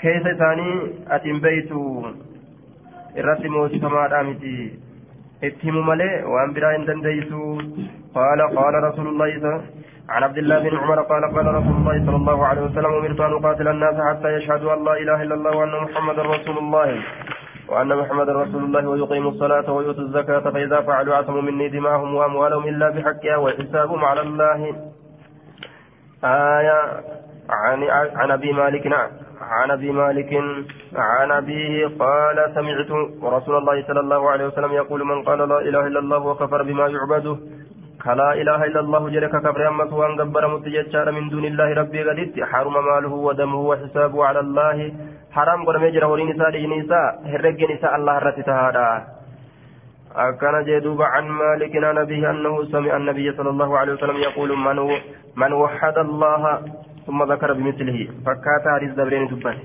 keessa 0.01 0.35
isaanii 0.35 0.75
ati 1.17 1.31
hin 1.31 1.41
beeytu 1.45 1.81
irratti 3.23 3.53
moosifamaadhaa 3.55 4.23
miti 4.29 4.53
itti 5.47 5.67
himu 5.69 5.81
malee 5.89 6.13
waan 6.35 6.53
biraa 6.59 6.71
hin 6.77 6.87
dandeeysu 6.91 7.41
qaala 8.19 8.47
qaala 8.59 8.85
rasuulullahi 8.87 9.41
عن 10.09 10.23
عبد 10.23 10.37
الله 10.37 10.59
بن 10.59 10.77
عمر 10.77 11.01
قال 11.01 11.23
قال 11.35 11.47
رسول 11.55 11.75
الله 11.75 12.05
صلى 12.05 12.15
الله 12.15 12.45
عليه 12.47 12.61
وسلم 12.61 12.85
أمرت 12.85 13.19
أن 13.19 13.33
أقاتل 13.33 13.67
الناس 13.67 13.95
حتى 14.09 14.29
يشهدوا 14.37 14.73
أن 14.73 14.85
لا 14.85 14.93
إله 14.93 15.21
إلا 15.23 15.35
الله 15.35 15.51
وأن 15.57 15.83
محمدا 15.83 16.21
رسول 16.21 16.57
الله 16.57 17.01
وأن 17.69 17.95
محمدا 17.97 18.33
رسول 18.33 18.63
الله 18.63 18.87
ويقيموا 18.89 19.31
الصلاة 19.31 19.71
ويؤتوا 19.71 20.03
الزكاة 20.03 20.39
فإذا 20.39 20.81
فعلوا 20.81 21.15
عصموا 21.15 21.41
مني 21.41 21.69
دماءهم 21.69 22.15
وأموالهم 22.15 22.63
إلا 22.67 22.89
بحقها 22.89 23.37
وحسابهم 23.37 24.05
على 24.05 24.21
الله. 24.21 24.75
آية 26.23 26.79
عن 27.49 27.83
عن 28.15 28.31
أبي 28.31 28.53
مالك 28.53 28.87
نعم. 28.87 29.09
عن 29.41 29.71
أبي 29.71 29.91
مالك 29.91 30.33
عن 30.95 31.31
أبيه 31.31 31.87
قال 31.99 32.51
سمعت 32.55 32.91
رسول 33.23 33.55
الله 33.57 33.87
صلى 33.87 33.99
الله 33.99 34.29
عليه 34.29 34.45
وسلم 34.47 34.71
يقول 34.71 35.03
من 35.05 35.23
قال 35.23 35.49
لا 35.49 35.59
إله 35.59 35.87
إلا 35.87 35.99
الله 35.99 36.17
وكفر 36.25 36.63
بما 36.63 36.87
يعبده 36.87 37.37
كلا 38.03 38.29
إله 38.41 38.59
إلا 38.69 38.79
الله 38.79 39.03
جلك 39.15 39.33
كفر 39.45 39.67
امس 39.67 39.91
وأن 39.93 40.15
جبر 40.19 40.43
متججار 40.53 41.07
من 41.11 41.29
دون 41.29 41.45
الله 41.51 41.69
ربي 41.81 41.99
قدت 42.07 42.35
حرم 42.51 42.75
ماله 42.89 43.13
ودمه 43.27 43.61
وحسابه 43.69 44.19
على 44.29 44.39
الله. 44.39 44.77
حرام 45.35 45.59
قد 45.67 45.75
مجرى 45.83 46.05
ورين 46.11 46.29
نساء 46.31 46.55
نساء 46.73 47.05
هرق 47.31 47.59
نساء 47.71 47.93
الله 47.99 48.15
رتتهادا 48.25 48.89
أكان 50.15 50.55
جدوب 50.67 51.01
عن 51.13 51.25
مالك 51.41 51.73
عن 51.75 51.97
أبيه 51.97 52.23
أنه 52.29 52.55
سمع 52.73 52.91
النبي 53.01 53.27
صلى 53.37 53.49
الله 53.49 53.69
عليه 53.79 53.93
وسلم 53.93 54.17
يقول 54.27 54.49
من 54.67 54.77
من 55.41 55.51
وحد 55.53 55.97
الله 55.97 56.43
ثم 57.05 57.19
ذكر 57.31 57.49
بمثله. 57.53 57.99
فكات 58.25 58.65
حديث 58.75 58.91
دبرين 58.99 59.27
دبته 59.27 59.57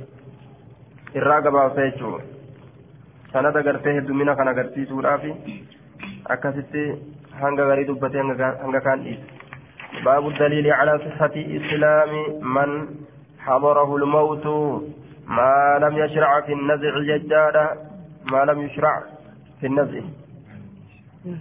الراقبة 1.17 1.61
وسيجو 1.65 2.13
سند 3.33 3.57
غرته 3.67 3.99
الدمينة 3.99 4.35
كان 4.35 4.49
غرتي 4.59 4.85
سورة 4.91 5.17
في 5.17 5.31
أكست 6.35 6.75
غري 7.43 7.85
دبته 7.85 8.21
هنگا 8.21 8.79
كان 8.79 9.01
إيس 9.01 9.19
باب 10.05 10.29
الدليل 10.29 10.73
على 10.73 10.99
صحة 10.99 11.35
إسلام 11.37 12.11
من 12.55 12.87
حضره 13.39 13.97
الموت 13.97 14.47
ما 15.27 15.79
لم 15.83 15.99
يشرع 15.99 16.41
في 16.41 16.53
النزع 16.53 16.99
ججارة 16.99 17.77
ما 18.33 18.45
لم 18.45 18.63
يشرع 18.63 19.03
في 19.61 19.67
النزع 19.67 20.01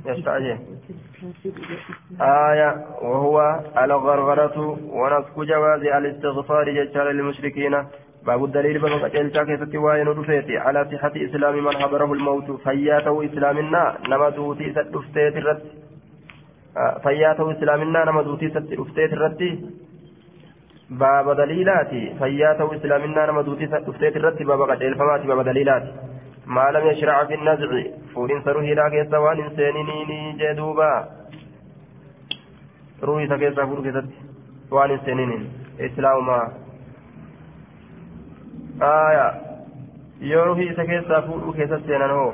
يستعجل 0.06 0.58
آية 2.22 2.86
وهو 3.02 3.60
الغرغرة 3.78 4.60
ونسك 4.90 5.36
جواز 5.38 5.82
الاستغفار 5.82 6.70
ججال 6.70 7.16
للمشركين 7.16 7.84
باب 8.26 8.44
الدليل 8.44 8.80
باب 8.80 8.92
قتلتا 8.92 9.44
كيست 9.44 9.76
وين 9.76 10.08
رفيتي 10.08 10.58
على 10.58 10.90
صحة 10.92 11.12
إسلام 11.16 11.64
من 11.64 11.78
حضره 11.78 12.14
الموت 12.14 12.52
فياته 12.52 13.26
إسلامنا 13.26 13.98
نما 14.10 14.30
دوتي 14.30 14.74
فياته 16.74 17.52
إسلامنا 17.52 18.06
نما 18.06 18.22
دوتي 18.22 18.50
ست 18.50 18.74
رفتيت 18.80 19.14
الرد 19.14 19.42
باب 20.90 21.36
دليلاتي 21.38 22.16
فياته 22.20 22.76
إسلامنا 22.76 23.26
نما 23.26 23.42
دوتي 23.42 23.68
ست 23.68 23.90
رفتيت 23.90 24.16
الرد 24.18 24.44
باب 24.44 24.62
قتل 24.62 24.94
باب 25.28 25.46
دليلاتي 25.46 25.92
ما 26.48 26.72
لم 26.72 26.88
يشرع 26.88 27.26
في 27.26 27.36
النزع 27.36 27.72
فورين 28.14 28.42
سروه 28.46 28.64
لا 28.64 28.90
كيس 28.90 29.14
وان 29.14 29.50
سينيني 29.56 30.20
جدوبا 30.40 30.94
روحي 33.04 33.28
سكيس 33.28 33.60
فور 33.60 33.80
كيست 33.86 34.10
وان 34.72 35.00
سينينين 35.06 35.44
إسلام 35.80 36.26
ما 36.28 36.40
آية 38.82 39.28
isa 40.72 40.86
keessaa 40.86 41.22
fuudhuu 41.22 41.54
keessatti 41.54 41.88
seenan 41.88 42.12
hoo? 42.18 42.34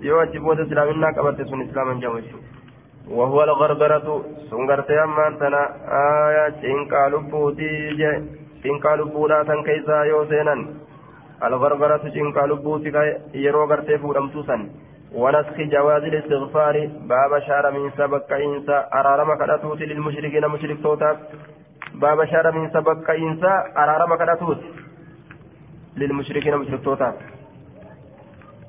Yoo 0.00 0.20
achi 0.20 0.40
booda 0.40 0.62
islaaminaa 0.62 1.12
qabatte 1.12 1.44
sun 1.44 1.62
islaaman 1.62 2.00
jamu 2.00 2.39
وهو 3.10 3.42
الغرغرة 3.44 4.24
سنغرت 4.50 4.90
أمان 4.90 5.38
تنا 5.38 5.62
آية. 6.28 6.48
تنقى 6.62 7.10
لبوتي 7.10 7.90
جي. 7.98 8.12
تنقى 8.64 8.96
لبولا 8.96 9.42
تنكيسا 9.42 10.02
يوسينا 10.02 10.54
الغرغرة 11.44 11.96
تنقى 11.96 12.42
لبوتي 12.48 12.90
يرو 13.34 13.64
غرتي 13.70 13.98
فورمتوسا 13.98 14.56
ونسخ 15.14 15.56
جواز 15.74 16.02
الاستغفار. 16.02 16.76
باب 17.10 17.32
شار 17.46 17.64
من 17.70 17.90
سبك 17.98 18.32
إنسا. 18.32 18.76
أرارم 18.94 19.34
كراتوت 19.34 19.80
للمشركين 19.80 20.44
مشرك 20.48 20.82
توتات 20.82 21.18
باب 21.94 22.24
شار 22.24 22.46
من 22.52 22.70
سبك 22.70 23.10
إنسا. 23.10 23.52
أرارم 23.82 24.14
كراتوت 24.14 24.60
للمشركين 25.96 26.56
مشرك 26.56 26.84
توتات 26.84 27.14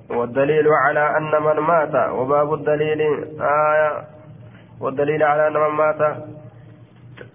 والدليل 0.09 0.67
على 0.67 1.17
أن 1.17 1.33
من 1.45 1.57
مات. 1.69 1.95
وباب 2.17 2.53
الدليل. 2.53 3.01
آية. 3.41 4.20
والدليل 4.81 5.23
على 5.23 5.47
أن 5.47 5.53
من 5.53 5.73
مات. 5.81 6.01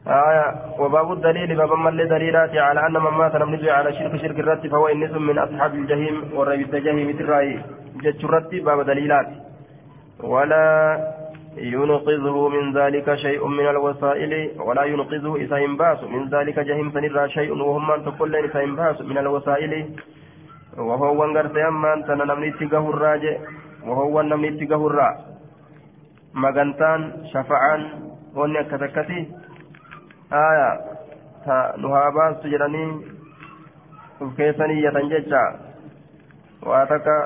آية 0.07 0.47
وباب 0.78 1.12
الدليل 1.12 1.57
باب 1.57 1.72
من 1.72 1.97
دليلات 1.97 2.57
على 2.57 2.86
أن 2.86 2.92
من 2.92 3.14
مات. 3.20 3.34
لم 3.36 3.55
نجي 3.55 3.70
على 3.70 3.92
شرك 3.92 4.16
شرك 4.22 4.38
الرد 4.40 4.66
فهو 4.66 4.86
إنس 4.88 5.12
من 5.28 5.38
أصحاب 5.38 5.74
الجحيم 5.74 6.16
والرب 6.34 6.74
الجحيم 6.74 7.09
الرأي. 7.11 7.61
جت 8.03 8.24
الرد 8.24 8.53
باب 8.66 8.80
دليلات. 8.86 9.28
ولا 10.22 10.66
ينقذه 11.57 12.49
من 12.49 12.64
ذلك 12.78 13.14
شيء 13.14 13.47
من 13.47 13.66
الوسائل 13.68 14.32
ولا 14.66 14.84
ينقذه 14.84 15.36
إذا 15.36 15.57
ينباس 15.57 16.01
من 16.05 16.28
ذلك 16.28 16.57
جهيم 16.59 16.90
سنرى 16.90 17.28
شيء 17.28 17.51
وهم 17.53 17.88
من 17.90 18.05
تقول 18.05 18.36
إذا 18.36 18.61
ينباس 18.61 19.01
من 19.01 19.18
الوسائل. 19.18 19.72
وهو 20.78 21.24
انغرت 21.24 21.57
أمان 21.57 22.05
تنا 22.07 22.24
نمني 22.24 22.51
تقه 22.51 22.90
الراجع. 22.90 23.34
وهو 23.86 24.22
نمني 24.22 24.66
تقه 24.66 24.86
الراجع 24.86 25.26
magantaan 26.37 27.03
shafa'aan 27.32 27.82
wanni 28.37 28.59
akka 28.61 28.76
takkati 28.78 29.20
aya 30.30 30.70
ta 31.49 31.57
nu 31.80 31.89
haa 31.95 32.11
baastu 32.12 32.53
jedhanii 32.53 32.89
uf 34.20 34.30
keessan 34.37 34.70
iyyatan 34.76 35.09
jecha 35.12 35.43
waa 36.66 36.84
takka 36.93 37.16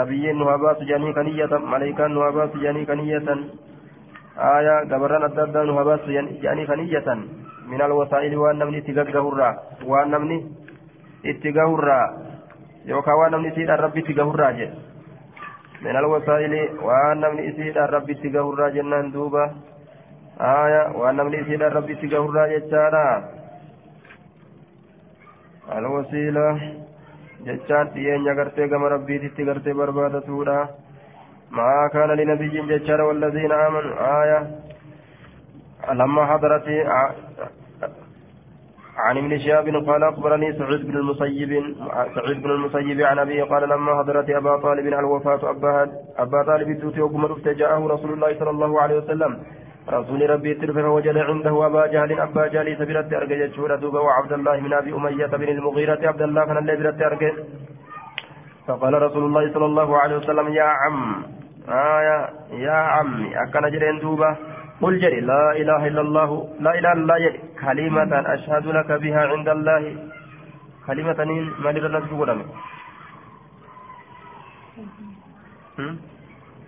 nabiyyiin 0.00 0.38
nu 0.38 0.50
haa 0.50 0.58
baastu 0.58 0.84
jedhanii 0.90 1.14
kan 1.14 1.30
iyyatan 1.30 1.62
malaayikaan 1.72 2.10
nu 2.14 2.20
haa 2.26 2.34
baastu 2.38 2.58
jedhanii 2.58 2.86
kan 2.90 2.98
iyyatan 3.06 3.40
aya 4.50 4.74
gabarran 4.90 5.28
adda 5.30 5.42
addaa 5.46 5.64
nu 5.70 5.78
haa 5.78 5.86
baastu 5.90 6.10
jedhanii 6.18 6.66
kan 6.66 6.80
iyyatan 6.86 7.20
min 7.70 7.80
alwasaa'ili 7.80 8.36
waan 8.36 8.58
namni 8.58 8.82
itti 8.82 8.92
gaggahurraa 8.98 9.54
waan 9.86 10.10
namni 10.10 10.38
itti 11.22 11.52
gahurraa 11.54 12.06
yookaan 12.90 13.18
waan 13.22 13.32
namni 13.38 13.54
siidhaan 13.54 13.78
rabbi 13.86 14.02
itti 14.02 14.18
gahurraa 14.18 14.52
jedhe 14.58 14.90
من 15.82 15.96
الوسائل 15.96 16.78
وأن 16.82 17.20
من 17.20 17.38
إسيد 17.48 17.78
الرب 17.78 18.10
اتقاه 18.10 18.52
الراجنان 18.52 19.10
دوبا. 19.10 19.44
آية 20.40 20.82
وأن 20.98 21.16
من 21.16 21.34
إسيد 21.34 21.62
الرب 21.62 21.90
اتقاه 21.90 22.24
الراجنان 22.30 23.22
الوسيلة 25.78 26.48
جتان 27.46 27.92
تيين 27.92 28.26
يغرتي 28.26 28.68
كما 28.68 28.88
ربي 28.88 29.18
تتغرتي 29.18 29.72
بربادة 29.72 30.26
ما 31.50 31.88
كان 31.92 32.10
لنبي 32.10 32.54
جتان 32.70 33.00
والذين 33.00 33.52
آمنوا. 33.52 33.94
آية 34.22 34.38
لما 35.92 36.26
حضرت 36.26 36.66
عن 39.06 39.16
ابن 39.18 39.38
شهاب 39.38 39.66
قال 39.88 40.02
أخبرني 40.04 40.52
سعيد 40.58 40.86
بن 40.86 40.96
المسيب 40.96 41.50
سعيد 42.14 42.42
بن 42.42 42.50
المسيب 42.50 43.00
عن 43.00 43.18
ابي 43.18 43.42
قال 43.42 43.68
لما 43.68 43.98
حضرت 43.98 44.30
أبا 44.30 44.56
طالب 44.56 44.86
الوفاة 44.86 45.50
أبا 45.50 45.90
أبا 46.18 46.42
طالب 46.42 46.68
توتي 46.80 47.54
جاءه 47.54 47.86
رسول 47.94 48.12
الله 48.12 48.38
صلى 48.38 48.50
الله 48.50 48.80
عليه 48.82 48.96
وسلم. 48.98 49.32
رسول 49.88 50.30
ربي 50.30 50.54
ترفع 50.54 50.82
فوجد 50.82 51.16
عنده 51.18 51.66
أبا 51.66 51.86
جهل 51.86 52.20
أبا 52.20 52.46
جهل 52.46 52.76
سبيلت 52.78 53.12
أرجع 53.12 53.38
شهور 53.56 53.74
دوبا 53.76 54.00
وعبد 54.00 54.32
الله 54.32 54.56
من 54.60 54.72
أبي 54.72 54.94
أمية 54.94 55.26
بن 55.26 55.48
المغيرة 55.48 56.08
عبد 56.08 56.22
الله 56.22 56.44
كان 56.44 56.58
الذي 56.58 56.82
برت 56.82 57.02
أرجع. 57.02 57.32
فقال 58.66 59.02
رسول 59.02 59.24
الله 59.24 59.52
صلى 59.54 59.64
الله 59.64 59.98
عليه 59.98 60.16
وسلم 60.16 60.48
يا 60.48 60.68
عم 60.82 61.22
آية 61.68 62.18
يا 62.66 62.78
عمي 62.94 63.42
أكن 63.42 63.64
جرين 63.74 63.98
دوبا 63.98 64.36
قل 64.80 64.98
جري. 64.98 65.20
لا 65.20 65.52
إله 65.52 65.86
إلا 65.86 66.00
الله. 66.00 66.30
لا 66.60 66.72
إله 66.78 66.92
إلا 66.92 66.92
الله 66.92 67.38
كلمة 67.60 68.12
أشهد 68.34 68.66
لك 68.66 68.92
بها 68.92 69.20
عند 69.32 69.48
الله. 69.48 69.82
كلمة 70.86 71.24
ما 71.64 71.70
لنا 71.70 72.00
تقول 72.00 72.30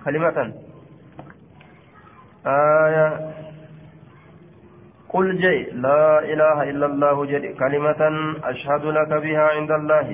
كلمة. 0.05 0.45
آية. 2.47 3.09
قل 5.09 5.27
جي 5.39 5.57
لا 5.87 6.19
إله 6.19 6.63
إلا 6.71 6.87
الله 6.87 7.17
جري. 7.27 7.49
كلمة 7.55 8.03
أشهد 8.45 8.85
لك 8.85 9.11
بها 9.25 9.45
عند 9.57 9.71
الله. 9.71 10.07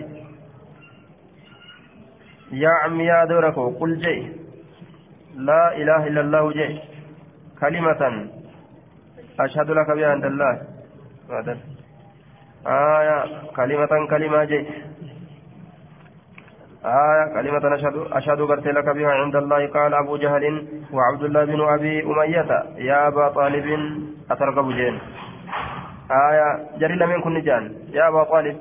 يا 2.52 2.72
عم 2.84 3.00
يا 3.00 3.24
دورك. 3.24 3.58
قل 3.80 3.92
جي 3.98 4.32
لا 5.36 5.76
إله 5.76 6.06
إلا 6.06 6.20
الله 6.20 6.52
جي 6.52 6.89
كلمة 7.60 8.02
أشهد 9.40 9.70
لك 9.70 9.90
بها 9.90 10.08
عند 10.08 10.24
الله. 10.24 10.52
آية 12.66 13.18
كلمة 13.56 13.92
كلمة 14.10 14.44
جي. 14.44 14.60
آية 16.84 17.24
كلمة 17.34 17.74
أشهد 17.74 17.96
أشهد 18.12 18.40
لك 18.78 18.88
بها 18.96 19.10
عند 19.10 19.36
الله. 19.36 19.66
قال 19.66 19.94
أبو 19.94 20.16
جهل 20.16 20.44
وعبد 20.92 21.22
الله 21.22 21.44
بن 21.44 21.60
أبي 21.60 22.02
أمية 22.04 22.50
يا 22.76 23.08
أبا 23.08 23.28
طالب 23.28 23.66
أترقب 24.30 24.66
جين 24.72 24.98
آية 26.10 26.48
جري 26.78 26.94
لمن 26.94 27.20
كن 27.20 27.40
جان 27.42 27.64
يا 27.92 28.08
أبا 28.08 28.24
طالب 28.24 28.56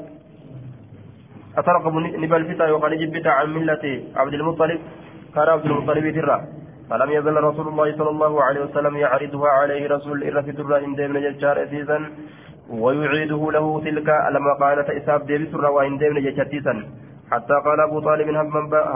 أترقب 1.57 1.93
نبل 1.95 2.41
فتا 2.53 2.71
وقال 2.71 2.93
جبت 2.99 3.27
عن 3.27 3.47
ملة 3.53 3.85
عبد 4.15 4.33
المطلب. 4.33 4.79
قال 5.35 5.49
عبد 5.49 5.65
المطلب 5.65 6.05
ترى 6.15 6.37
فلم 6.89 7.09
يزل 7.11 7.35
رسول 7.49 7.67
الله 7.67 7.97
صلى 7.97 8.09
الله 8.09 8.43
عليه 8.43 8.61
وسلم 8.65 8.97
يعرضها 8.97 9.49
عليه 9.49 9.87
رسول 9.95 10.23
الرفة 10.23 10.57
الرا 10.63 10.77
إن 10.85 10.95
ديمن 10.95 11.21
ججار 11.21 11.63
أسيسا 11.63 11.97
ويعيده 12.69 13.51
له 13.51 13.65
تلك 13.85 14.09
لما 14.35 14.53
قالت 14.61 14.89
إساب 14.89 15.25
ديبس 15.25 15.53
الرا 15.55 15.69
وإن 15.69 15.97
ديمن 15.97 16.21
ججتيسا 16.25 16.73
حتى 17.31 17.55
قال 17.65 17.79
أبو 17.79 17.99
طالب 17.99 18.27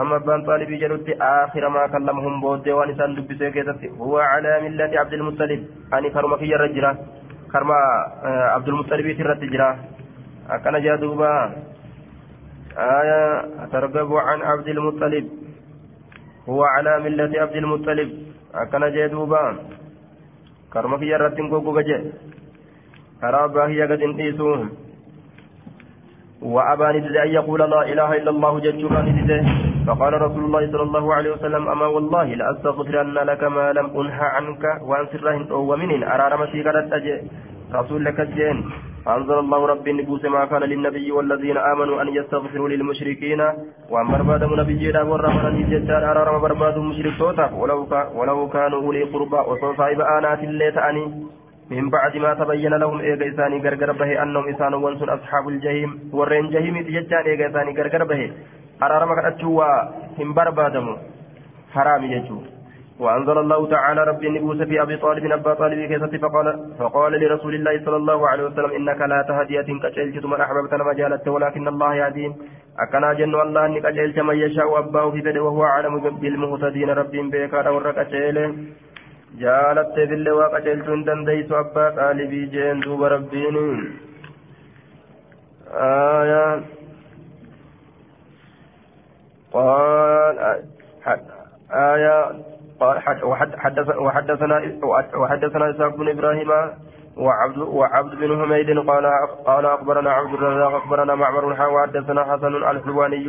هم 0.00 0.18
بان 0.26 0.40
طالب 0.50 0.70
جلت 0.82 1.08
آخر 1.20 1.68
ما 1.68 1.86
كلمهم 1.86 2.34
بود 2.40 2.68
وانسان 2.68 3.14
دبسي 3.14 3.50
كيست 3.54 3.82
هو 3.98 4.18
على 4.18 4.60
ملة 4.64 4.92
عبد 5.00 5.12
المطلب. 5.12 5.60
أني 5.94 6.10
كرمك 6.10 6.42
يا 6.42 6.56
الرجرة 6.56 6.92
كرما 7.52 7.78
عبد 8.54 8.68
المطلب 8.68 9.06
ترت 9.18 9.42
جرا 9.52 9.70
أكن 10.50 10.74
جادوبا. 10.84 11.32
آية 12.78 13.22
ترغب 13.72 14.10
عن 14.28 14.38
عبد 14.50 14.68
المطلب. 14.68 15.24
هو 16.48 16.60
على 16.64 16.92
ملة 17.04 17.32
عبد 17.42 17.56
المطلب. 17.56 18.10
أكن 18.54 18.82
جادوبا 18.94 19.44
كرمك 20.72 21.02
يا 21.02 21.16
رتين 21.16 21.46
كوكو 21.50 21.80
جي 21.88 21.96
كرابا 23.20 23.62
هي 23.72 23.82
قد 23.90 24.00
انتيسوهم 24.08 24.68
وأبى 26.42 26.86
ندد 26.98 27.16
أن 27.24 27.30
يقول 27.38 27.60
لا 27.74 27.82
إله 27.92 28.10
إلا 28.18 28.30
الله 28.30 28.52
جدّنا 28.66 29.00
ندده 29.08 29.38
فقال 29.86 30.12
رسول 30.26 30.44
الله 30.44 30.62
صلى 30.72 30.82
الله 30.88 31.14
عليه 31.14 31.30
وسلم 31.36 31.62
أما 31.68 31.86
والله 31.86 32.26
لأستغفرن 32.40 33.14
لك 33.30 33.42
ما 33.56 33.66
لم 33.78 33.86
أنهى 34.00 34.26
عنك 34.36 34.64
وأن 34.88 35.04
سرهن 35.12 35.52
ومنين 35.52 36.02
أرى 36.04 36.24
رمسي 36.34 36.58
قدت 36.66 36.92
أجي 36.92 37.16
رسول 37.78 38.04
لك 38.04 38.20
الجين 38.20 38.56
فأنزل 39.04 39.38
الله 39.38 39.66
ربي 39.66 39.90
النبوس 39.90 40.24
ما 40.24 40.44
كان 40.44 40.62
للنبي 40.62 41.12
والذين 41.12 41.56
آمنوا 41.56 42.02
أن 42.02 42.08
يستغفروا 42.08 42.68
للمشركين 42.68 43.40
وأن 43.90 44.06
برباد 44.12 44.42
نبي 44.44 44.92
لا 44.92 45.02
ورمنا 45.02 45.48
الججار 45.48 46.02
أرى 46.10 46.22
رم 46.28 46.36
برباد 46.44 46.78
مشرك 46.78 47.18
توتف 47.18 47.52
ولو, 47.52 47.88
ولو 48.14 48.48
كانوا 48.48 48.82
أولي 48.82 49.02
قربى 49.12 49.40
وصوصائب 49.48 50.00
آنات 50.00 50.40
اللي 50.48 50.70
تأني 50.70 51.04
من 51.70 51.90
بعد 51.90 52.16
ما 52.16 52.34
تبين 52.34 52.74
لهم 52.74 53.00
إيجا 53.00 53.28
إساني 53.28 53.58
غرغر 53.64 53.92
به 53.92 54.22
أنهم 54.22 54.48
إسان 54.48 54.74
وانسون 54.74 55.08
أصحاب 55.08 55.48
الجحيم. 55.48 55.90
ورين 56.12 56.50
جهيم 56.50 56.82
تججان 56.82 57.24
إيجا 57.26 57.50
إساني 57.50 57.72
غرغر 57.78 58.04
به. 58.04 58.32
أرارما 58.82 59.14
كأتشوا 59.14 59.68
هم 60.18 60.34
بربادمو 60.34 60.94
حرام 61.74 62.04
يجو. 62.04 62.53
وأنزل 62.98 63.38
الله 63.38 63.66
تعالى 63.66 64.04
ربي 64.04 64.26
النبوس 64.28 64.62
في 64.62 64.82
أبي 64.82 64.96
طالب 64.96 65.32
أبا 65.32 65.54
طالب 65.54 65.78
كيست 65.90 66.14
فقال 66.22 66.46
فقال 66.78 67.12
لرسول 67.12 67.54
الله 67.54 67.84
صلى 67.84 67.96
الله 67.96 68.28
عليه 68.28 68.44
وسلم 68.44 68.70
إنك 68.70 69.00
لا 69.00 69.22
تهدي 69.28 69.62
كجلت 69.82 70.24
من 70.26 70.40
أحببت 70.40 70.74
مجالته 70.74 71.30
ولكن 71.30 71.68
الله 71.68 71.94
يهدين 71.94 72.32
أكنا 72.78 73.12
جن 73.12 73.34
الله 73.34 73.66
أنك 73.66 73.84
أجلت 73.84 74.18
من 74.18 74.36
يشاء 74.36 74.78
أباه 74.78 75.10
في 75.10 75.20
بده 75.20 75.42
وهو 75.42 75.64
أعلم 75.64 75.94
بالمهتدين. 76.22 76.90
ربي 76.90 77.20
بيكار 77.22 77.68
ورك 77.68 77.98
أجله 77.98 78.54
جالت 79.42 79.94
بالله 80.08 80.32
وقجلت 80.34 80.88
دنديت 81.06 81.52
أبا 81.52 81.90
طالبي 81.96 82.46
جين 82.46 82.80
دوب 82.80 83.02
ربيني. 83.02 83.68
آية. 85.74 86.62
قال 89.52 90.36
آية. 91.70 92.53
وحدثنا 93.98 94.56
وحدثنا 95.16 95.70
إسحاق 95.70 95.96
بن 95.96 96.08
إبراهيم 96.08 96.50
وعبد 97.16 97.58
وعبد 97.58 98.14
بن 98.14 98.42
حميد 98.42 98.78
قال 98.78 99.06
قال 99.46 99.66
أخبرنا 99.66 100.10
عبد 100.10 100.34
الرزاق 100.34 100.74
أخبرنا 100.74 101.14
معمر 101.14 101.44
وحدثنا 101.74 102.24
حسن 102.24 102.54
الحلواني 102.56 103.28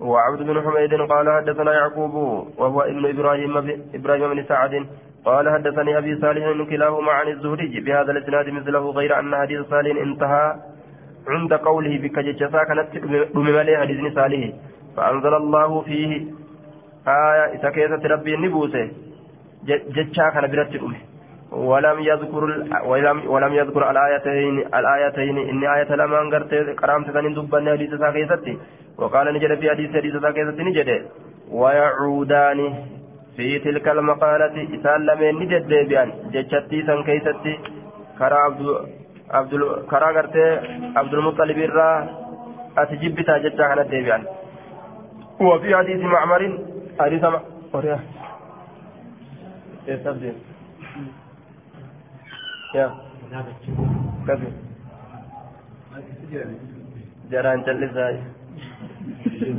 وعبد 0.00 0.38
بن 0.42 0.62
حميد 0.62 0.94
قال 1.12 1.26
حدثنا 1.32 1.72
يعقوب 1.74 2.14
وهو 2.58 2.80
ابن 2.80 3.06
إبراهيم 3.08 3.56
إبراهيم 3.94 4.34
بن 4.34 4.44
سعد 4.48 4.86
قال 5.24 5.50
حدثني 5.50 5.98
أبي 5.98 6.20
صالح 6.20 6.68
كلاهما 6.70 7.12
عن 7.12 7.28
الزهري 7.28 7.80
بهذا 7.80 8.10
الإسناد 8.12 8.48
مثله 8.48 8.90
غير 8.90 9.18
أن 9.20 9.36
حديث 9.36 9.60
صالح 9.70 10.00
انتهى 10.02 10.54
عند 11.28 11.54
قوله 11.54 11.98
بك 11.98 12.18
جتشا 12.18 12.64
كانت 12.64 12.88
بممالي 13.34 13.76
حديث 13.76 14.14
صالح 14.14 14.50
فأنزل 14.96 15.34
الله 15.34 15.80
فيه 15.82 16.37
آية 17.06 17.44
إذا 17.54 17.70
كيست 17.70 18.06
ربي 18.06 18.36
نبوسه 18.36 18.90
جتشا 19.66 20.28
كان 20.34 20.50
برت 20.50 20.72
ولم 21.52 21.98
يذكر 22.00 22.44
ولم 22.84 23.18
ولم 23.26 23.52
يذكر 23.54 23.90
الآيتين 23.90 24.58
الآيتين. 24.58 25.38
إن 25.38 25.64
آية 25.64 25.90
لما 25.94 26.20
أنقرت 26.20 26.52
قرامت 26.80 27.10
ثاني 27.10 27.34
دبنا 27.34 27.72
حديث 27.72 27.94
ساكيستي 27.94 28.58
وقال 28.98 29.34
نجد 29.34 29.54
في 29.60 29.70
حديث 29.70 29.90
حديث 29.96 30.16
ساكيستي 30.16 30.62
نجد. 30.62 30.90
ويعودان 31.50 32.74
في 33.36 33.58
تلك 33.58 33.88
المقالة 33.88 34.56
إسان 34.74 34.98
نجد 35.40 35.68
بيان. 35.88 36.08
جتشتي 36.32 36.78
سن 36.86 37.02
كيستي 37.02 37.54
كرا 38.18 38.38
عبد 38.46 38.60
عبد 39.30 39.52
كرا 39.90 40.08
قرتي 40.16 40.46
عبد 40.96 41.14
المطلب 41.14 41.58
الرا 41.58 41.90
أتجبتا 42.78 43.38
جتشا 43.38 43.64
كانت 43.68 43.92
وفي 45.40 45.76
حديث 45.76 46.00
معمر 46.00 46.42
حديث 47.00 47.24
أوريا 47.74 48.00
يستبدل 49.86 50.32
يا. 52.74 52.94
كذب. 54.26 54.52
جران 57.30 57.62
جلساي 57.62 58.16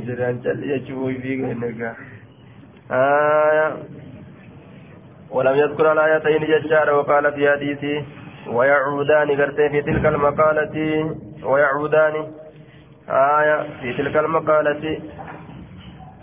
جران 0.06 0.40
جل 0.44 0.70
يجوي 0.70 1.14
بيك 1.22 1.40
إنك 1.44 1.96
آية 2.90 3.76
ولم 5.30 5.54
يذكر 5.54 5.92
الآيتين 5.92 6.42
ججار 6.50 6.90
وقال 6.94 7.32
في 7.32 7.50
حديثه 7.50 8.04
ويعودان 8.46 9.28
قرتي 9.40 9.68
في 9.68 9.82
تلك 9.82 10.06
المقالة 10.06 10.76
ويعودان. 11.42 12.14
آية 13.08 13.56
في 13.80 13.92
تلك 13.98 14.16
المقالة. 14.16 15.00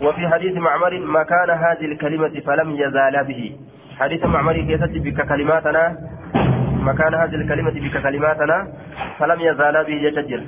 وفي 0.02 0.28
حديث 0.28 0.56
معمر 0.56 0.98
مكان 0.98 1.50
هذه 1.50 1.84
الكلمة 1.84 2.40
فلم 2.46 2.70
يزال 2.70 3.24
به. 3.24 3.56
حديث 3.98 4.24
معمر 4.24 4.52
كيست 4.52 4.94
بك 5.04 5.28
كلماتنا 5.28 5.98
مكان 6.80 7.14
هذه 7.14 7.34
الكلمة 7.34 7.70
بك 7.70 8.02
كلماتنا 8.02 8.68
فلم 9.18 9.40
يزال 9.40 9.84
به. 9.84 9.94
يتجر 10.06 10.42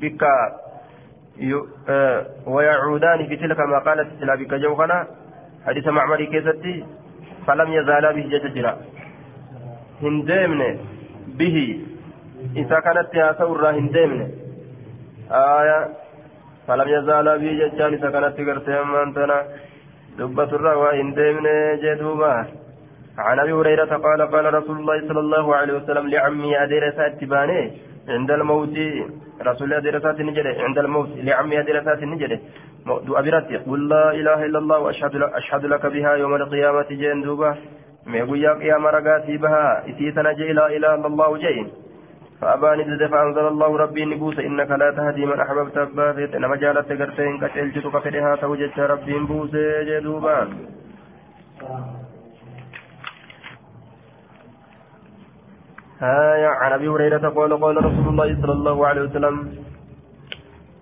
بك 0.00 0.22
آه 1.88 2.26
ويعودان 2.46 3.26
في 3.26 3.36
تلك 3.36 3.60
ما 3.60 3.78
قالت 3.78 4.08
سلا 4.20 4.34
بك 4.34 4.54
جوغنا 4.54 5.06
حديث 5.66 5.86
معمر 5.88 6.24
كيست 6.24 6.64
فلم 7.46 7.68
يزال 7.72 8.04
به. 8.14 8.26
يتجر 8.36 8.66
هندمن 10.02 10.78
به. 11.38 11.80
إذا 12.56 12.80
كانت 12.80 13.14
يا 13.14 13.32
ثورة 13.32 13.70
هندمن 13.70 14.20
آية 15.30 15.88
فلم 16.68 16.88
يزال 16.88 17.38
بي 17.38 17.50
جتان 17.60 17.92
سكنت 17.98 18.36
قرتي 18.48 18.72
أمانتنا 18.80 19.38
دبة 20.18 20.50
الروى 20.58 21.00
إن 21.00 21.14
ديمنا 21.14 21.74
جدوبا. 21.82 22.34
عن 23.18 23.38
أبي 23.38 23.52
هريرة 23.52 23.92
قال 24.06 24.20
قال 24.32 24.54
رسول 24.54 24.76
الله 24.80 25.08
صلى 25.08 25.20
الله 25.20 25.56
عليه 25.56 25.74
وسلم 25.74 26.08
لعمي 26.08 26.62
أدير 26.62 26.84
ساتباني 26.96 27.60
عند 28.08 28.30
الموت. 28.30 28.76
رسول 29.48 29.64
الله 29.66 29.78
أدير 29.78 30.00
سات 30.00 30.20
نجري 30.20 30.52
عند 30.66 30.78
الموت. 30.78 31.08
لعمي 31.16 31.60
أدير 31.60 31.84
سات 31.84 32.02
نجري 32.02 32.38
أبرتي 33.20 33.56
قل 33.56 33.88
لا 33.88 34.10
إله 34.10 34.38
إلا 34.46 34.58
الله 34.58 34.78
وأشهد 34.78 35.14
أشهد 35.40 35.64
لك 35.72 35.86
بها 35.86 36.12
يوم 36.22 36.34
القيامة 36.34 36.88
جين 36.90 37.22
دوبا 37.22 37.50
ميقول 38.06 38.38
يا 38.44 38.52
قيام 38.60 38.86
رقاتي 38.86 39.36
بها. 39.36 39.84
إتيتنا 39.88 40.32
جي 40.32 40.52
لا 40.52 40.66
إله 40.66 40.94
إلا 40.94 41.06
الله 41.06 41.30
جين 41.44 41.66
فأبان 42.40 42.78
ضد 42.88 43.06
فأنزل 43.06 43.46
الله 43.48 43.76
ربي 43.76 44.04
نبوس 44.04 44.38
إنك 44.38 44.70
لا 44.70 44.90
تهدي 44.90 45.26
من 45.26 45.40
أحببت 45.40 45.76
أبافت 45.78 46.34
إنما 46.34 46.56
جالت 46.56 46.92
قرتين 46.92 47.40
كتلجت 47.40 47.86
كفرها 47.86 48.36
توجدت 48.36 48.78
ربي 48.78 49.18
نبوس 49.18 49.50
جدوبا. 49.88 50.48
آية 56.02 56.46
عن 56.46 56.72
أبي 56.72 56.88
هريرة 56.88 57.28
قال 57.28 57.60
قال 57.60 57.76
رسول 57.76 58.08
الله 58.08 58.28
صلى 58.42 58.52
الله 58.52 58.86
عليه 58.86 59.02
وسلم 59.02 59.36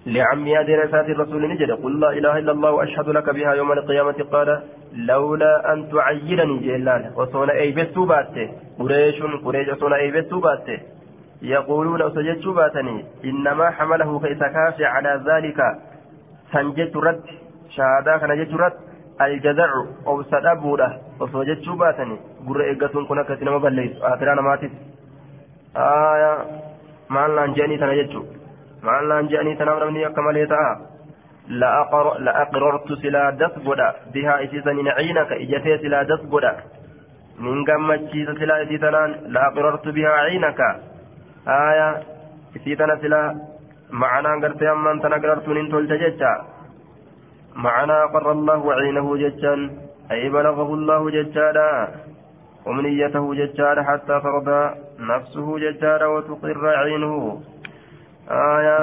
لعمي 0.06 0.60
أدير 0.60 0.90
سات 0.90 1.08
الرسول 1.08 1.48
نجد. 1.48 1.70
قل 1.70 2.00
لا 2.00 2.10
إله 2.10 2.38
إلا 2.38 2.52
الله 2.52 2.70
وأشهد 2.70 3.08
لك 3.08 3.30
بها 3.30 3.54
يوم 3.54 3.72
القيامة. 3.72 4.18
قال 4.32 4.62
لولا 4.92 5.72
أن 5.72 5.88
تعيرني 5.92 6.58
جلال 6.58 7.12
وصونا 7.16 7.52
أي 7.52 7.70
بيتو 7.72 8.04
باتي 8.04 8.44
قريش 8.78 9.22
قريش 9.44 9.68
وصونا 9.68 9.96
أي 9.96 10.10
بيتو 10.10 10.40
باتي 10.40 10.78
يقولون 11.42 12.02
أسجدت 12.02 12.46
باتني 12.46 13.04
إنما 13.24 13.70
حمله 13.70 14.20
كيسكاف 14.20 14.80
على 14.80 15.22
ذلك. 15.26 15.58
سنجت 16.52 16.96
رد. 16.96 17.24
شهادة 17.70 18.16
كان 18.18 18.30
رد. 18.62 18.72
الجزع 19.20 19.70
أو 20.06 20.22
سدبوده 20.22 20.98
أسجدت 21.20 21.68
باتني. 21.68 22.16
قر 22.48 22.60
إيقاتون 22.60 23.06
كنا 23.06 23.22
كتنما 23.22 23.58
بليس. 23.58 23.92
آخرانا 24.02 24.42
ماتت 24.42 24.70
آية. 25.76 26.34
معنى 27.10 27.44
أنجاني 27.44 27.76
تنجت 27.78 28.12
معنى 28.82 29.20
أنجاني 29.20 29.54
تنمرني 29.54 30.08
كما 30.08 30.44
تآ 30.44 30.62
لأقررت 32.18 32.88
سلا 33.02 33.30
دسبودا 33.30 33.88
بها 34.14 34.44
إسيسا 34.44 34.70
عينك. 34.70 35.32
إجتي 35.32 35.78
سلا 35.78 36.02
دسبودا 36.02 36.52
من 37.38 37.64
قمت 37.64 38.12
سلا 38.38 38.62
إسيسا 38.62 38.90
لأقررت 39.34 39.88
بها 39.88 40.10
عينك. 40.26 40.60
آية 41.48 42.02
إسيتنا 42.56 42.96
سلا 43.02 43.36
معنا 43.90 44.30
قرتي 44.42 44.70
أما 44.70 44.90
أنت 44.92 45.06
نقررت 45.06 45.48
من 45.48 45.68
تلت 45.70 45.92
ججا 45.92 46.32
معنا 47.56 48.06
قر 48.06 48.32
الله 48.32 48.74
عينه 48.74 49.16
ججا 49.16 49.54
أي 50.10 50.28
بلغه 50.28 50.74
الله 50.74 51.10
ججالا 51.10 51.88
ومنيته 52.66 53.34
ججالا 53.34 53.82
حتى 53.82 54.20
ترضى 54.20 54.62
نفسه 54.98 55.58
ججالا 55.58 56.06
وتقر 56.06 56.66
عينه 56.68 57.42
آية 58.30 58.78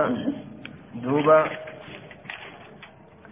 دوبا 0.95 1.39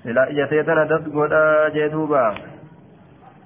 sila 0.03 0.23
ijatee 0.31 0.63
tana 0.63 0.85
das 0.85 1.03
godha 1.11 1.69
jee 1.75 1.89
duuba. 1.91 2.31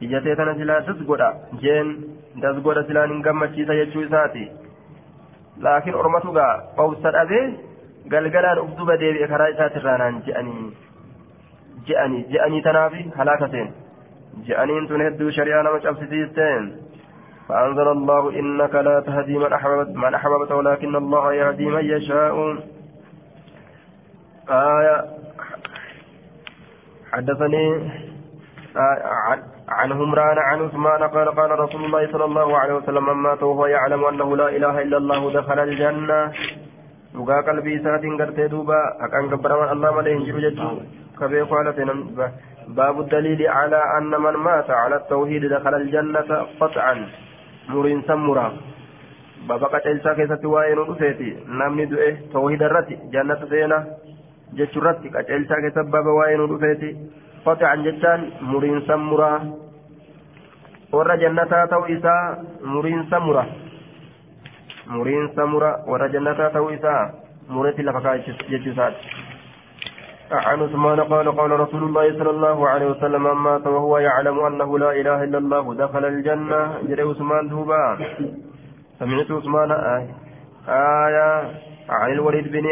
Ijatee 0.02 0.36
tana 0.36 0.54
silaa 0.54 0.86
das 0.86 1.00
godha 1.10 1.30
jeen 1.62 1.88
das 2.38 2.56
godha 2.62 2.86
silaan 2.86 3.18
gaa 5.64 6.54
qawsa 6.78 7.12
dhabee 7.18 7.46
galgalaan 8.14 8.60
uf 8.66 8.72
duba 8.78 8.98
deebi'e 9.02 9.28
karaa 9.34 9.50
isaatirraa 9.56 9.98
naan 9.98 10.22
je'anii 10.28 10.70
je'anii 11.88 12.24
je'anii 12.32 12.62
tanaaf 12.68 12.94
halaaka 13.18 13.52
seen 13.56 13.74
je'aniin 14.48 14.88
tun 14.88 15.06
hedduu 15.08 15.32
shari'aa 15.40 15.64
nama 15.64 15.84
cabsisiisteen 15.88 16.72
فأنزل 17.52 17.88
الله 17.88 18.40
إنك 18.40 18.76
لا 18.76 19.00
تهدي 19.00 19.38
من 19.38 19.54
أحببت 19.54 19.90
من 19.96 20.14
أحببت 20.14 20.52
ولكن 20.52 20.96
الله 20.96 21.34
يهدي 21.34 21.66
من 21.66 21.86
يشاء 21.86 22.36
آية 24.50 25.06
حدثني 27.12 27.92
عن 29.72 29.92
همران 29.92 30.38
عن 30.38 30.60
عثمان 30.66 31.02
قال 31.16 31.28
قال 31.40 31.52
رسول 31.60 31.86
الله 31.86 32.12
صلى 32.12 32.26
الله 32.26 32.58
عليه 32.58 32.74
وسلم 32.74 33.06
من 33.06 33.18
مات 33.26 33.44
وهو 33.44 33.66
يعلم 33.66 34.06
أنه 34.06 34.38
لا 34.38 34.50
إله 34.50 34.82
إلا 34.82 34.98
الله 34.98 35.22
دخل 35.34 35.60
الجنة. 35.60 36.20
dhugaa 37.16 37.44
qalbii 37.44 37.76
isaatiin 37.80 38.16
gartee 38.20 38.48
duuba 38.52 38.78
haqaan 39.04 39.28
gabbaraman 39.32 39.70
allah 39.74 39.90
malee 39.96 40.14
hin 40.16 40.26
jiru 40.28 40.42
jechuu 40.46 40.76
kabeeku 41.20 41.56
haala 41.56 41.74
seenan 41.80 42.02
باب 42.68 43.00
الدليل 43.00 43.42
على 43.48 43.80
أن 43.98 44.12
من 44.26 44.36
مات 44.48 44.70
على 44.70 44.96
التوحيد 44.96 45.46
دخل 45.46 45.74
الجنة 45.76 46.30
قطعا. 46.60 46.96
مرين 47.70 48.02
سمرا. 48.08 48.48
بابا 49.48 49.68
قتلسا 49.68 50.14
كيسة 50.14 50.44
وائن 50.54 50.78
رفيتي 50.78 51.30
نمني 51.48 51.86
دؤه 51.86 52.16
توحيد 52.34 52.64
الرتي 52.64 52.96
جنة 53.14 53.42
سينا 53.50 53.86
جتش 54.58 54.78
الرتي 54.78 55.08
قتلسا 55.10 55.56
كيسة 55.64 55.82
بابا 55.82 56.12
وائن 56.20 56.42
رفيتي 56.52 56.90
قطعا 57.46 57.76
جتان 57.76 58.20
مرين 58.42 58.80
سمرا 60.92 61.00
ورى 61.00 61.18
جنة 61.18 61.66
تو 61.66 61.86
إسا 61.86 62.44
مرين 62.64 63.04
سمرا 63.12 63.46
مرين 64.88 65.30
سمرا 65.36 65.72
ورى 65.88 66.10
جنة 66.10 66.48
تو 66.54 66.70
إسا 66.70 66.96
مريتي 67.50 67.82
لفكا 67.82 68.16
جتشسات 68.52 68.94
عن 70.32 70.62
عثمان 70.62 71.00
قال 71.00 71.32
قال 71.38 71.52
رسول 71.52 71.84
الله 71.84 72.18
صلى 72.20 72.30
الله 72.30 72.70
عليه 72.70 72.86
وسلم 72.86 73.24
من 73.24 73.32
مات 73.32 73.68
وهو 73.68 73.98
يعلم 73.98 74.40
انه 74.40 74.80
لا 74.80 74.92
اله 74.92 75.24
الا 75.24 75.38
الله 75.38 75.76
دخل 75.76 76.06
الجنه 76.06 76.82
جري 76.88 77.02
عثمان 77.02 77.48
دوبا 77.48 77.98
سمعت 79.00 79.32
عثمان 79.32 79.72
آية, 79.72 80.16
آية 80.68 81.52
عن 81.90 82.12
الوليد 82.12 82.52
بن 82.52 82.66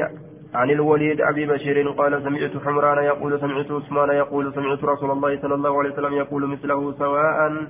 عن 0.54 0.70
الوليد 0.70 1.22
ابي 1.22 1.46
بشير 1.46 1.90
قال 1.90 2.24
سمعت 2.24 2.64
حمران 2.66 3.04
يقول 3.04 3.40
سمعت 3.40 3.72
عثمان 3.72 4.10
يقول 4.10 4.54
سمعت 4.54 4.84
رسول 4.84 5.12
الله 5.12 5.42
صلى 5.42 5.56
الله 5.56 5.80
عليه 5.80 5.92
وسلم 5.94 6.14
يقول 6.14 6.48
مثله 6.48 6.94
سواء 6.94 7.68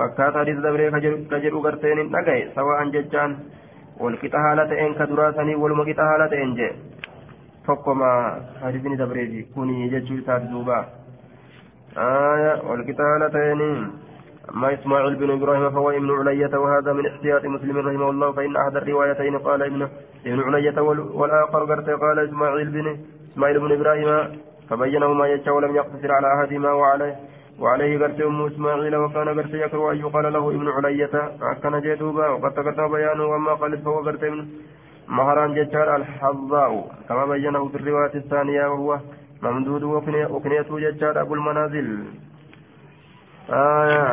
فكات 0.00 0.34
حديث 0.36 0.56
دبري 0.64 0.90
كجر 1.30 1.54
غرتين 1.64 1.98
نغاي 2.12 2.40
سواء 2.56 2.78
ججان 2.94 3.30
والكتهالة 4.00 4.70
ان 4.86 4.90
كدراسني 4.98 5.54
والمكتهالة 5.54 6.32
ان 6.42 6.54
جي 6.58 6.70
tokkoma 7.66 8.40
hadisni 8.62 8.96
dabreeti 8.96 9.42
kuni 9.54 9.90
jechuu 9.92 10.18
isaati 10.18 10.48
duuba. 10.52 10.78
آية 11.96 12.62
والكتاب 12.68 13.30
تينين 13.32 13.90
أما 14.54 14.74
إسماعيل 14.74 15.14
بن 15.16 15.30
إبراهيم 15.30 15.70
فهو 15.70 15.90
ابن 15.90 16.10
علية 16.10 16.58
وهذا 16.58 16.92
من 16.92 17.06
احتياط 17.06 17.44
مسلم 17.44 17.76
رحمه 17.78 18.10
الله 18.10 18.32
فإن 18.32 18.56
أحد 18.56 18.76
الروايتين 18.76 19.38
قال 19.38 19.62
ابن 19.62 19.88
ابن 20.26 20.40
علية 20.40 20.80
والآخر 21.20 21.64
قرت 21.64 21.90
قال 21.90 22.18
إسماعيل 22.18 22.70
بن 22.70 22.96
إسماعيل 23.32 23.60
بن 23.60 23.72
إبراهيم 23.72 24.10
فبينهما 24.70 25.26
يجا 25.26 25.50
ولم 25.50 25.76
يقتصر 25.76 26.12
على 26.12 26.26
أحدهما 26.34 26.72
وعليه 26.72 27.16
وعليه 27.60 27.98
قرت 27.98 28.20
أم 28.20 28.46
إسماعيل 28.46 28.96
وكان 28.96 29.28
قرت 29.38 29.54
يكره 29.54 29.92
أن 29.92 29.96
يقال 29.96 30.32
له 30.32 30.50
ابن 30.50 30.68
علية. 30.68 31.14
كان 31.62 31.80
جدوبا 31.80 32.28
وقد 32.28 32.52
تقدم 32.54 32.88
بيانه 32.92 33.24
وأما 33.24 33.54
قال 33.54 33.78
فهو 33.78 33.98
قرت 34.06 34.24
مهران 35.08 35.54
ججار 35.54 35.96
الحظاء. 35.96 36.72
كما 37.08 37.24
بينه 37.26 37.68
في 37.68 37.76
الرواية 37.76 38.14
الثانية 38.14 38.64
وهو 38.66 38.98
ممدود 39.42 39.82
وكنيته 40.34 40.78
ججار 40.78 41.20
أبو 41.20 41.34
المنازل. 41.34 42.04
آية. 43.50 44.10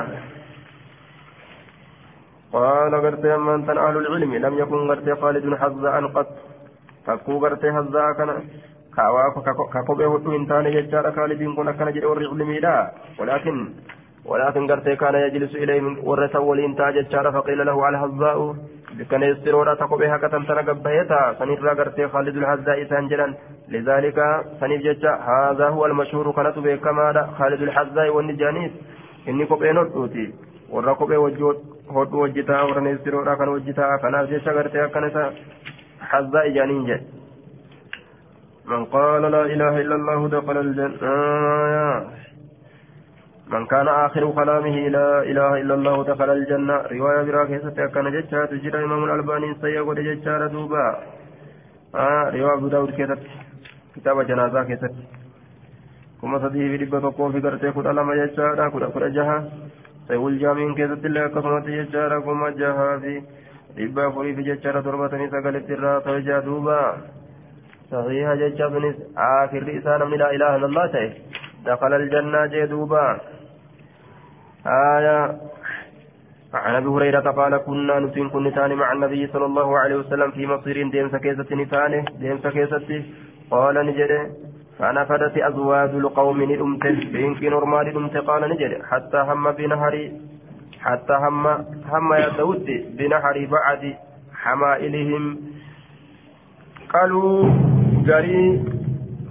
قال 2.53 2.91
قرت 3.03 3.25
من 3.25 3.65
تن 3.67 3.77
أهل 3.77 3.97
العلم. 3.97 4.35
لم 4.35 4.53
يكن 4.57 4.79
قرت 4.89 5.19
خالد 5.21 5.55
حظاء 5.55 6.05
قط. 6.07 6.29
فكو 7.05 7.39
قرت 7.39 7.65
حظاء 7.65 8.13
كان 8.17 8.29
كقبه 8.97 10.05
هدو 10.15 10.35
انتان 10.35 10.65
ججار 10.75 11.11
خالد 11.15 11.41
كن 11.57 11.71
كان 11.71 11.89
جد 11.93 12.05
ور 12.05 12.19
علمي 12.31 12.59
لا 12.59 12.75
ولكن 13.19 13.55
ولكن 14.25 14.71
قرت 14.71 14.89
كان 14.89 15.15
يجلس 15.15 15.55
إليه 15.55 15.83
ورث 16.03 16.35
ولين 16.35 16.75
تاج 16.75 16.97
فقيل 17.35 17.65
له 17.65 17.85
على 17.85 17.97
حظاء 17.99 18.55
كان 19.11 19.23
يسترون 19.23 19.69
تقبها 19.77 20.17
كتم 20.17 20.43
تنقبهتا 20.49 21.21
سنرى 21.39 21.71
قرتي 21.79 22.07
خالد 22.07 22.35
الحزاء 22.37 22.83
سانجلا 22.89 23.27
لذلك 23.73 24.17
سنف 24.59 24.79
ججا 24.85 25.13
هذا 25.31 25.67
هو 25.75 25.85
المشهور 25.85 26.31
كانت 26.37 26.57
بكما 26.65 27.07
خالد 27.37 27.61
الحزاء 27.61 28.07
والنجانيس 28.15 28.71
إني 29.29 29.43
قبين 29.51 29.77
ودوتي 29.77 30.27
warra 30.69 30.95
kophee 30.99 31.15
hodhu 31.15 32.19
hojjetaa 32.21 32.63
warra 32.69 32.81
neestiroodha 32.87 33.35
kan 33.41 33.49
hojjetaa 33.53 33.97
kanaaf 34.03 34.29
jecha 34.31 34.55
gartee 34.57 34.81
akkanisa 34.85 35.21
hazzaa 36.11 36.43
ijaaniin 36.49 36.85
jedhe. 36.89 37.16
من 38.67 38.85
قال 38.85 39.21
لا 39.21 39.41
إله 39.53 39.81
إلا 39.81 39.95
الله 39.95 40.27
دخل 40.27 40.57
الجنة. 40.57 40.97
من 43.47 43.65
كان 43.65 43.87
آخر 43.87 44.31
كلامه 44.31 44.77
لا 44.89 45.23
إله 45.23 45.51
إلا 45.61 45.73
الله 45.73 46.03
دخل 46.03 46.29
الجنة. 46.29 46.75
رواية 46.91 47.21
براكة 47.23 47.87
كان 47.93 48.05
جتشا 48.11 48.45
تجرى 48.45 48.83
إمام 48.83 49.03
الألباني 49.03 49.55
سيقول 49.61 49.97
جتشا 50.07 50.47
دوبا 50.47 50.85
آه 51.95 52.29
رواية 52.35 52.53
أبو 52.53 52.67
داود 52.67 52.91
كتب 52.91 53.19
كتاب 53.95 54.21
جنازة 54.27 54.63
كتب 54.63 54.93
كما 56.21 56.39
صديه 56.39 56.77
في 56.77 56.83
ربة 56.83 56.99
تقوم 56.99 57.31
في 57.31 57.39
قرتي 57.39 57.71
كل 57.71 57.87
ألم 57.87 58.13
جتشا 58.13 58.69
كل 58.73 58.83
أفر 58.83 59.07
جها. 59.07 59.37
سيقول 60.07 60.39
جامعين 60.39 60.75
كتب 60.75 61.05
الله 61.05 61.27
كما 61.27 61.59
تجتشا 61.59 62.19
كما 62.19 62.49
جها 62.49 62.97
في 62.99 63.21
ربة 63.79 64.09
فري 64.11 64.35
في 64.35 64.41
جتشا 64.43 64.81
تربة 64.81 65.13
نسا 65.17 65.39
قلت 65.45 65.69
الراقة 65.71 66.19
جا 66.19 66.39
دوبا 66.39 66.81
صحيح 67.91 68.33
جتشا 68.33 68.67
بنس 68.67 68.95
آخر 69.17 69.63
رئيسان 69.63 70.01
من 70.11 70.17
لا 70.17 70.31
إله 70.35 70.55
إلا 70.55 70.65
الله 70.65 70.85
تأي. 70.85 71.13
دخل 71.65 71.93
الجنة 71.93 72.45
جدوبا 72.45 73.19
آية. 74.67 75.37
عن 76.53 76.75
أبي 76.75 76.87
هريرة 76.87 77.27
قال 77.31 77.57
كنا 77.57 77.99
نتين 77.99 78.29
كن 78.29 78.43
نتاني 78.43 78.75
مع 78.75 78.91
النبي 78.91 79.27
صلى 79.27 79.45
الله 79.45 79.79
عليه 79.79 79.95
وسلم 79.95 80.31
في 80.31 80.47
مصير 80.47 80.89
ديم 80.89 81.09
سكيسة 81.09 81.49
نتاني 81.51 82.05
ديم 82.19 82.37
سكيسة. 82.43 83.03
قال 83.51 83.75
نجري 83.85 84.31
فنفدت 84.79 85.37
أزواج 85.37 85.89
القوم 85.89 86.43
نلمت 86.43 86.83
بإنك 87.13 87.43
نورمال 87.43 87.85
نلمت 87.87 88.17
قال 88.17 88.41
نجري 88.49 88.83
حتى 88.83 89.17
هم 89.17 89.51
بنهر 89.51 90.11
حتى 90.79 91.13
هم 91.13 91.47
هم 91.91 92.13
يدود 92.13 92.67
بنهر 92.97 93.47
بعد 93.51 93.83
حمائلهم. 94.41 95.23
قالوا 96.93 97.76
قالي 98.08 98.72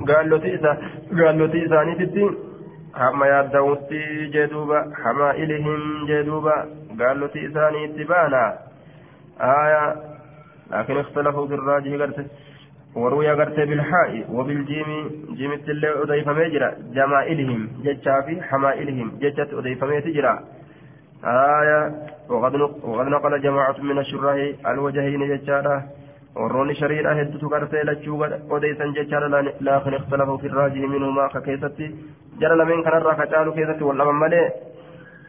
gaalloti 0.08 1.60
isaaniititti 1.66 2.26
hamma 3.02 3.26
yaadda'utti 3.28 4.00
jedhuuba 4.36 4.80
hamaa'ilihim 5.04 5.82
jedhuuba 6.12 6.56
gaalloti 7.02 7.46
isaaniitti 7.50 8.10
baana 8.14 8.44
آية 9.42 9.96
لكن 10.72 10.98
اختلفوا 10.98 11.46
بالراجح 11.46 11.92
قرته 12.02 12.26
وروي 12.96 13.30
قرته 13.30 13.66
بالحاء 13.66 14.26
وبالجيم 14.30 14.90
جيم 15.38 15.52
اللي 15.52 15.90
أضيف 16.04 16.28
مجرى 16.30 16.70
جمائلهم 16.94 17.70
جتشا 17.84 18.22
في 18.22 18.42
حمائلهم 18.42 19.12
جتشت 19.22 19.54
أضيف 19.54 19.84
مجرى 19.84 20.40
آية 21.26 21.82
وقد 22.30 22.56
وقد 22.84 23.08
نقل 23.08 23.42
جماعة 23.42 23.76
من 23.82 23.98
الشراح 24.00 24.38
الوجهين 24.72 25.22
جتشا 25.36 25.82
warroonni 26.41 26.79
shariidha 26.81 27.17
hedduutu 27.19 27.53
gartee 27.55 27.85
lachuu 27.91 28.23
odeysan 28.57 28.95
jechaadha 29.01 29.43
laakin 29.69 29.99
ikhtalafu 30.01 30.39
fi 30.43 30.55
raajihi 30.61 30.95
minhumaa 30.95 31.29
ka 31.35 31.45
keessatti 31.49 31.93
jara 32.41 32.57
lameen 32.63 32.87
kanarraa 32.89 33.19
ka 33.21 33.31
caalu 33.35 33.59
keessatti 33.59 33.89
wal 33.91 34.03
dhaban 34.03 34.25
malee 34.25 34.49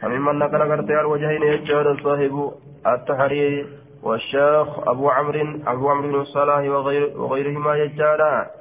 فممن 0.01 0.39
نقل 0.39 0.61
قرتي 0.71 0.99
الوجهين 0.99 1.43
يجعل 1.43 1.87
صاحب 2.03 2.51
التحرير 2.87 3.65
والشيخ 4.03 4.87
أبو 4.87 5.09
عمرو 5.09 5.59
أبو 5.67 5.89
عمرو 5.89 6.07
بن 6.09 6.19
الصلاح 6.21 6.63
وغير 6.73 7.03
وغيرهما 7.21 7.75
يجعلا 7.75 8.51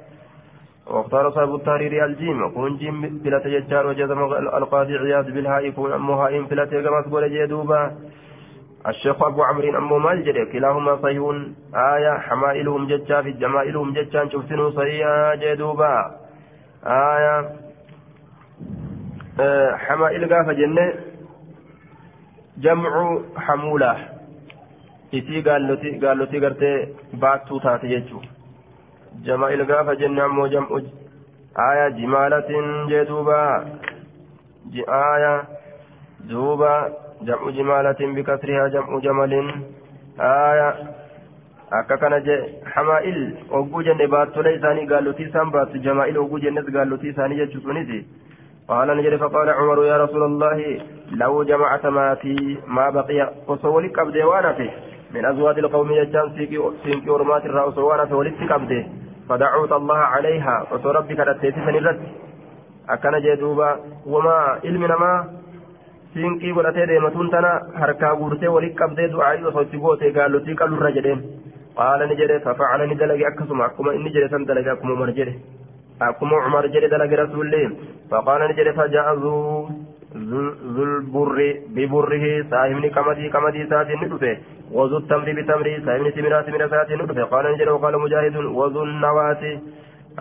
واختار 0.87 1.31
صاحب 1.31 1.55
التحرير 1.55 2.05
الجيم 2.05 2.49
كون 2.49 2.77
جيم 2.77 3.01
بلا 3.23 3.39
تججال 3.39 3.85
وجزم 3.85 4.19
القاضي 4.59 4.97
عياض 4.97 5.25
بالهاء 5.25 5.69
كون 5.69 5.93
أمها 5.93 6.29
إن 6.29 6.45
بلا 6.45 6.65
تجمع 6.65 7.01
تقول 7.01 7.23
جدوبا 7.33 7.81
الشيخ 8.87 9.23
أبو 9.23 9.43
عمرو 9.43 9.77
أمو 9.77 9.97
مال 9.99 10.23
جري 10.23 10.45
كلاهما 10.51 10.95
صحيح 11.03 11.23
آية 11.75 12.17
حمائلهم 12.17 12.87
ججا 12.87 13.21
في 13.21 13.31
جمائلهم 13.31 13.93
ججا 13.93 14.29
شفتنه 14.29 14.69
صحيح 14.69 15.07
جدوبا 15.35 16.15
آية 16.85 17.37
آه 19.39 19.75
حمائل 19.75 20.33
قاف 20.33 20.49
جنة. 20.49 20.93
جمع 22.57 23.19
حمولة. 23.37 24.09
إتي 25.13 25.41
قالوتي 25.41 25.99
قالوتي 25.99 26.39
قرتي 26.39 26.73
باتو 27.13 27.59
تاتي 27.59 27.87
ججو. 27.87 28.21
جمائل 29.25 29.73
قاف 29.73 29.89
جنة 29.89 30.25
أمو 30.25 30.47
جمع 30.47 30.67
آية 31.59 31.89
جمالة 31.89 32.49
جدوبا 32.89 33.65
آية 34.89 35.43
دوبا. 36.19 37.06
جمع 37.21 37.49
جمالة 37.49 37.99
بكسرها 37.99 38.67
جمع 38.67 38.99
جمل. 38.99 39.51
آية 40.19 40.75
akka 41.71 41.97
kana 41.97 42.19
je 42.23 42.35
hamaa'il 42.75 43.35
ogguu 43.51 43.83
jenne 43.83 44.07
baattole 44.07 44.53
isaanii 44.55 44.85
gaallotii 44.87 45.25
isaan 45.27 45.51
baattu 45.51 45.81
jamaa'il 45.87 46.17
ogguu 46.17 46.39
jennes 46.39 46.69
gaallotii 46.75 47.09
isaanii 47.09 47.37
jechuu 47.41 47.61
sunis 47.61 48.05
قال 48.67 48.97
نجد 48.97 49.15
فقال 49.15 49.49
عمر 49.49 49.85
يا 49.85 49.97
رسول 49.97 50.23
الله 50.23 50.81
لو 51.11 51.43
جمعت 51.43 51.85
ما 51.85 52.15
في 52.15 52.57
ما 52.67 52.89
بقي 52.89 53.33
وصولك 53.47 53.99
أبدي 53.99 54.23
وأنا 54.23 54.53
في. 54.53 54.69
من 55.13 55.25
أزواج 55.25 55.59
القوم 55.59 55.91
يجان 55.91 56.27
سينكي 56.83 57.09
ورمات 57.09 57.45
الرأس 57.45 57.77
وأنا 57.77 58.05
في 58.05 58.13
ولدتك 58.13 58.51
أبدي 58.51 58.87
فدعوت 59.29 59.71
الله 59.71 59.97
عليها 59.97 60.67
وتربك 60.71 61.19
رتيتي 61.19 61.59
سنرد 61.65 61.99
أكن 62.89 63.19
جدوبا 63.19 63.79
وما 64.05 64.59
علمنا 64.65 64.97
ما 64.97 65.36
siinqii 66.13 66.53
godhatee 66.57 66.87
deematuun 66.91 67.29
tana 67.35 67.51
harkaa 67.81 68.13
guurtee 68.21 68.53
walitti 68.55 68.79
qabdee 68.81 69.07
du'aayii 69.13 69.47
osoo 69.51 69.63
itti 69.67 69.81
gootee 69.85 70.11
gaallotii 70.17 70.55
qalurra 70.61 70.91
jedheen 70.97 71.21
qaala 71.79 72.05
ni 72.11 72.15
jedhe 72.21 72.39
fafacala 72.47 72.85
ni 72.91 72.95
dalage 73.01 73.25
akkasuma 73.31 73.65
akkuma 73.69 73.93
inni 73.99 74.13
jedhe 74.15 74.29
san 74.33 74.45
dalage 74.51 74.69
akkuma 74.75 74.93
umar 74.97 75.11
jedhe 75.19 75.33
akkuma 76.09 76.43
umar 76.49 76.63
jedhe 76.75 76.89
dalage 76.95 77.15
rasuullee 77.23 77.65
faqaala 78.13 78.47
ni 78.51 78.57
jedhe 78.61 78.73
fajaa 78.79 79.15
zulburri 80.77 81.49
biburrihi 81.75 82.33
saahibni 82.51 82.89
qamadii 82.99 83.33
qamadii 83.37 83.65
isaatiin 83.69 84.01
ni 84.05 84.13
dhufe 84.13 84.33
وذو 84.77 84.97
التمر 84.97 85.27
بتمره 85.37 85.75
سايمن 85.85 86.11
تمرا 86.15 86.41
تمرا 86.47 86.67
ساتي 86.67 86.95
ندفه 86.99 87.23
قال 87.33 87.45
نجد 87.53 87.67
وقال 87.75 87.95
مجاهد 88.03 88.35
وذو 88.59 88.83
النوات 88.83 89.43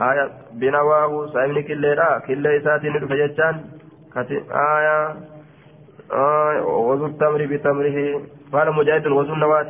آية 0.08 0.24
بنواه 0.60 1.12
سايمن 1.34 1.58
كليرا 1.68 2.08
كلي 2.26 2.60
ساتي 2.66 2.88
ندفه 2.94 3.14
جتان 3.22 3.54
آية 4.74 4.96
آه 6.12 6.66
وذو 6.66 7.06
التمر 7.06 7.46
بتمره. 7.46 8.22
قال 8.52 8.72
مجاهد 8.74 9.06
وذو 9.06 9.34
النوات 9.34 9.68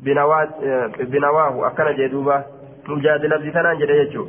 بنوات 0.00 0.48
بنواه. 1.00 1.66
أكن 1.66 1.96
جدوبة. 1.96 2.44
مجاهد 2.88 3.24
لفظ 3.24 3.46
ثنا 3.54 3.74
جد 3.74 3.90
يجو. 3.90 4.26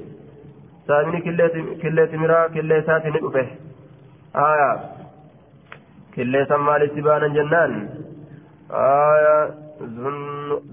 سامني 0.87 1.21
كلة 1.21 1.47
كلة 1.81 2.05
تمرا 2.05 2.47
كلة 2.47 2.81
ساتي 2.81 3.09
نقفه. 3.09 3.47
آية 4.35 4.79
كلة 6.15 6.45
سمى 6.45 6.73
لسبانا 6.77 7.27
جنان. 7.27 7.89
آية 8.71 9.49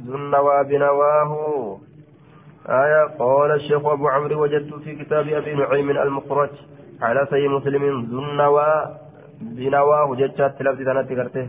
ذو 0.06 0.14
النوى 0.14 0.64
بنواه. 0.64 1.32
آية 2.68 3.04
قال 3.18 3.50
الشيخ 3.50 3.86
أبو 3.86 4.08
عمرو 4.08 4.42
وجدت 4.42 4.74
في 4.74 4.94
كتاب 5.04 5.28
أبي 5.28 5.54
نعيم 5.54 5.90
المخرج 5.90 6.50
على 7.02 7.26
سي 7.30 7.48
مسلم. 7.48 7.82
النوى 7.82 8.70
بنواه 9.40 10.14
جتشات 10.20 10.62
لفظ 10.62 10.82
ثنا 10.88 11.02
تكرته 11.02 11.46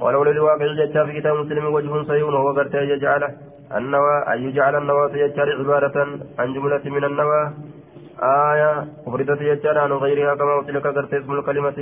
ولو 0.00 0.24
للواقع 0.24 0.66
جتشا 0.80 1.04
في 1.06 1.12
كتاب 1.20 1.34
مسلم 1.36 1.64
وجه 1.74 2.02
صحيح 2.08 2.24
وهو 2.24 2.52
قرته 2.58 2.80
يجعله 2.92 3.30
النوى 3.78 4.16
أن 4.32 4.38
يجعل 4.48 4.74
النوى 4.82 5.04
يجعل 5.24 5.48
عبارة 5.60 5.96
عن 6.38 6.48
جملة 6.54 6.84
من 6.96 7.04
النوى 7.04 7.42
آية 8.22 8.72
أفردت 9.06 9.40
يجعل 9.40 9.78
عن 9.78 9.92
غيرها 9.92 10.34
كما 10.34 10.58
أطلق 10.60 10.86
قرته 10.96 11.18
اسم 11.18 11.32
الكلمة 11.38 11.78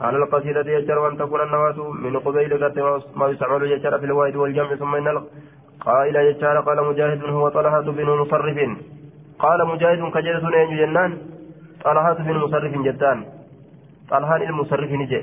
على 0.00 0.16
القصيدة 0.16 0.66
يجعل 0.76 0.98
وأن 0.98 1.18
تكون 1.18 1.40
النواة 1.40 1.78
من 2.04 2.14
قبيل 2.18 2.50
قرته 2.62 3.02
ما 3.16 3.26
يستعمل 3.28 3.62
يجعل 3.72 3.94
في 4.00 4.06
الواحد 4.06 4.36
والجمع 4.36 4.74
ثم 4.74 4.94
إن 4.94 5.06
قائل 5.80 6.16
يجعل 6.16 6.56
قال 6.68 6.78
مجاهد 6.88 7.24
هو 7.24 7.48
طلحة 7.48 7.80
بن 7.80 8.08
مصرف 8.20 8.58
قال 9.38 9.58
مجاهد 9.72 10.00
كجلس 10.14 10.44
جنان 10.80 11.10
طلحة 11.84 12.12
بن 12.26 12.36
مصرف 12.44 12.72
جدان 12.86 13.18
طلحة 14.14 14.36
المصرف 14.36 14.90
نجي. 14.90 15.22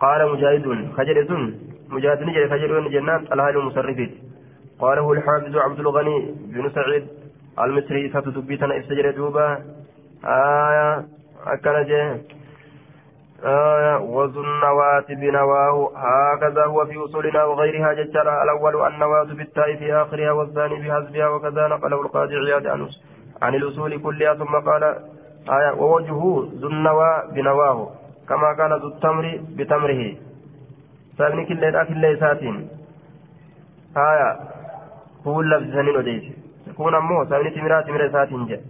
قال 0.00 0.20
مجاهد 0.32 0.64
خجل 0.96 1.54
مجاهد 1.90 2.22
نجري 2.22 2.48
خجل 2.52 2.90
جنان 2.94 3.24
طلحة 3.24 3.50
المصرف. 3.50 3.98
قاله 4.80 5.12
الحافظ 5.12 5.56
عبد 5.56 5.80
الغني 5.80 6.34
بن 6.54 6.70
سعيد 6.70 7.04
المصري 7.58 8.08
ستتبيتنا 8.08 8.78
استجر 8.78 9.10
دوبا. 9.10 9.48
آية 10.24 11.04
أكنجه 11.46 12.20
آية 13.44 13.96
وذو 14.14 14.40
النواة 14.40 15.08
بنواه. 15.10 15.76
هكذا 15.96 16.64
هو 16.64 16.86
في 16.86 16.96
أصولنا 17.04 17.44
وغيرها. 17.44 17.92
ججر 17.92 18.42
الأول 18.42 18.74
النواة 18.92 19.28
بالتاء 19.38 19.76
في 19.76 19.94
آخرها 19.94 20.32
والثاني 20.32 20.76
بحسبها 20.82 21.28
وكذا 21.28 21.68
نقله 21.68 22.00
القاضي 22.00 22.36
عياد 22.36 22.66
عن 23.42 23.54
الأصول 23.54 23.98
كلها 23.98 24.34
ثم 24.34 24.54
قال 24.70 24.82
آية 25.48 25.72
ووجهه 25.80 26.48
ذو 26.60 26.68
النوى 26.68 27.10
بنواه 27.34 27.78
كما 28.28 28.48
قال 28.58 28.80
ذو 28.82 28.88
التمر 28.88 29.40
بتمره 29.56 30.02
سابني 31.18 31.44
كله 31.48 31.84
كله 31.84 32.16
ساتين 32.20 32.68
آية 33.96 34.30
هو 35.26 35.40
اللفظ 35.40 35.72
سنين 35.74 35.96
وديس 35.96 36.24
كون 36.76 36.94
أمو 36.94 37.24
سابني 37.30 37.50
تمرا 37.50 37.80
تمرا 37.80 38.08
ساتين 38.08 38.46
جاء 38.46 38.60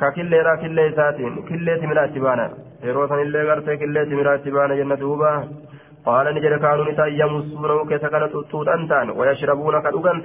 ككله 0.00 0.42
را 0.42 0.54
كله 0.62 0.90
ساتين 0.98 1.32
كله 1.48 1.76
تمرا 1.80 2.06
تبانا 2.06 2.66
yeroo 2.84 3.08
san 3.08 3.20
illee 3.24 3.44
gartee 3.48 3.76
qillee 3.80 4.04
timiraatti 4.10 4.50
baana 4.56 4.74
jenna 4.78 4.96
duuba 5.02 5.30
qaala 6.06 6.32
ni 6.32 6.40
jedhe 6.44 6.58
kaanuu 6.64 6.88
isaa 6.92 7.06
yamsuunahu 7.20 7.86
keessa 7.90 8.10
kana 8.14 8.26
xuxxuudhan 8.34 8.82
ta'an 8.90 9.08
wayashrabuuna 9.18 9.80
ka 9.84 9.90
dhugan 9.94 10.18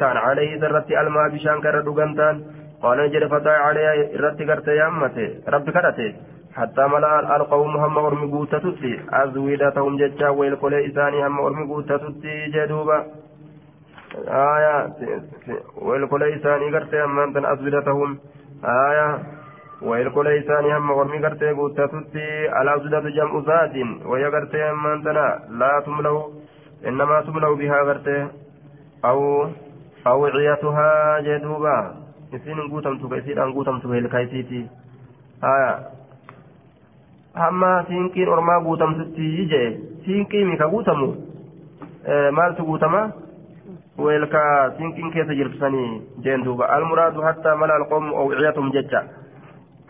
ta'an 2.20 2.44
ni 2.82 3.10
jedhe 3.14 3.28
fadaa 3.34 3.58
alayhi 3.70 4.12
irratti 4.18 4.46
gartee 4.46 4.78
yaammate 4.82 5.26
rabbi 5.56 5.72
kadhate 5.72 6.08
حتى 6.56 6.84
ملا 6.88 7.36
القوم 7.36 7.78
هم 7.78 7.98
أرمي 7.98 8.32
قوتتي 8.32 9.00
أزويدتهم 9.14 9.98
ججا 9.98 10.30
ويلقل 10.30 10.74
إساني 10.74 11.28
هم 11.28 11.40
أرمي 11.40 11.68
قوتتي 11.68 12.48
جدوبا. 12.54 13.06
آية 14.28 14.76
ويلقل 15.82 16.24
إساني 16.24 16.76
قرتي 16.76 17.04
هم 17.04 17.20
أنتن 17.20 17.46
أزويدتهم 17.46 18.20
آية 18.66 19.20
ويلقل 19.82 20.28
إساني 20.28 20.78
هم 20.78 20.92
أرمي 20.92 21.18
قرتي 21.26 21.50
قوتتي 21.52 22.28
الأزويدة 22.62 23.10
جمع 23.18 23.34
ذات 23.48 23.76
وهي 24.06 24.26
قرتي 24.26 24.72
هم 24.72 24.88
أنتنا 24.88 25.40
لا 25.50 25.84
تملو 25.86 26.18
إنما 26.88 27.22
تملو 27.22 27.56
بها 27.56 27.80
قرتي 27.88 28.28
أو 29.06 29.48
أوعيتها 30.08 31.20
جدوبا. 31.20 31.78
إسين 32.36 32.60
قوتمتو 32.72 33.10
كيسين 33.10 33.40
أن 33.40 33.54
قوتمتو 33.54 33.92
هيلكايسيتي 33.92 34.68
آية 35.44 35.74
hamma 37.34 37.84
siinqiin 37.88 38.30
ormaa 38.30 38.62
guutamtutti 38.62 39.48
jee 39.52 39.68
siinqii 40.06 40.46
mika 40.46 40.68
guutamu 40.68 41.08
maaltu 42.38 42.66
guutama 42.66 43.02
weelka 44.06 44.42
siinqiin 44.78 45.12
keessa 45.14 45.34
jirbisanii 45.40 46.02
jeen 46.24 46.44
duuba 46.46 46.66
almuraadu 46.78 47.22
hattaa 47.28 47.56
mala 47.56 47.76
alqoomu 47.76 48.16
awciyatum 48.24 48.72
jecha 48.76 49.04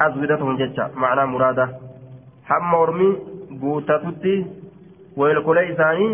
aswidatum 0.05 0.57
jecha 0.61 0.89
macnaa 0.95 1.27
muraada 1.33 1.67
hamma 2.51 2.77
ormi 2.77 3.09
guutatutti 3.63 4.35
weelkolee 5.17 5.65
isaanii 5.73 6.13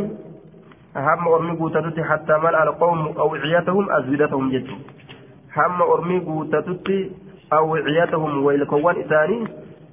hamma 1.09 1.29
ormi 1.29 1.57
guutatutti 1.57 2.01
hattaa 2.11 2.39
mala 2.45 2.61
alqoomu 2.67 3.13
awciyatahum 3.25 3.89
aswidatahum 3.99 4.51
jechu 4.55 4.75
hamma 5.59 5.85
ormi 5.95 6.19
guutatutti 6.27 6.99
awciyatahum 7.59 8.43
weelkowwan 8.45 9.01
isaanii 9.05 9.41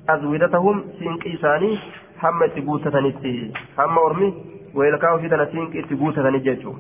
أزودتهم 0.09 0.85
سينقي 0.99 1.37
ثاني 1.37 1.79
هم 2.23 2.47
تقوت 2.47 2.89
ثانيتي 2.89 3.53
هم 3.79 3.99
أرمي 3.99 4.35
ويلقاو 4.75 5.19
في 5.19 5.29
ثنا 5.29 5.45
سينقي 5.53 5.83
تقوت 5.83 6.15
ثاني 6.15 6.39
جيجو 6.39 6.73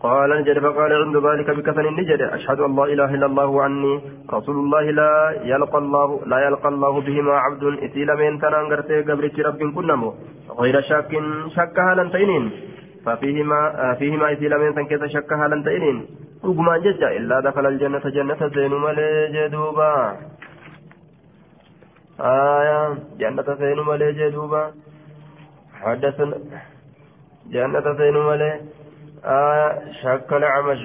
قال 0.00 0.30
نجد 0.40 0.58
فقال 0.58 0.92
عند 0.92 1.16
ذلك 1.26 1.50
بكثن 1.50 1.86
النجد 1.86 2.20
أشهد 2.22 2.60
أن 2.60 2.76
لا 2.76 2.84
إله 2.84 3.14
إلا 3.14 3.26
الله 3.26 3.62
عني 3.62 4.00
رسول 4.32 4.56
الله 4.56 4.84
لا 4.90 5.14
يلقى 5.44 5.78
الله 5.78 6.20
لا 6.26 6.38
يلقى 6.46 6.68
الله 6.68 7.00
بهما 7.00 7.32
عبد 7.32 7.64
إتي 7.84 8.04
لمن 8.04 8.40
تنانغرتي 8.40 9.02
قبرت 9.02 9.40
رب 9.40 9.60
كنمو 9.74 10.14
غير 10.60 10.76
شك 10.90 11.12
شك 11.56 11.76
هالا 11.78 12.04
تينين 12.14 12.44
ففيهما 13.04 13.94
فيهما 13.98 14.32
إتي 14.32 14.48
لمن 14.48 14.74
تنكيس 14.74 15.04
شك 15.04 15.32
هالا 15.32 15.64
تينين 15.64 16.06
رقما 16.44 16.78
ججا 16.78 17.08
إلا 17.16 17.40
دخل 17.40 17.66
الجنة 17.66 18.04
جنة 18.16 18.48
زين 18.54 18.72
ملي 18.72 19.28
جدوبا. 19.34 20.16
آية 22.20 22.98
جنة 23.18 23.48
سين 23.60 23.78
ملي 23.88 24.12
جدوبا. 24.12 24.72
حدثنا 25.80 26.36
جنة 27.50 27.86
سين 27.98 28.16
ملي 28.16 28.60
آية 29.24 29.92
شك 30.02 30.32
العمش 30.32 30.84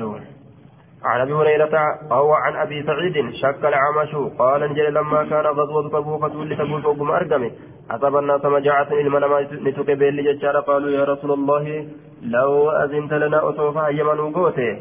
عن 1.06 1.22
أبي 1.22 1.34
هريرة 1.34 1.76
أو 2.12 2.34
عن 2.34 2.56
أبي 2.56 2.84
سعيد 2.84 3.16
شك 3.42 3.64
العمش 3.66 4.12
قال 4.40 4.64
انجل 4.64 4.94
لما 4.94 5.24
كان 5.30 5.46
غزوة 5.46 5.90
تبوك 5.90 6.24
تولي 6.34 6.56
تبوك 6.56 6.86
وقم 6.86 7.12
أرقمي. 7.12 7.52
حسب 7.90 8.16
الناس 8.16 8.46
مجاعة 8.46 8.90
المنما 8.92 9.38
نتوك 9.66 9.90
بيل 9.92 10.18
ججار 10.28 10.60
قالوا 10.60 10.90
يا 10.98 11.04
رسول 11.04 11.32
الله 11.32 11.88
لو 12.36 12.72
أذنت 12.72 13.14
لنا 13.14 13.50
أصوفا 13.50 13.88
يمن 14.00 14.20
وقوته. 14.20 14.72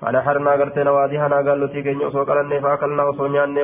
فنحرنا 0.00 0.50
قرتنا 0.50 0.90
واديها 0.90 1.28
قال 1.28 1.60
لتي 1.60 1.82
كن 1.82 2.00
يصوك 2.00 2.30
لنا 2.30 2.60
فأكلنا 2.60 3.02
وصونيان 3.08 3.58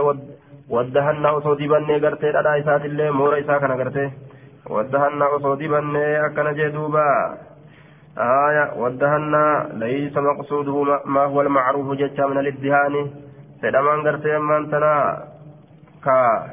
ودهنا 0.71 1.31
وصو 1.31 1.55
ديبني 1.55 1.95
قرتي 2.05 2.29
لدى 2.35 2.53
إسات 2.61 2.85
اللي 2.85 3.11
مورا 3.11 3.39
إسا 3.41 3.59
كان 3.59 3.73
قرتي 3.81 4.07
ودهنا 4.71 5.27
وصو 5.33 5.55
ديبني 5.55 6.27
أكنا 6.27 6.53
جدوبا 6.53 7.09
آية 8.19 8.73
ودهنا 8.77 9.69
ليس 9.73 10.17
مقصوده 10.17 11.01
ما 11.05 11.25
هو 11.25 11.41
المعروف 11.41 11.97
جتا 11.99 12.27
من 12.27 12.39
الادهان 12.39 13.11
فدمان 13.63 13.99
قرتي 14.07 14.39
من 14.39 14.71
تنا 14.71 15.25
كا 16.05 16.51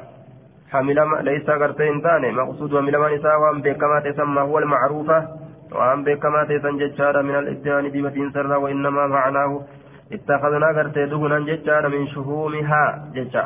ليس 1.20 1.48
غرتين 1.50 2.00
ثاني 2.00 2.32
مقصود 2.32 2.72
وملما 2.72 3.14
نساء 3.14 3.40
وان 3.40 3.60
بكما 3.62 4.00
تسمى 4.00 4.40
هو 4.40 4.58
المعروفة 4.58 5.28
وان 5.72 6.04
بكما 6.04 6.44
تسن 6.44 6.76
ججارة 6.78 7.22
من 7.22 7.34
الاتهان 7.38 7.84
دبتين 7.94 8.30
سرا 8.34 8.56
وإنما 8.56 9.06
معناه. 9.06 9.60
اتخذنا 10.12 10.66
غرتي 10.76 11.06
دهنا 11.06 11.38
ججارة 11.40 11.88
من 11.88 12.06
شهومها 12.06 12.84
ججا 13.14 13.44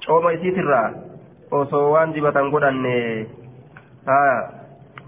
شوما 0.00 0.32
يسيت 0.32 0.58
الرا 0.58 0.84
osoo 1.52 1.92
waan 1.92 2.12
dibatan 2.16 2.48
godhanne 2.48 3.28
haa 4.08 4.61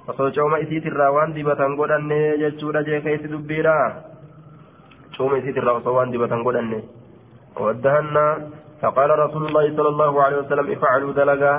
osoo 0.09 0.31
cooma 0.37 0.59
isiitirraa 0.65 1.15
waan 1.17 1.35
dibatan 1.37 1.77
godhanne 1.77 2.19
jechuudha 2.43 2.83
jee 2.89 3.01
keessa 3.01 3.33
dubbiidha. 3.33 3.79
Cooma 5.17 5.41
isiitirraa 5.41 5.79
osoo 5.81 5.97
waan 5.97 6.13
dibatan 6.13 6.43
godhanne. 6.43 6.83
ودهنا 7.61 8.27
فقال 8.83 9.11
رسول 9.19 9.47
الله 9.47 9.77
صلى 9.77 9.89
الله 9.89 10.23
عليه 10.23 10.37
وسلم 10.37 10.67
افعلوا 10.73 11.13
دلقا 11.13 11.55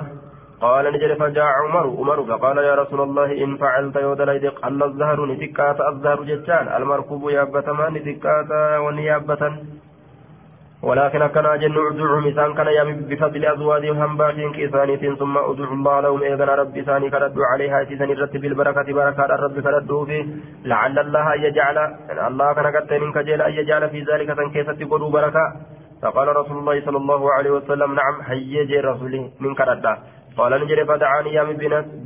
قال 0.62 0.94
نجد 0.94 1.12
فجاء 1.20 1.46
عمر 1.64 1.86
عمر 2.00 2.24
فقال 2.24 2.58
يا 2.58 2.76
رسول 2.76 3.02
الله 3.02 3.44
إن 3.44 3.58
فعلت 3.58 3.96
يودليد 3.96 4.46
قل 4.46 4.84
الزهر 4.84 5.26
نتكات 5.26 5.82
الزهر 5.82 6.24
جتان 6.24 6.66
المركوب 6.78 7.30
يابة 7.30 7.68
ما 7.72 7.90
نتكات 7.90 8.52
ونيابة 8.86 9.44
ولكن 10.86 11.28
كان 11.28 11.60
جن 11.62 11.78
أدعو 11.90 12.20
مسان 12.26 12.54
كان 12.58 12.68
يامي 12.68 12.94
بفضل 13.10 13.46
أزواجهم 13.46 13.98
هم 14.02 14.18
باقين 14.18 14.52
كيسانيت 14.54 15.04
ثم 15.22 15.38
أدعو 15.38 15.74
الله 15.78 16.00
لهم 16.00 16.24
إذن 16.24 16.50
ربي 16.62 16.82
ثاني 16.88 17.10
كردوا 17.10 17.46
عليها 17.52 17.84
سيسان 17.84 18.10
الرتب 18.12 18.42
بالبركة 18.42 18.88
بركة 18.94 19.26
الرب 19.36 19.60
كردوا 19.66 20.06
فيه. 20.06 20.26
لعل 20.66 21.00
الله 21.00 21.28
يجعل 21.46 21.78
الله 22.28 22.54
كان 22.54 22.68
قد 22.76 22.92
كجيل 23.16 23.42
أن 23.42 23.54
يجعل 23.60 23.90
في 23.90 24.00
ذلك 24.10 24.30
تنكيسة 24.40 24.80
قدوا 24.92 25.10
بركة. 25.10 25.46
فقال 26.02 26.28
رسول 26.38 26.58
الله 26.58 26.86
صلى 26.86 26.98
الله 26.98 27.22
عليه 27.34 27.52
وسلم 27.58 27.90
نعم 27.96 28.16
حيي 28.28 28.80
رسولي 28.80 29.22
من 29.40 29.56
كردا 29.56 29.94
قال 30.38 30.52
نجري 30.62 30.86
فدعاني 30.86 31.34
يامي 31.34 31.54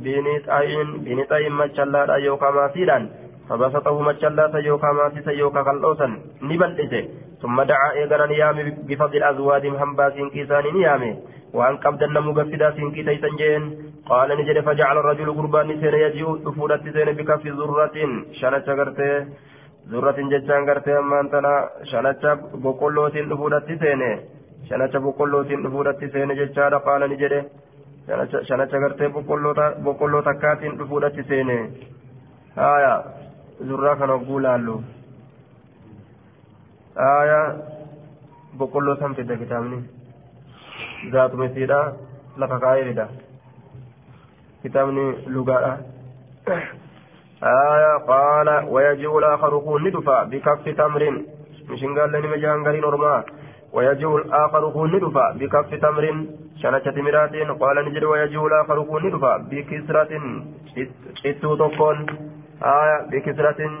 بنت 0.04 0.48
أين 0.48 0.88
بنت 1.04 1.32
أين 1.32 1.52
ما 1.52 1.66
شلال 1.76 2.10
أيوكا 2.10 2.50
ما 2.50 2.68
فيلان. 2.68 3.02
فبسطه 3.50 4.00
ما 4.06 4.12
شلال 4.20 4.52
سيوكا 4.52 4.92
ما 4.92 5.08
في 5.14 5.20
سيوكا 5.28 5.62
قلوسا 5.62 6.08
نبل 6.42 6.70
ثم 7.42 7.56
دعا 7.70 7.88
إيغانا 7.98 8.26
نيامي 8.26 8.62
بفضل 8.88 9.22
أزواج 9.22 9.64
هنبا 9.82 10.10
سينكي 10.14 10.44
ثاني 10.50 10.70
نيامي 10.76 11.12
وأن 11.56 11.76
قبض 11.82 12.02
النمو 12.02 12.32
قفدا 12.38 12.68
سينكي 12.76 13.02
تيسن 13.06 13.34
جين 13.40 13.62
قال 14.10 14.28
نجد 14.38 14.58
فجعل 14.66 14.96
الرجل 14.98 15.28
قربان 15.38 15.68
سين 15.80 15.94
يجيء 16.04 16.28
تفودت 16.44 16.84
سين 16.94 17.08
بكف 17.18 17.44
ذرة 17.58 17.96
شنة 18.40 18.66
قرته 18.78 19.10
jechaan 20.32 20.66
gartee 20.68 20.96
ammaan 20.96 21.30
tana 21.30 21.52
shanacha 21.90 22.36
boqqollootiin 22.64 23.30
dhufuudhatti 23.30 23.78
seene 23.82 24.10
shanacha 24.68 25.00
boqqollootiin 25.06 25.64
dhufuudhatti 25.64 26.10
seene 26.14 26.36
jechaadha 26.40 26.80
qaala 26.86 27.08
ni 27.08 27.16
jedhe 27.22 27.40
shanacha 28.48 28.82
gartee 28.84 29.08
boqqolloo 29.08 30.22
takkaatiin 30.28 30.78
dhufuudhatti 30.78 31.22
seene 31.30 31.56
haaya 32.56 32.92
zurraa 33.68 33.96
kan 34.00 34.12
hogguu 34.14 34.40
laallu 34.46 34.76
haaya 36.96 37.40
boqqolloo 38.58 38.96
san 39.00 39.14
fidda 39.14 39.40
kitaabni. 39.42 39.78
Zaatumesiidha 41.12 41.80
lafa 42.36 42.62
kaa'ee 42.66 42.84
fida 42.90 43.08
kitaabni 44.62 45.06
lugaadha. 45.36 45.72
آية 47.42 47.96
قال 47.96 48.48
ويجيء 48.68 49.18
الآخر 49.18 49.58
كون 49.58 49.88
ندفع 49.88 50.22
بكف 50.22 50.68
تمر 50.68 51.02
مشين 51.70 51.98
قال 51.98 52.12
لي 52.12 52.28
مجان 52.28 52.64
قالين 52.64 52.84
أرما 52.84 53.24
ويجيء 53.72 54.16
الآخر 54.16 54.70
كون 54.70 54.96
ندفع 54.96 55.32
بكف 55.40 55.74
تمر 55.74 56.04
شنة 56.62 56.78
تمرات 56.78 57.34
قال 57.60 57.76
نجد 57.86 58.04
ويجيء 58.04 58.46
الآخر 58.46 58.82
كون 58.82 59.06
ندفع 59.06 59.36
بكسرة 59.36 60.12
اتو 61.26 61.54
تكون 61.56 61.96
آية 62.63 62.97
بكسرة 63.11 63.71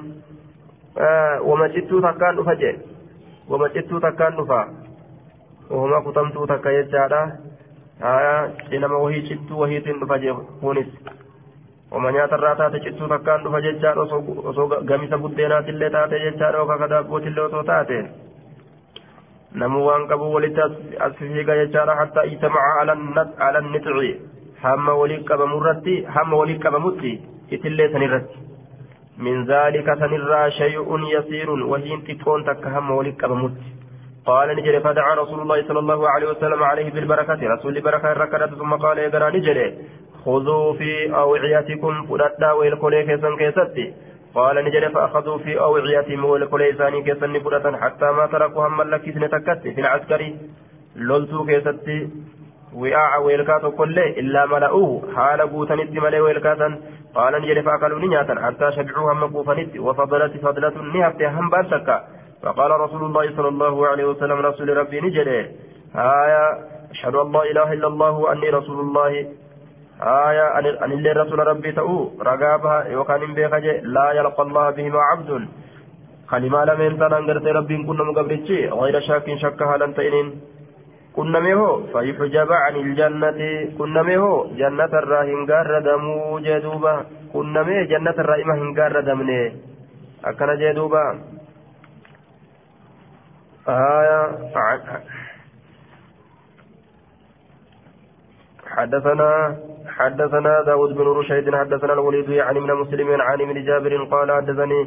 آه 0.97 1.41
وما 1.41 1.67
جتو 1.67 1.99
تكان 1.99 2.35
نفجي 2.35 2.77
وما 3.49 3.67
جتو 3.67 3.99
تكان 3.99 4.33
نفع 4.39 4.67
وهما 5.69 5.99
كتمتو 5.99 6.45
تكا 6.45 6.69
يجادا 6.69 7.21
آية 8.03 8.53
إنما 8.73 8.95
وهي 8.95 9.19
جتو 9.19 9.59
وهي 9.61 9.79
تنفجي 9.79 10.33
كونس 10.61 10.87
oma 11.95 12.11
nyaatarraa 12.11 12.55
taate 12.59 12.79
cittuu 12.85 13.07
takkaan 13.07 13.43
dhufa 13.43 13.59
jechaadha 13.65 14.17
osoo 14.51 14.67
gamisa 14.89 15.17
buddeenaatillee 15.17 15.89
taate 15.95 16.19
jechaadha 16.23 16.57
yookaan 16.61 16.81
kadaabbootillee 16.83 17.43
osoo 17.43 17.63
taate 17.69 17.99
namuu 19.61 19.83
waan 19.87 20.07
qabu 20.09 20.31
walitti 20.33 20.65
as 21.07 21.13
fiiga 21.19 21.55
jechaadha 21.61 21.95
hatta 22.01 22.25
ijtamaca 22.31 23.05
ala 23.47 23.61
nixci 23.67 24.09
hamma 24.63 24.97
walii 25.01 25.21
qabamurratti 25.29 25.95
hamma 26.17 26.41
walii 26.41 26.59
qabamutti 26.65 27.13
itillee 27.57 27.87
sanirratti 27.93 28.37
min 28.41 28.48
zaalika 29.46 29.96
sanirraa 29.96 30.48
shay'un 30.50 31.02
yasiirun 31.16 31.62
wahiin 31.72 32.00
xiqqoon 32.08 32.44
takka 32.44 32.70
hamma 32.70 32.96
walii 33.00 33.18
qabamutti 33.24 33.80
قال 34.26 34.56
نجري 34.56 34.80
فدعا 34.80 35.14
رسول 35.14 35.40
الله 35.40 35.68
صلى 35.68 35.78
الله 35.78 36.08
عليه 36.08 36.28
وسلم 36.28 36.62
عليه 36.62 36.90
بالبركة. 36.90 37.40
رسول 37.54 37.80
بركة 37.80 38.12
ركضت 38.12 38.54
ثم 38.54 38.72
قال 38.74 38.98
يا 38.98 39.30
نجري 39.30 39.74
خذوا 40.24 40.72
في 40.72 41.14
أوعيتكم 41.14 42.06
فلدا 42.06 42.52
ويلكولي 42.52 43.02
كيسن 43.02 43.36
كيستي 43.36 43.94
قال 44.34 44.64
نجري 44.64 44.88
فأخذوا 44.88 45.38
في 45.38 45.60
أوعيتهم 45.60 46.24
ويلكولي 46.24 46.72
ثاني 46.72 47.02
كيسن 47.02 47.38
فلدا 47.40 47.76
حتى 47.76 48.10
ما 48.10 48.26
تركوا 48.26 48.66
هم 48.66 48.82
لكسن 48.82 49.30
تكتي 49.30 49.74
في 49.74 49.80
العسكري. 49.80 50.36
لولتو 50.96 51.44
كيستي 51.46 52.08
وعاء 52.74 53.22
ويلكات 53.22 53.64
كل 53.74 53.98
إلا 53.98 54.46
ملأوه. 54.46 55.02
حال 55.16 55.40
قوتنت 55.40 55.92
ملئ 56.04 56.18
ويلكاتا 56.20 56.68
قال 57.14 57.42
نجري 57.42 57.62
فأكلوا 57.62 57.98
نياتا 57.98 58.34
حتى 58.44 58.72
شبعوا 58.76 59.12
هم 59.12 59.24
قوفنت 59.34 59.78
وفضلت 59.78 60.32
فضلة 60.36 60.76
نهبت 60.94 61.22
هم 61.22 61.50
بانتكا 61.50 62.04
فقال 62.42 62.70
رسول 62.70 63.02
الله 63.04 63.36
صلى 63.36 63.48
الله 63.48 63.86
عليه 63.86 64.04
وسلم 64.04 64.38
رسول 64.38 64.76
ربي 64.76 65.00
نجري 65.00 65.40
هايا 65.94 66.44
أشهد 66.90 67.14
أن 67.14 67.32
لا 67.32 67.42
إله 67.50 67.72
إلا 67.72 67.86
الله 67.86 68.10
وأني 68.10 68.50
رسول 68.50 68.80
الله. 68.80 69.26
آية 70.02 70.46
أن 70.84 70.92
اللي 70.92 71.12
رسول 71.12 71.38
ربي 71.38 71.72
تأو 71.72 72.10
رقابها 72.22 72.84
يوكان 72.84 73.34
بيخ 73.34 73.52
لا 73.82 74.12
يلقى 74.12 74.42
الله 74.42 74.70
بهما 74.70 75.00
عبد. 75.10 75.48
كلمة 76.30 76.64
لم 76.64 76.80
ينتن 76.80 77.12
أنقرت 77.12 77.46
ربي 77.46 77.76
كنا 77.86 78.04
مقبرتشي 78.04 78.68
غير 78.68 79.00
شاك 79.00 79.26
شكها 79.42 79.76
لن 79.76 79.94
تئنين. 79.94 80.40
كنا 81.16 81.40
ميهو 81.40 81.86
فيحجب 81.92 82.52
عن 82.52 82.74
الجنة 82.76 83.40
كنا 83.78 84.02
ميهو 84.02 84.46
جنة 84.60 84.92
الراهن 85.00 85.46
قار 85.50 85.78
دمو 85.80 86.38
جدوبا 86.38 86.94
كنا 87.32 87.62
ميه 87.62 87.82
جنة 87.82 88.16
الرائمة 88.18 88.54
هنقار 88.54 89.00
دمني 89.00 89.42
أكنا 90.24 90.54
جدوبا. 90.54 91.04
آية 93.68 94.20
حدثنا 98.66 99.56
حدثنا 99.98 100.62
داود 100.62 100.94
بن 100.96 101.06
رشيد 101.18 101.54
حدثنا 101.54 101.92
الوليد 101.92 102.28
يعني 102.28 102.60
من 102.60 102.74
مسلم 102.74 103.20
عن 103.20 103.38
من 103.38 103.64
جابر 103.64 104.04
قال 104.04 104.32
حدثني 104.32 104.80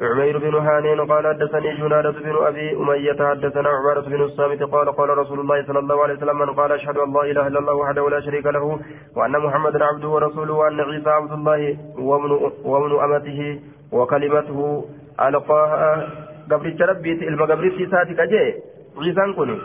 عمير 0.00 0.38
بن 0.38 0.54
هانين 0.54 1.00
قال 1.00 1.26
حدثني 1.26 1.76
جنادة 1.76 2.10
بن 2.10 2.36
أبي 2.46 2.76
أمية 2.76 3.16
حدثنا 3.30 3.68
عبارة 3.68 4.00
بن 4.00 4.22
الصامت 4.22 4.62
قال 4.62 4.92
قال 4.92 5.18
رسول 5.18 5.40
الله 5.40 5.66
صلى 5.66 5.78
الله 5.78 6.02
عليه 6.02 6.14
وسلم 6.14 6.38
من 6.38 6.50
قال 6.54 6.72
أشهد 6.72 6.96
أن 6.98 7.12
لا 7.12 7.22
إله 7.22 7.46
إلا 7.46 7.58
الله 7.58 7.74
وحده 7.74 8.10
لا 8.10 8.20
شريك 8.20 8.46
له 8.46 8.80
وأن 9.16 9.32
محمدا 9.32 9.84
عبده 9.84 10.08
ورسوله 10.08 10.54
وأن 10.54 10.80
عيسى 10.80 11.10
عبد 11.10 11.32
الله 11.32 11.76
وابن, 11.98 12.30
وابن 12.64 12.92
أمته 13.04 13.60
وكلمته 13.92 14.84
ألقاها 15.20 16.08
قبل 16.50 16.76
ربي 16.88 17.12
المقبرتي 17.28 17.86
ساتك 17.86 18.20
جاء 18.32 18.54
عيسى 18.98 19.32
كني 19.36 19.58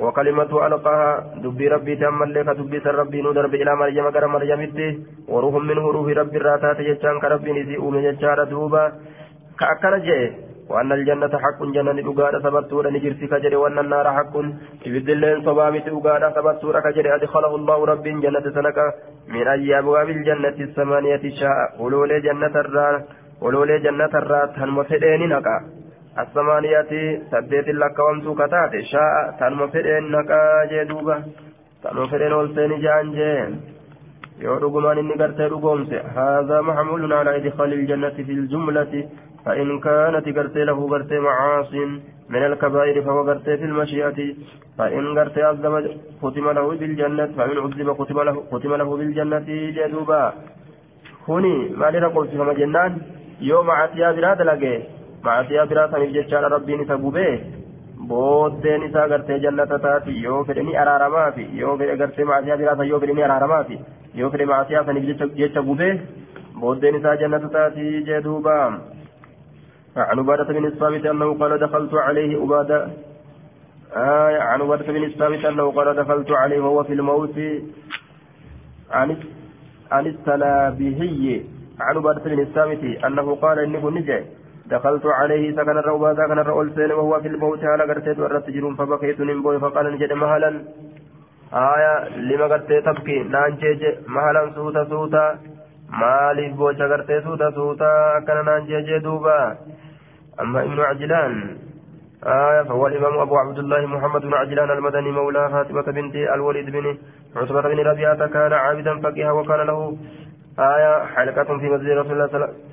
وكلمة 0.00 0.66
ألقاها 0.66 1.34
دبي 1.44 1.68
ربي 1.68 1.96
تم 1.96 2.22
اللي 2.22 2.44
كدبي 2.44 2.78
ربي 2.78 3.22
ندرب 3.22 3.54
إلى 3.54 3.76
مريم 3.76 4.06
غير 4.06 4.26
مريم 4.26 4.60
وروح 5.28 5.54
منه 5.68 5.84
روح 5.96 6.06
ربي 6.20 6.36
الراتات 6.36 6.78
يجان 6.80 7.20
كربي 7.20 7.52
نسي 7.52 7.76
أومي 7.76 7.98
يجار 8.04 8.44
دوبا 8.44 8.92
كأكل 9.60 9.94
جئ 10.06 10.22
وأن 10.70 10.92
الجنة 10.92 11.32
حق 11.44 11.60
جنة 11.76 11.98
أقادة 12.10 12.38
ثبتورا 12.44 12.90
نجرسي 12.90 13.26
كجري 13.32 13.56
وأن 13.56 13.78
النار 13.78 14.06
حق 14.18 14.34
إبد 14.86 15.08
اللين 15.14 15.38
صبامت 15.46 15.86
أقادة 15.88 16.28
ثبتورا 16.36 16.80
كجري 16.80 17.14
أدخله 17.14 17.52
الله 17.56 17.78
رب 17.92 18.02
جنة 18.24 18.44
سنك 18.56 18.78
من 19.34 19.48
أي 19.48 19.78
أبواب 19.78 20.08
الجنة 20.16 20.58
الثمانية 20.68 21.24
شاء 21.40 21.56
ولولي 21.82 22.20
جنة 22.20 22.54
الرار 22.64 22.94
ولولي 23.42 23.78
جنة 23.78 24.12
الرار 24.20 24.46
تنمسدين 24.56 25.22
نكا 25.32 25.56
الثمانية 26.22 26.90
سديت 27.30 27.68
لك 27.68 27.98
وامتو 27.98 28.34
كتات 28.40 28.72
شاء 28.92 29.14
تنم 29.40 29.60
فدين 29.72 30.04
نقا 30.14 30.40
جدوبا 30.70 31.16
تنم 31.82 32.06
فدين 32.10 32.32
والسين 32.32 32.72
جان 32.84 33.06
جين 33.18 33.52
yoo 34.42 34.58
dhugumaan 34.62 34.98
inni 35.00 35.16
gartee 35.20 35.48
dhugoomse 35.52 35.98
haadha 36.16 36.58
maxmulun 36.66 37.12
alaa 37.12 37.32
idkaali 37.40 37.78
iljannati 37.80 38.24
fi 38.26 38.34
ljumlati 38.42 39.00
فإن 39.48 39.80
كانت 39.80 40.26
قرتي 40.36 40.64
له 40.64 40.78
قرتي 40.92 41.18
معاص 41.18 41.72
من 42.32 42.42
الكبائر 42.48 42.96
فهو 43.02 43.20
قرتي 43.28 43.56
في 43.56 43.64
المشيئة 43.70 44.18
فإن 44.78 45.18
قرتي 45.18 45.42
عذب 45.42 45.74
ختم 46.22 46.46
له 46.56 46.66
بالجنة 46.80 47.26
فإن 47.38 47.56
عذب 47.64 47.88
ختم 47.98 48.18
له, 48.28 48.36
ختم 48.52 48.72
له 48.80 48.96
بالجنة 48.96 49.48
جدوبا. 49.76 50.22
كوني 51.26 51.54
ما 51.80 51.90
لنقول 51.90 52.28
في 52.28 52.54
جنان؟ 52.60 52.92
يوم 53.40 53.70
عتيا 53.70 54.12
براد 54.12 54.40
لقي. 54.42 54.76
معتيا 55.24 55.64
براد 55.64 55.90
سنف 55.92 56.10
جتشان 56.16 56.44
ربي 56.54 56.76
نسبوبه 56.76 57.40
booddeen 58.10 58.82
isaa 58.88 59.08
gartee 59.10 59.40
jannata 59.44 59.78
taati 59.84 60.12
yoo 60.24 60.44
fedhe 60.48 60.62
ni 60.66 60.76
araaramaafi 60.82 61.44
yoo 61.60 61.74
fedhe 61.78 61.96
gartee 62.00 62.26
maasiyaa 62.30 62.56
biraasa 62.60 62.84
yoo 62.90 63.00
fedhe 63.02 63.16
ni 63.16 63.24
araaramaafi 63.26 63.76
yoo 64.20 64.30
fedhe 64.32 64.46
maasiyaa 64.52 64.84
saniif 64.86 65.04
jecha 65.40 65.66
gubee 65.68 65.92
بودين 66.60 66.94
إذا 66.94 67.14
جنة 67.14 67.48
تاتي 67.48 68.00
جدوبا. 68.00 68.80
عن 69.98 70.18
عبادة 70.18 70.44
بن 70.44 70.66
الصامت 70.66 71.06
أنه 71.06 71.38
قال 71.38 71.58
دخلت 71.58 71.94
عليه 71.94 72.40
عبادة 72.42 72.88
آه 73.96 74.38
عن 74.38 74.60
عبادة 74.62 74.92
بن 74.92 75.04
الصامت 75.04 75.44
أنه 75.44 75.72
قال 75.72 75.96
دخلت 75.96 76.30
عليه 76.30 76.60
وهو 76.60 76.84
في 76.84 76.92
الموت 76.92 77.38
عن 78.90 79.16
عن 79.92 80.06
السلابهي 80.06 81.42
عن 81.80 81.96
عبادة 81.96 82.24
بن 82.24 82.40
الصامت 82.40 83.04
أنه 83.04 83.34
قال 83.34 83.58
إنه 83.58 83.90
نجي 83.90 84.20
دخلت 84.66 85.06
عليه 85.06 85.56
سكن 85.56 85.78
الروبادا 85.78 86.26
كان 86.26 86.38
الرؤول 86.38 86.74
سين 86.74 86.92
وهو 86.92 87.20
في 87.20 87.28
الموت 87.28 87.64
على 87.64 87.82
قرتيت 87.84 88.18
ورت 88.18 88.50
فبكيت 88.78 89.20
نمبوي 89.20 89.58
فقال 89.60 89.94
نجد 89.94 90.12
مهلا. 90.12 90.50
آية 91.54 92.08
لما 92.18 92.44
قرتيت 92.44 92.84
تبكي؟ 92.84 93.18
نانجيج 93.22 93.82
مهلا 94.06 94.52
سوتا 94.54 94.84
سوتا. 94.84 95.38
maaliif 95.90 96.52
bocha 96.56 96.88
gartee 96.88 97.20
suuta 97.24 97.50
suuta 97.52 97.88
akkana 98.16 98.42
naan 98.48 98.66
jeejee 98.68 99.00
أما 100.40 100.62
ابن 100.62 100.80
عجلان 100.80 101.56
آية 102.26 102.62
فهو 102.62 102.86
الإمام 102.86 103.18
أبو 103.18 103.36
عبد 103.36 103.58
الله 103.58 103.86
محمد 103.86 104.20
بن 104.22 104.34
عجلان 104.34 104.70
المدني 104.70 105.10
مولى 105.10 105.48
فاطمة 105.50 105.82
بنت 105.82 106.14
الوليد 106.14 106.70
بن 106.70 106.96
عتبة 107.36 107.60
بن 107.60 107.78
ربيعة 107.78 108.26
كان 108.26 108.52
عابدا 108.52 109.00
فقيها 109.00 109.32
وكان 109.32 109.60
له 109.66 109.96
آية 110.58 111.04
حلقة 111.04 111.58
في 111.58 111.68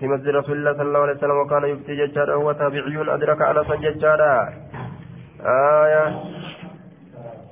مسجد 0.07 0.27
رسول 0.35 0.57
الله 0.57 0.73
صلى 0.73 0.81
الله 0.81 0.99
عليه 0.99 1.13
وسلم 1.13 1.37
وكان 1.37 1.63
يفتي 1.65 1.95
ججارا 1.95 2.33
هو 2.35 2.51
تابعي. 2.51 3.13
أدرك 3.15 3.41
أنسا 3.41 3.75
ججارا 3.75 4.49
آية 5.45 6.03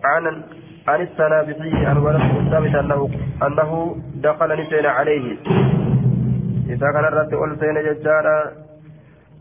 عن 0.04 0.44
عن 0.88 1.02
السنابحي 1.02 1.86
عن 1.86 1.98
ولد 1.98 2.22
الثابت 2.22 2.76
أنه 2.76 3.10
أنه 3.44 3.96
دخل 4.16 4.62
نسين 4.62 4.86
عليه. 4.86 5.38
إذا 6.70 6.88
كان 6.92 7.06
الرد 7.06 7.34
ألسين 7.34 7.76
ججارا 7.88 8.52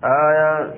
آية 0.04 0.70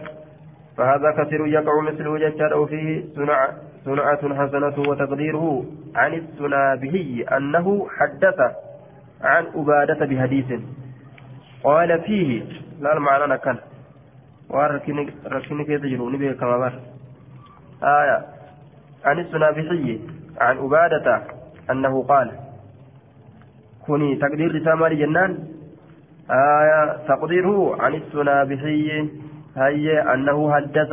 فهذا 0.76 1.10
كثير 1.18 1.46
يقع 1.46 1.80
مثله 1.80 2.18
ججارا 2.18 2.54
وفيه 2.56 3.04
صنع 3.16 3.48
صنعة 3.84 4.34
حسنة 4.34 4.88
وتقديره 4.88 5.64
عن 5.94 6.14
السنابهي 6.14 7.22
أنه 7.22 7.86
حدث 7.98 8.40
عن 9.22 9.46
أبادة 9.54 10.06
بحديث 10.06 10.60
قال 11.64 12.00
فيه 12.00 12.42
لا 12.80 12.96
المعنى 12.96 13.32
نكن 13.32 13.56
وركني 14.50 15.64
كيف 15.64 15.82
تجروني 15.82 16.16
به 16.16 16.32
كما 16.32 16.56
بر 16.58 16.72
آية 17.82 18.24
عن 19.04 19.18
السنابحي 19.18 20.00
عن 20.40 20.58
عبادة 20.58 21.22
أنه 21.70 22.02
قال 22.02 22.30
كوني 23.86 24.16
تقدير 24.16 24.54
رسالة 24.54 24.88
جنان 24.88 25.53
آية 26.30 27.06
تقديره 27.08 27.76
عن 27.82 27.94
السنابحي 27.94 29.08
هي 29.56 30.14
أنه 30.14 30.52
حدث. 30.52 30.92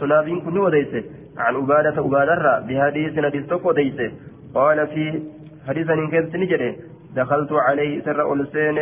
سنابين 0.00 0.40
كن 0.40 0.58
وديسه 0.58 1.04
عن 1.38 1.54
عبادة 1.56 2.02
عبادة 2.02 2.58
بحديث 2.58 3.18
نديس 3.18 3.46
تقو 3.46 3.72
ديسه 3.72 4.10
قال 4.54 4.86
في 4.86 5.22
حديث 5.68 5.86
كنت 5.86 6.36
نجري 6.36 6.76
دخلت 7.16 7.52
عليه 7.52 8.02
سر 8.04 8.32
ألسين. 8.32 8.78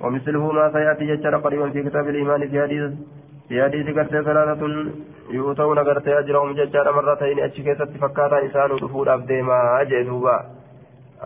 ومثله 0.00 0.52
ما 0.52 0.72
سيأتي 0.72 1.04
ججر 1.16 1.36
قريبا 1.36 1.70
في 1.70 1.82
كتاب 1.82 2.08
الإيمان 2.08 2.48
في 2.48 2.62
حديث 2.62 2.92
في 3.48 3.62
حديث 3.62 3.86
قرتي 3.96 4.22
ثلاثة 4.22 4.66
يؤتون 5.30 5.78
قرتي 5.78 6.18
أجرهم 6.18 6.52
ججار 6.52 6.92
مرتين. 6.96 7.40
أشكيسة 7.40 7.84
فكاتا 8.00 8.42
إنسان 8.42 8.70
رفود 8.70 9.08
أبديما 9.08 9.80
أجدوبا 9.80 10.36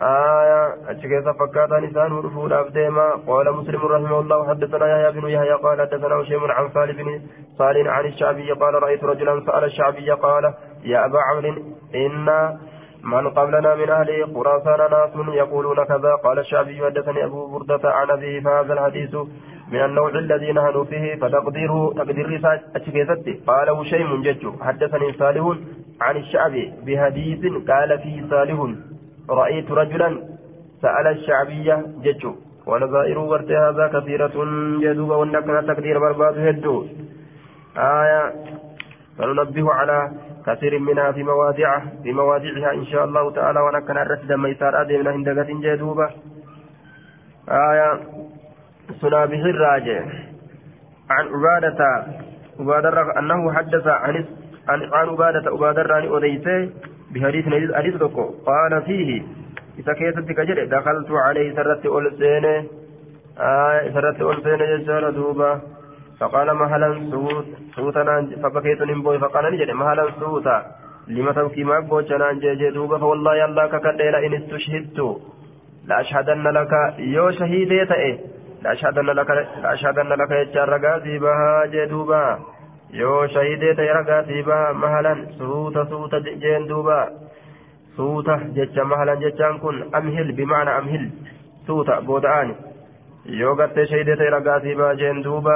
آية 0.01 0.75
أشكيسة 0.91 1.31
فكاتا 1.33 1.77
إنسان 1.77 2.11
رفود 2.17 2.51
أبديما. 2.53 3.09
قال 3.27 3.53
مسلم 3.53 3.81
رحمه 3.85 4.19
الله 4.19 4.47
حدثنا 4.47 4.85
يحيى 4.87 5.21
بن 5.21 5.29
يحيى 5.29 5.53
قال 5.53 5.81
حدثنا 5.81 6.15
هشيم 6.15 6.51
عن 6.51 6.69
صالح 6.69 7.01
بن 7.01 7.21
صالح 7.57 7.87
عن 7.87 8.05
الشعبي 8.05 8.51
قال 8.51 8.83
رأيت 8.83 9.03
رجلا 9.03 9.45
سأل 9.45 9.63
الشعبي 9.63 10.11
قال 10.11 10.53
يا 10.83 11.05
أبا 11.05 11.19
عمرو 11.19 11.53
إن 11.95 12.57
من 13.03 13.29
قبلنا 13.29 13.75
من 13.75 13.89
أهل 13.89 14.35
خراسان 14.35 14.91
ناس 14.91 15.35
يقولون 15.35 15.83
كذا. 15.83 16.15
قال 16.23 16.39
الشعبي 16.39 16.85
حدثني 16.85 17.25
أبو 17.25 17.47
بردة 17.47 17.91
عن 17.91 18.09
أبيه 18.11 18.39
فهذا 18.39 18.73
الحديث 18.73 19.15
من 19.71 19.81
النوع 19.85 20.09
الذي 20.09 20.51
نهنوا 20.51 20.83
فيه 20.83 21.15
فتقديره 21.15 21.93
تقدير 21.93 22.25
رسالة 22.35 22.61
أشكيزتي 22.75 23.33
قال 23.47 23.69
هشيم 23.69 24.21
جج 24.23 24.47
حدثني 24.61 25.13
صالح 25.13 25.57
عن 26.01 26.17
الشعبي 26.17 26.73
بحديث 26.85 27.41
قال 27.69 27.99
فيه 27.99 28.29
صالح. 28.29 28.59
رأيت 29.29 29.71
رجلا 29.71 30.09
سأل 30.81 31.07
الشعبية 31.07 31.85
جج 32.03 32.25
ونظائر 32.67 33.19
ورت 33.19 33.51
هذا 33.51 33.87
كثيرة 33.87 34.35
جدوب 34.81 35.09
ونكنا 35.09 35.61
تقدير 35.61 35.99
برباد 35.99 36.37
هدو. 36.37 36.85
آية 37.77 38.33
فننبه 39.17 39.73
على 39.73 40.11
كثير 40.47 40.79
منها 40.79 41.11
في 41.11 41.23
مواضعه 41.23 41.83
في 42.03 42.11
مواضعها 42.11 42.71
إن 42.73 42.85
شاء 42.85 43.05
الله 43.05 43.31
تعالى 43.31 43.59
ونكنا 43.59 44.01
الرسد 44.01 44.31
ميسار 44.31 44.81
أدمنا 44.81 45.11
هندقة 45.15 45.49
جدوبة. 45.49 46.09
آية 47.49 47.99
سنابه 49.01 49.41
الراجع. 49.53 50.01
عن 51.09 51.25
عبادة 51.33 52.05
عبادة 52.59 53.19
أنه 53.19 53.53
حدث 53.53 53.87
عن 53.87 54.25
عن 54.69 55.09
عبادة 55.09 55.51
عبادة 55.51 55.81
راني 55.81 56.17
أديته 56.17 56.69
بحديث 57.13 57.45
حديث 57.75 57.95
دكو 57.95 58.23
قال 58.45 58.81
فيه 58.81 59.23
إذا 59.79 59.93
كيست 59.93 60.31
كجري 60.31 60.65
دخلت 60.65 61.11
عليه 61.11 61.55
سرت 61.55 61.85
أولسين 61.85 62.45
آه 63.39 63.89
سرت 63.93 64.21
أولسين 64.21 64.57
جسال 64.57 65.15
دوبا. 65.15 65.61
فقال 66.19 66.53
مهلا 66.53 66.89
سوت 67.11 67.45
سوتا 67.75 68.03
فبكيت 68.43 68.81
نمبوي 68.81 69.19
فقال 69.19 69.53
نجري 69.53 69.73
مهلا 69.73 70.11
سوتا. 70.19 70.65
لما 71.07 71.31
تبكي 71.31 71.63
ما 71.63 71.79
بوجنا 71.79 72.33
جيجي 72.33 72.69
دوبا. 72.69 72.97
فوالله 72.97 73.45
الله 73.45 73.67
ككدير 73.67 74.15
إن 74.25 74.33
استشهدت. 74.33 74.99
لأشهدن 75.87 76.47
لك. 76.47 76.73
يو 76.99 77.31
شهيدي 77.31 77.85
تأي. 77.85 78.19
لأشهدن 78.63 79.05
لك 79.05 79.29
لأشهدن 79.63 80.09
لك 80.19 80.31
يجار 80.31 80.69
رقاتي 80.69 81.19
بها. 81.19 81.65
جدوبا 81.73 82.39
yoo 82.93 83.27
shahidee 83.33 83.73
ta'e 83.75 83.93
ragaatii 83.93 84.43
ba'a 84.43 84.73
mahalan 84.73 85.19
suuta 85.37 85.85
suuta 85.89 86.19
jeen 86.25 86.67
duuba. 86.69 86.97
Suuta 87.95 88.37
jecha 88.55 88.83
mahalan 88.85 89.19
jechaan 89.21 89.59
kun 89.59 89.83
amhil 89.93 90.31
bimaana 90.33 90.77
amhil 90.81 91.05
suuta 91.67 92.01
booda'aani. 92.01 92.55
Yoo 93.41 93.55
gartee 93.55 93.85
shahidee 93.91 94.15
ta'e 94.15 94.29
ragaatii 94.37 94.75
ba'a 94.75 94.95
jeen 94.95 95.23
duuba. 95.23 95.55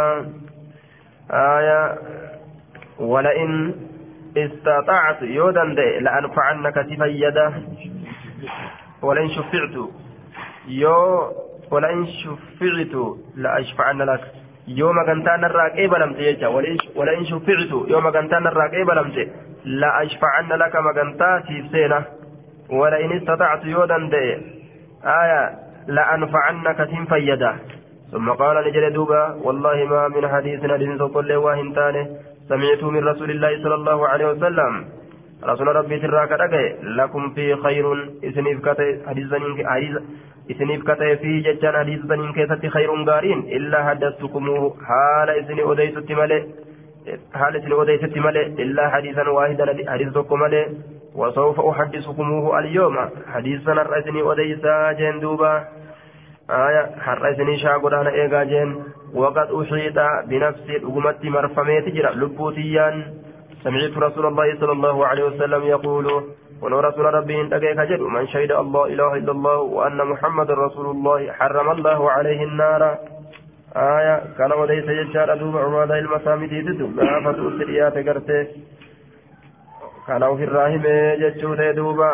Aaya 1.29 1.79
wala'in 2.99 3.53
istaxaactu 4.35 5.25
yoo 5.35 5.51
danda'e 5.55 6.01
la'anfacannaka 6.05 6.83
si 6.89 6.97
fayyada. 6.97 7.45
Wala'in 9.01 9.33
shufictu 9.35 9.89
yoo 10.67 11.33
wala'in 11.71 12.05
shufictu 12.21 13.17
la'ashfacanna 13.37 14.05
laka 14.05 14.42
يوم 14.67 15.05
كنتان 15.05 15.45
الراقي 15.45 15.87
بلمت 15.87 16.19
يجا 16.19 16.47
ولئن 16.95 17.25
شفعت 17.25 17.71
يوم 17.87 18.09
كنتان 18.09 18.47
الراقي 18.47 18.83
بلمت. 18.83 19.17
لأشفعن 19.65 20.49
لك 20.49 20.75
مكنتا 20.75 21.39
في 21.39 21.63
سينة. 21.71 22.03
ولئن 22.69 23.11
استطعت 23.11 23.65
يودن 23.65 24.09
دي. 24.09 24.37
آية 25.05 25.41
لأنفعنك 25.87 26.77
تنفيدا 26.77 27.55
ثم 28.11 28.31
قال 28.31 28.67
نجل 28.67 28.93
دوبا 28.93 29.23
والله 29.43 29.85
ما 29.85 30.07
من 30.07 30.27
حديث 30.27 30.61
حديث 30.65 31.01
كل 31.01 31.31
واهن 31.33 31.73
تاني. 31.73 32.03
سمعت 32.49 32.83
من 32.83 33.07
رسول 33.07 33.29
الله 33.31 33.63
صلى 33.63 33.75
الله 33.75 34.07
عليه 34.07 34.25
وسلم 34.31 34.85
رسول 35.45 35.67
ربي 35.67 35.99
تراك 35.99 36.31
لكم 36.83 37.29
في 37.29 37.55
خير. 37.55 38.09
إسنيف 38.23 38.69
كتي 38.69 39.01
حديث 39.07 39.33
إسنيف 40.51 40.91
كتي 40.91 41.15
في 41.17 41.39
ججان 41.39 41.75
حديث 41.75 42.01
سنين 42.01 42.33
كيست 42.33 42.65
خير 42.67 43.03
غارين. 43.09 43.39
إلا 43.39 43.83
حدثتكموه. 43.83 44.75
حال 44.87 45.29
إسني 45.29 45.71
أديست 45.71 46.11
ملئ 46.11 46.43
حال 47.33 47.55
إسني 47.55 47.81
أديست 47.81 48.17
ملئ 48.17 48.45
إلا 48.45 48.89
حديثا 48.89 49.29
واحدا 49.29 49.65
حديثكم 49.91 50.39
ملئ 50.39 50.67
وسوف 51.15 51.59
أحدثكموه 51.59 52.59
اليوم. 52.59 52.97
حديثا 53.33 53.71
الرسني 53.71 54.31
أديسا 54.31 54.91
جندوبا 54.91 55.63
آية 56.49 56.83
حرسني 56.99 57.57
شاقر 57.57 58.01
أنا 58.01 58.09
إيقا 58.09 58.43
جين. 58.43 58.83
وقد 59.13 59.47
أحيط 59.61 59.99
بنفسي. 60.29 60.77
أقمت 60.77 61.25
مرفميت 61.25 61.85
جرى. 61.89 62.11
لبوتيا 62.15 63.13
سمعت 63.63 63.97
رسول 63.97 64.25
الله 64.25 64.59
صلى 64.59 64.71
الله 64.71 65.07
عليه 65.07 65.23
وسلم 65.23 65.63
يقول 65.63 66.07
ولو 66.61 66.79
رسول 66.79 67.05
ربي 67.05 67.41
إن 67.41 67.49
من 68.13 68.27
شهد 68.27 68.51
الله 68.51 68.85
إله 68.85 69.13
إلا 69.13 69.31
الله 69.31 69.57
وأن 69.57 69.97
محمد 69.97 70.51
رسول 70.51 70.87
الله 70.95 71.31
حرم 71.31 71.71
الله 71.71 72.11
عليه 72.11 72.43
النار. 72.43 72.97
آية 73.75 74.15
كان 74.37 74.51
وليس 74.51 74.87
يجار 74.87 75.37
دوب 75.37 75.57
عماد 75.57 75.91
المسامد 75.91 76.51
يدد 76.51 76.81
لا 76.95 77.23
فتو 77.25 77.49
سريات 77.59 77.95
قرته 78.07 78.47
كان 80.07 80.23
في 80.37 80.43
الراهب 80.43 80.85
جتشوت 81.21 81.61
دوبا. 81.75 82.13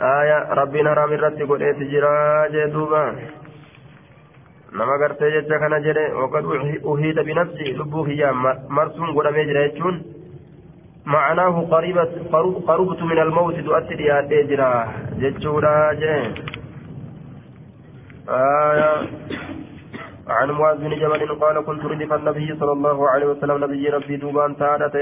آية 0.00 0.38
ربنا 0.52 0.94
رام 0.94 1.12
الرد 1.12 1.42
قلت 1.50 1.78
جرا 1.92 2.48
جدوبا 2.48 3.04
nama 4.78 4.98
gartee 5.02 5.32
jecha 5.36 5.62
kana 5.64 5.80
jedhe 5.86 6.04
waqad 6.20 6.44
uhiita 6.92 7.26
binafsi 7.30 7.72
lubbuu 7.80 8.04
kiyyaa 8.10 8.34
marsuun 8.78 9.16
godhamee 9.18 9.48
jira 9.52 9.68
jechuun 9.68 9.98
معناه 11.06 11.66
قريبة 11.70 12.12
قربت 12.68 13.02
من 13.02 13.18
الموت 13.18 13.56
تؤتي 13.66 13.94
لي 13.94 14.42
جرا 14.50 14.72
جتشورا 15.20 15.92
عن 20.28 20.50
معاذ 20.50 20.78
بن 20.78 20.92
جبل 21.00 21.34
قال 21.42 21.64
كنت 21.64 21.84
ردف 21.84 22.12
النبي 22.12 22.48
صلى 22.60 22.72
الله 22.72 23.08
عليه 23.10 23.26
وسلم 23.26 23.64
نبي 23.64 23.88
ربي 23.88 24.16
دوبان 24.16 24.56
تارة 24.56 24.94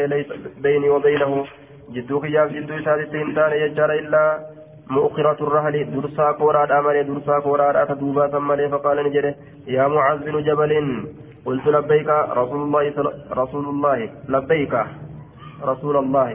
بيني 0.65 0.89
وبينه 0.89 1.47
جدوك 1.95 2.25
يا 2.25 2.47
جدو 2.47 2.85
سادتين 2.85 3.35
تان 3.35 3.53
يجار 3.53 3.93
إلا 3.93 4.25
مؤخرة 4.91 5.39
الرهل 5.41 5.91
درسا 5.91 6.33
كورا 6.33 6.79
أمر 6.79 7.03
درسا 7.03 7.39
كورا 7.41 7.85
دوبا 7.85 8.27
ثم 8.29 8.49
فقال 8.73 8.97
نجري. 9.07 9.35
يا 9.67 9.89
معاذ 9.89 10.19
بن 10.19 10.43
جبل. 10.43 10.73
قلت 11.47 11.67
لبيك 11.67 12.09
رسول 12.09 12.61
الله 12.63 12.83
رسول 13.33 13.65
الله 13.69 13.99
لبيك 14.29 14.75
رسول 15.65 15.97
الله. 15.97 16.29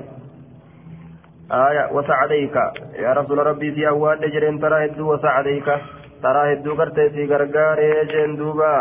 آية 1.51 1.83
وسعديك. 1.95 2.55
يا 3.05 3.13
رسول 3.13 3.37
ربي 3.37 3.71
في 3.71 3.87
أواد 3.87 4.21
جرين 4.33 4.59
ترى 4.59 4.85
هدو 4.85 5.13
وسعديك. 5.13 5.67
ترى 6.23 6.53
هدو 6.53 6.73
قرتي 6.73 7.09
في 7.09 7.25
غرغاري 7.25 8.05
جين 8.11 8.35
دوبا. 8.35 8.73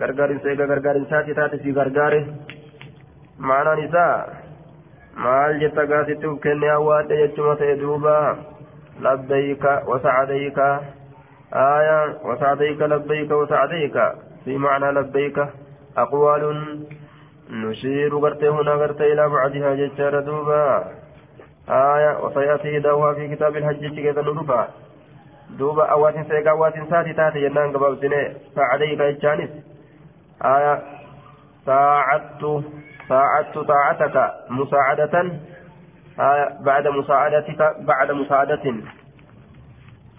غرغار 0.00 0.30
سيغا 0.42 0.64
غرغار 0.64 0.96
ساتي 1.10 1.34
تاتي 1.34 1.58
في 1.58 1.72
غرغاري. 1.72 2.20
معنى 3.38 3.72
نساء. 3.84 4.40
maal 5.16 5.58
jetta 5.60 5.84
gaasittuuf 5.90 6.38
kenne 6.40 6.68
awwaadhe 6.70 7.16
jechuma 7.20 7.54
ta'e 7.60 7.76
duuba 7.80 8.14
labbayka 9.00 9.72
wasacdayka 9.90 10.68
aya 11.52 11.98
wasacdayka 12.28 12.84
labbayka 12.86 13.34
wasacdayka 13.36 14.04
fi 14.44 14.58
macnaa 14.58 14.92
labbayka 14.92 15.44
aqwaalun 15.96 16.60
نشير 17.50 18.18
غرتي 18.18 18.48
هنا 18.48 18.70
غرتي 18.70 19.12
إلى 19.12 19.28
بعدها 19.28 19.74
ججار 19.74 20.20
دوبا. 20.20 20.84
آية 21.68 22.24
وسيأتي 22.24 22.78
دعوها 22.78 23.14
في 23.14 23.34
كتاب 23.34 23.56
الحج 23.56 24.00
كذا 24.02 24.22
ندفع 24.22 24.66
دوبا 25.58 25.84
أوات 25.84 26.14
سيقا 26.14 26.50
أوات 26.50 26.74
ساتي 26.90 27.12
تاتي 27.12 27.44
ينان 27.44 27.72
قباب 27.72 27.98
سنة. 27.98 28.34
فعليك 28.56 29.00
إجانس 29.00 29.50
آية 30.44 30.82
ساعدت 31.66 32.64
ساعدت 33.08 33.58
طاعتك 33.58 34.16
مساعدة. 34.50 35.14
آية 35.20 35.40
بعد 36.65 36.87
مساعدتك 36.87 37.61
بعد 37.91 38.11
مساعدة 38.11 38.65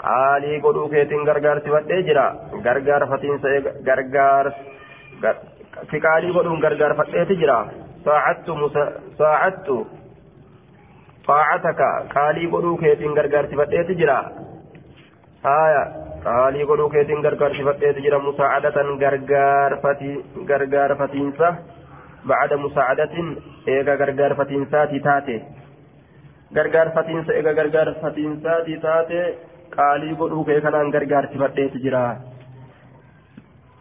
qaalii 0.02 0.58
godhuu 0.64 0.88
keetiin 0.92 1.24
gargaarsi 1.28 1.70
fadhee 1.74 2.02
jira 2.08 2.24
gargaarfatiin 2.66 3.38
gargaar 3.88 4.46
si 5.90 6.00
qaalii 6.06 6.32
godhuun 6.36 6.60
gargaarfadheeti 6.64 7.36
jira 7.42 7.56
saacattu 9.18 9.76
faacataka 11.26 11.88
qaalii 12.14 12.50
godhuu 12.54 12.76
keetiin 12.82 13.14
gargaarsifadheeti 13.18 13.94
jira 14.00 14.18
haya 15.48 15.82
qaalii 16.26 16.66
godhuu 16.70 16.90
keetiin 16.94 17.24
gargaarsifadheeti 17.26 18.04
jira 18.06 18.18
musaacadatan 18.28 18.88
gargaarfatiinsa 20.50 21.48
bacda 22.28 22.56
musaacadatin 22.64 23.28
eega 23.74 23.94
gargaarfatiinsaati 24.02 25.00
taate 25.08 25.36
gargaarfatiinsa 26.57 27.33
eega 27.39 27.53
gargaarfatiinsaati 27.59 28.77
taate 28.85 29.21
qaalii 29.75 30.15
godhuu 30.21 30.43
kee 30.49 30.59
kanaan 30.65 30.89
gargaarsifadheeti 30.95 31.81
jira 31.85 32.01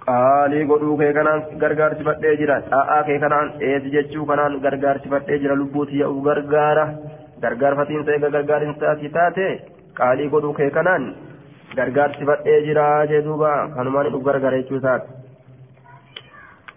qaalii 0.07 0.65
godhuu 0.73 0.97
kee 1.01 1.13
kanaan 1.19 1.41
gargaarsifadhee 1.65 2.35
jira 2.43 2.57
xaa'aa 2.71 3.01
kee 3.09 3.19
kanaan 3.25 3.49
eesi 3.71 3.93
jechuu 3.97 4.27
kanaan 4.33 4.59
gargaarsifadhee 4.67 5.39
jira 5.45 5.57
lubbuuti 5.63 6.01
yaa'u 6.03 6.21
gargaara 6.29 6.87
gargaarfatiinsa 7.47 8.15
eega 8.17 8.31
gargaarinsaati 8.37 9.13
taate 9.19 9.49
qaalii 10.01 10.29
godhuu 10.37 10.55
kee 10.61 10.71
kanaan 10.79 11.05
gargaarsifadhee 11.81 12.59
jira 12.69 12.87
jee 13.13 13.23
duuba 13.29 13.53
kanumaan 13.77 14.13
dhuf 14.15 14.25
gargaara 14.31 14.63
jechuu 14.63 14.81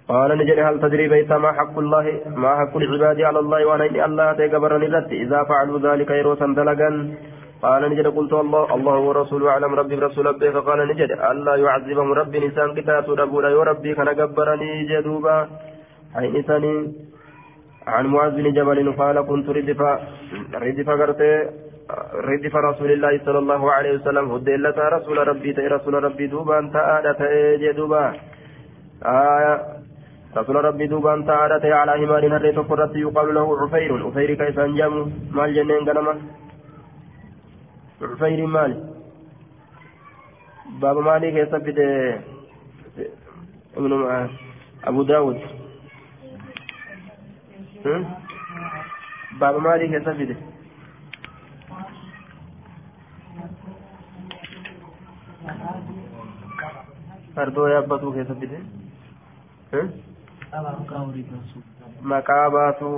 قال 0.07 0.29
نجري 0.37 0.61
هل 0.63 0.79
تدري 0.83 1.07
بيت 1.07 1.31
ما 1.31 1.51
حق 1.51 1.75
الله؟ 1.79 2.05
ما 2.43 2.51
حق 2.59 2.77
العباد 2.77 3.21
على 3.21 3.39
الله 3.39 3.65
وأنا 3.65 3.85
ان 3.85 3.99
الله 4.09 4.33
تجبرني 4.33 4.87
إذا 5.23 5.39
فعلوا 5.49 5.79
ذلك 5.79 6.09
يروسا 6.09 6.47
دلقا. 6.57 6.89
قال 7.63 7.81
نجد 7.91 8.07
قلت 8.07 8.33
الله 8.33 8.75
الله 8.75 8.97
ورسوله 9.07 9.49
أعلم 9.49 9.71
ربي 9.75 9.95
برسول 9.95 10.25
ربي 10.25 10.51
فقال 10.51 10.79
نجد 10.91 11.11
ألا 11.31 11.55
يعذبهم 11.55 12.09
ربي 12.19 12.37
نسان 12.47 12.69
كتاب 12.77 13.05
ربنا 13.21 13.49
يا 13.49 13.63
ربي 13.63 13.93
كان 13.95 14.09
جبرني 14.19 14.71
جدوبا. 14.91 15.37
أي 16.19 16.27
نساني. 16.35 16.73
عن 17.87 18.05
معاذ 18.05 18.31
بن 18.35 18.47
جبل 18.57 18.91
قال 18.99 19.15
كنت 19.29 19.47
ردف 19.49 19.81
ردف 20.63 20.89
ردف 22.29 22.55
رسول 22.55 22.91
الله 22.91 23.13
صلى 23.25 23.39
الله 23.39 23.71
عليه 23.71 23.91
وسلم. 23.97 24.25
هدلت 24.31 24.77
رسول 24.95 25.17
ربي 25.27 25.51
رسول 25.75 25.93
ربي 26.03 26.27
دوبا 26.27 26.59
أنت 26.59 26.75
آدت 26.75 27.21
جدوبا. 27.63 28.03
آية. 29.05 29.82
رسول 30.37 30.55
ربي 30.55 30.87
دوبا 30.87 31.13
أنت 31.13 31.29
آدت 31.29 31.65
على 31.65 32.05
همار 32.05 32.23
هريت 32.35 32.59
فرت 32.59 32.95
يقال 32.95 33.27
له 33.35 33.47
عفير. 33.61 33.91
عفير 34.07 34.33
كيف 34.33 34.59
انجم 34.59 34.93
مال 35.31 35.53
جنين 35.55 35.89
قنمه 35.89 36.15
عفير 38.01 38.39
مالي 38.55 38.77
باب 40.81 40.97
مالي 40.97 41.31
كيف 41.31 41.53
ابن 43.77 43.91
أبو 44.83 45.03
داود. 45.03 45.39
باب 49.39 49.55
مالي 49.65 49.87
كيف 49.87 50.07
fardoo 57.35 57.67
yaabbatuu 57.69 58.13
keessa 58.15 58.35
fide 58.41 58.57
maqaa 62.11 62.49
baasuu 62.55 62.97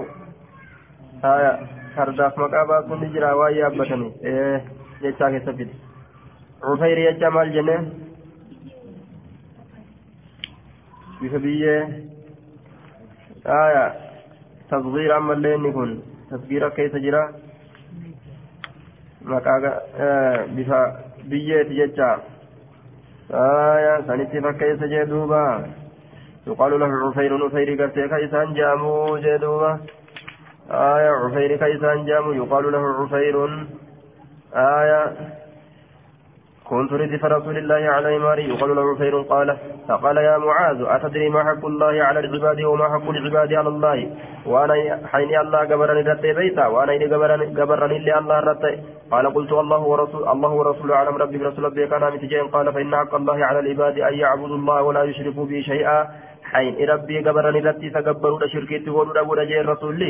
haya 1.24 1.52
fardaaf 1.96 2.38
maqaa 2.44 2.66
baasuu 2.72 2.96
ni 3.02 3.08
jira 3.14 3.30
waan 3.40 3.56
yaabbatanii 3.58 4.12
jechaa 5.04 5.30
keessa 5.36 5.54
fide 5.60 5.76
cufayri 6.66 7.06
jecha 7.08 7.32
maal 7.36 7.52
jenne 7.56 7.76
bifa 11.22 11.40
biyyee 11.46 11.80
aya 13.60 13.86
tasgiira 14.74 15.16
ammallee 15.22 15.56
inni 15.60 15.72
kun 15.80 15.96
tasgiira 16.34 16.70
keessa 16.80 17.00
jira 17.08 17.24
maqaa 19.34 19.74
bifa 20.60 20.82
biyyeeti 21.32 21.80
jecha 21.82 22.12
aya 23.46 23.98
sanitti 24.12 24.42
fakkeessa 24.50 24.88
jee 24.96 25.06
duuba 25.16 25.42
يقال 26.48 26.80
له 26.80 26.90
عفير 27.08 27.46
عفير 27.46 27.82
قرتي 27.82 28.08
كيسان 28.08 28.54
جامو 28.54 29.18
جدوبا 29.18 29.80
آية 30.72 31.12
عفير 31.24 31.56
كيسان 31.56 32.06
جامو 32.06 32.32
يقال 32.32 32.72
له 32.72 32.84
عفير. 33.02 33.36
آية 34.56 35.12
كنت 36.70 36.94
ردف 36.94 37.26
رسول 37.26 37.58
الله 37.58 37.82
على 37.96 38.20
ماري 38.20 38.50
يقال 38.50 38.76
له 38.76 38.96
خير 38.96 39.22
قال 39.22 39.58
فقال 39.88 40.18
يا 40.18 40.38
معاذ 40.38 40.80
أتدري 40.82 41.30
ما 41.30 41.44
حق 41.44 41.66
الله 41.66 42.04
على 42.04 42.20
العباد 42.20 42.62
وما 42.62 42.86
حق 42.94 43.10
العباد 43.10 43.54
على 43.54 43.70
الله؟ 43.70 44.10
وأنا 44.46 44.76
حين 45.12 45.40
الله 45.40 45.60
قبرني 45.60 46.02
رتي 46.02 46.34
بيتا 46.34 46.68
وأنا 46.68 46.96
إني 46.96 47.06
قبرني 47.60 47.98
اللي 47.98 48.18
الله 48.20 48.40
رتي. 48.40 48.74
قال 49.12 49.34
قلت 49.34 49.52
الله 49.52 49.82
ورسول 49.92 50.30
الله 50.30 50.50
ورسول 50.50 50.92
أعلم 50.92 51.16
ربي 51.16 51.38
برسول 51.38 51.64
ربي 51.64 51.88
كان 51.88 52.04
قال 52.54 52.74
فإن 52.74 52.96
حق 52.96 53.16
الله 53.16 53.46
على 53.46 53.60
العباد 53.60 54.00
أن 54.00 54.14
يعبدوا 54.14 54.58
الله 54.58 54.82
ولا 54.82 55.04
يشركوا 55.04 55.46
به 55.46 55.62
شيئا. 55.62 56.08
حين 56.56 56.76
ربي 56.90 57.20
قبرني 57.28 57.60
رتي 57.68 57.90
تقبلوا 57.90 58.48
شركي 58.54 58.80
تقولوا 58.80 59.20
أبو 59.22 59.34
رجاء 59.34 59.62
الرسول 59.62 60.02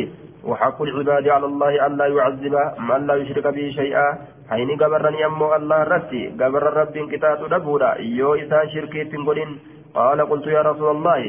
وحق 0.43 0.79
العباد 0.81 1.25
على 1.35 1.45
الله 1.45 1.85
أن 1.85 1.91
لا 1.97 2.05
يعذب 2.05 2.55
من 2.89 2.99
لا 3.07 3.15
يشرك 3.21 3.47
به 3.55 3.65
شيئا. 3.79 4.07
حين 4.49 4.69
قبرني 4.81 5.25
أمو 5.25 5.55
الله 5.55 5.83
رتي 5.83 6.21
قبر 6.39 6.63
ربي 6.79 7.01
كتاب 7.11 7.39
دبودا 7.53 7.91
يو 8.19 8.33
إسا 8.35 8.59
شركي 8.73 9.03
تقولين. 9.11 9.49
قال 9.95 10.19
قلت 10.29 10.47
يا 10.47 10.61
رسول 10.61 10.89
الله 10.95 11.21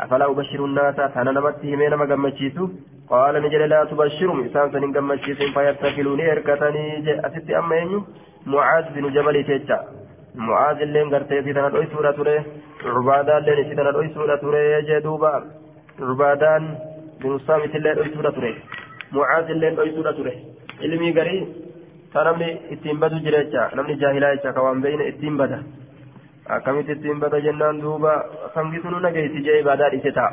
أفلا 0.00 0.30
أبشر 0.30 0.60
الناس؟ 0.64 0.98
أنا 1.20 1.30
نمته 1.36 1.70
من 1.76 1.92
مقمتشيسو 2.00 2.64
قال 3.12 3.34
نجل 3.44 3.62
لا 3.68 3.84
تبشرهم. 3.90 4.38
إسان 4.46 4.66
سنين 4.72 4.90
قمتشيسين 4.96 5.50
فيتكلوني 5.52 6.24
إركتني 6.32 6.84
أست 7.26 7.50
أما 7.60 8.02
معاذ 8.46 8.84
بن 8.94 9.04
جبل 9.14 9.36
تيتشا 9.44 9.78
معاذ 10.34 10.80
اللين 10.82 11.14
قرتي 11.14 11.42
في 11.42 11.52
تنا 11.52 11.68
دوي 11.68 11.86
سورة 11.86 12.10
توري 12.10 12.42
عبادان 12.84 13.36
اللين 13.36 13.68
في 13.68 13.74
تنا 13.74 13.90
دوي 13.90 14.08
سورة 14.14 14.36
توري 14.36 14.82
جدوبا 14.88 15.44
عبادان 16.00 16.62
بن 17.20 17.38
صامت 17.38 17.74
اللين 17.76 17.94
دوي 17.94 18.08
سورة 18.14 18.30
توري 18.30 18.52
معاذ 19.12 19.50
اللين 19.50 19.74
دوي 19.74 19.90
سورة 19.96 20.10
توري 20.10 20.34
علمي 20.82 21.10
قري 21.18 21.36
فنمني 22.12 22.48
اتين 22.72 22.96
بدو 23.00 23.18
جريتشا 23.24 23.62
نمني 23.76 23.94
جاهلا 23.94 24.32
يتشا 24.32 24.50
كوان 24.50 24.80
بين 24.80 25.00
اتين 25.00 25.36
بدا 25.36 25.60
akkamitti 26.54 26.92
ittiin 26.92 27.20
bada 27.22 27.38
jennaan 27.40 27.80
duuba? 27.82 28.12
Hangisunu 28.54 28.98
nageessi 29.00 29.44
jee 29.46 29.60
ibaadaa 29.60 29.90
dhiise 29.92 30.10
ta'a. 30.16 30.30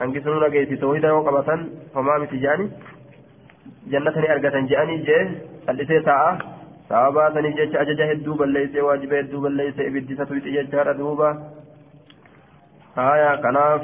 Hangisunu 0.00 0.38
nageessi 0.40 0.76
tawhida 0.82 1.08
yoo 1.14 1.24
qabatan 1.26 1.60
homaa 1.94 2.18
miti 2.22 2.38
je'ani 2.44 2.66
jannata 3.90 4.20
ni 4.22 4.28
argatan 6.92 7.44
je'anii 7.44 7.56
jee 7.56 7.66
callisee 7.66 7.72
ta'a 7.72 7.72
sababaa 7.72 7.72
sanii 7.72 7.72
jecha 7.72 7.80
ajaja 7.80 8.06
hedduu 8.06 8.34
balleessee 8.34 8.80
waajiba 8.80 9.16
hedduu 9.16 9.40
balleessee 9.40 9.86
ibiddisatu 9.86 10.36
itti 10.36 10.52
jechaadha 10.56 10.94
duuba 10.94 11.28
haya 12.96 13.36
kanaaf 13.36 13.82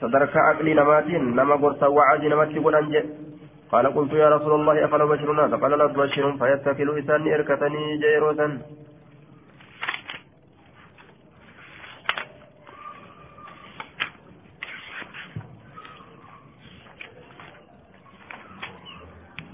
sadarkaa 0.00 0.48
aqlii 0.50 0.74
namaatiin 0.74 1.34
nama 1.36 1.56
gorsa 1.56 1.88
wa'aazii 1.88 2.28
namatti 2.28 2.60
godhan 2.60 2.92
jedhe 2.96 3.16
قال 3.72 3.86
قلت 3.86 4.12
يا 4.12 4.28
رسول 4.28 4.52
الله 4.60 4.84
أفلا 4.84 5.04
بشر 5.04 5.30
الناس 5.30 5.52
قال 5.60 5.78
لا 5.78 5.86
تبشرهم 5.86 6.38
فيتكلوا 6.40 6.98
إساني 6.98 7.34
إركتني 7.34 7.98
جيروسا 8.00 8.46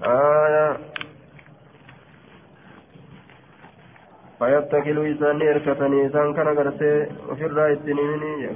آية 0.04 0.78
فيتكلوا 4.38 5.06
إسان 5.12 5.42
إركتني 5.42 6.06
إسان 6.06 6.34
كان 6.34 6.48
قرسي 6.58 7.06
وفي 7.28 7.44
الرأي 7.46 7.72
التنيني 7.72 8.32
يا 8.42 8.50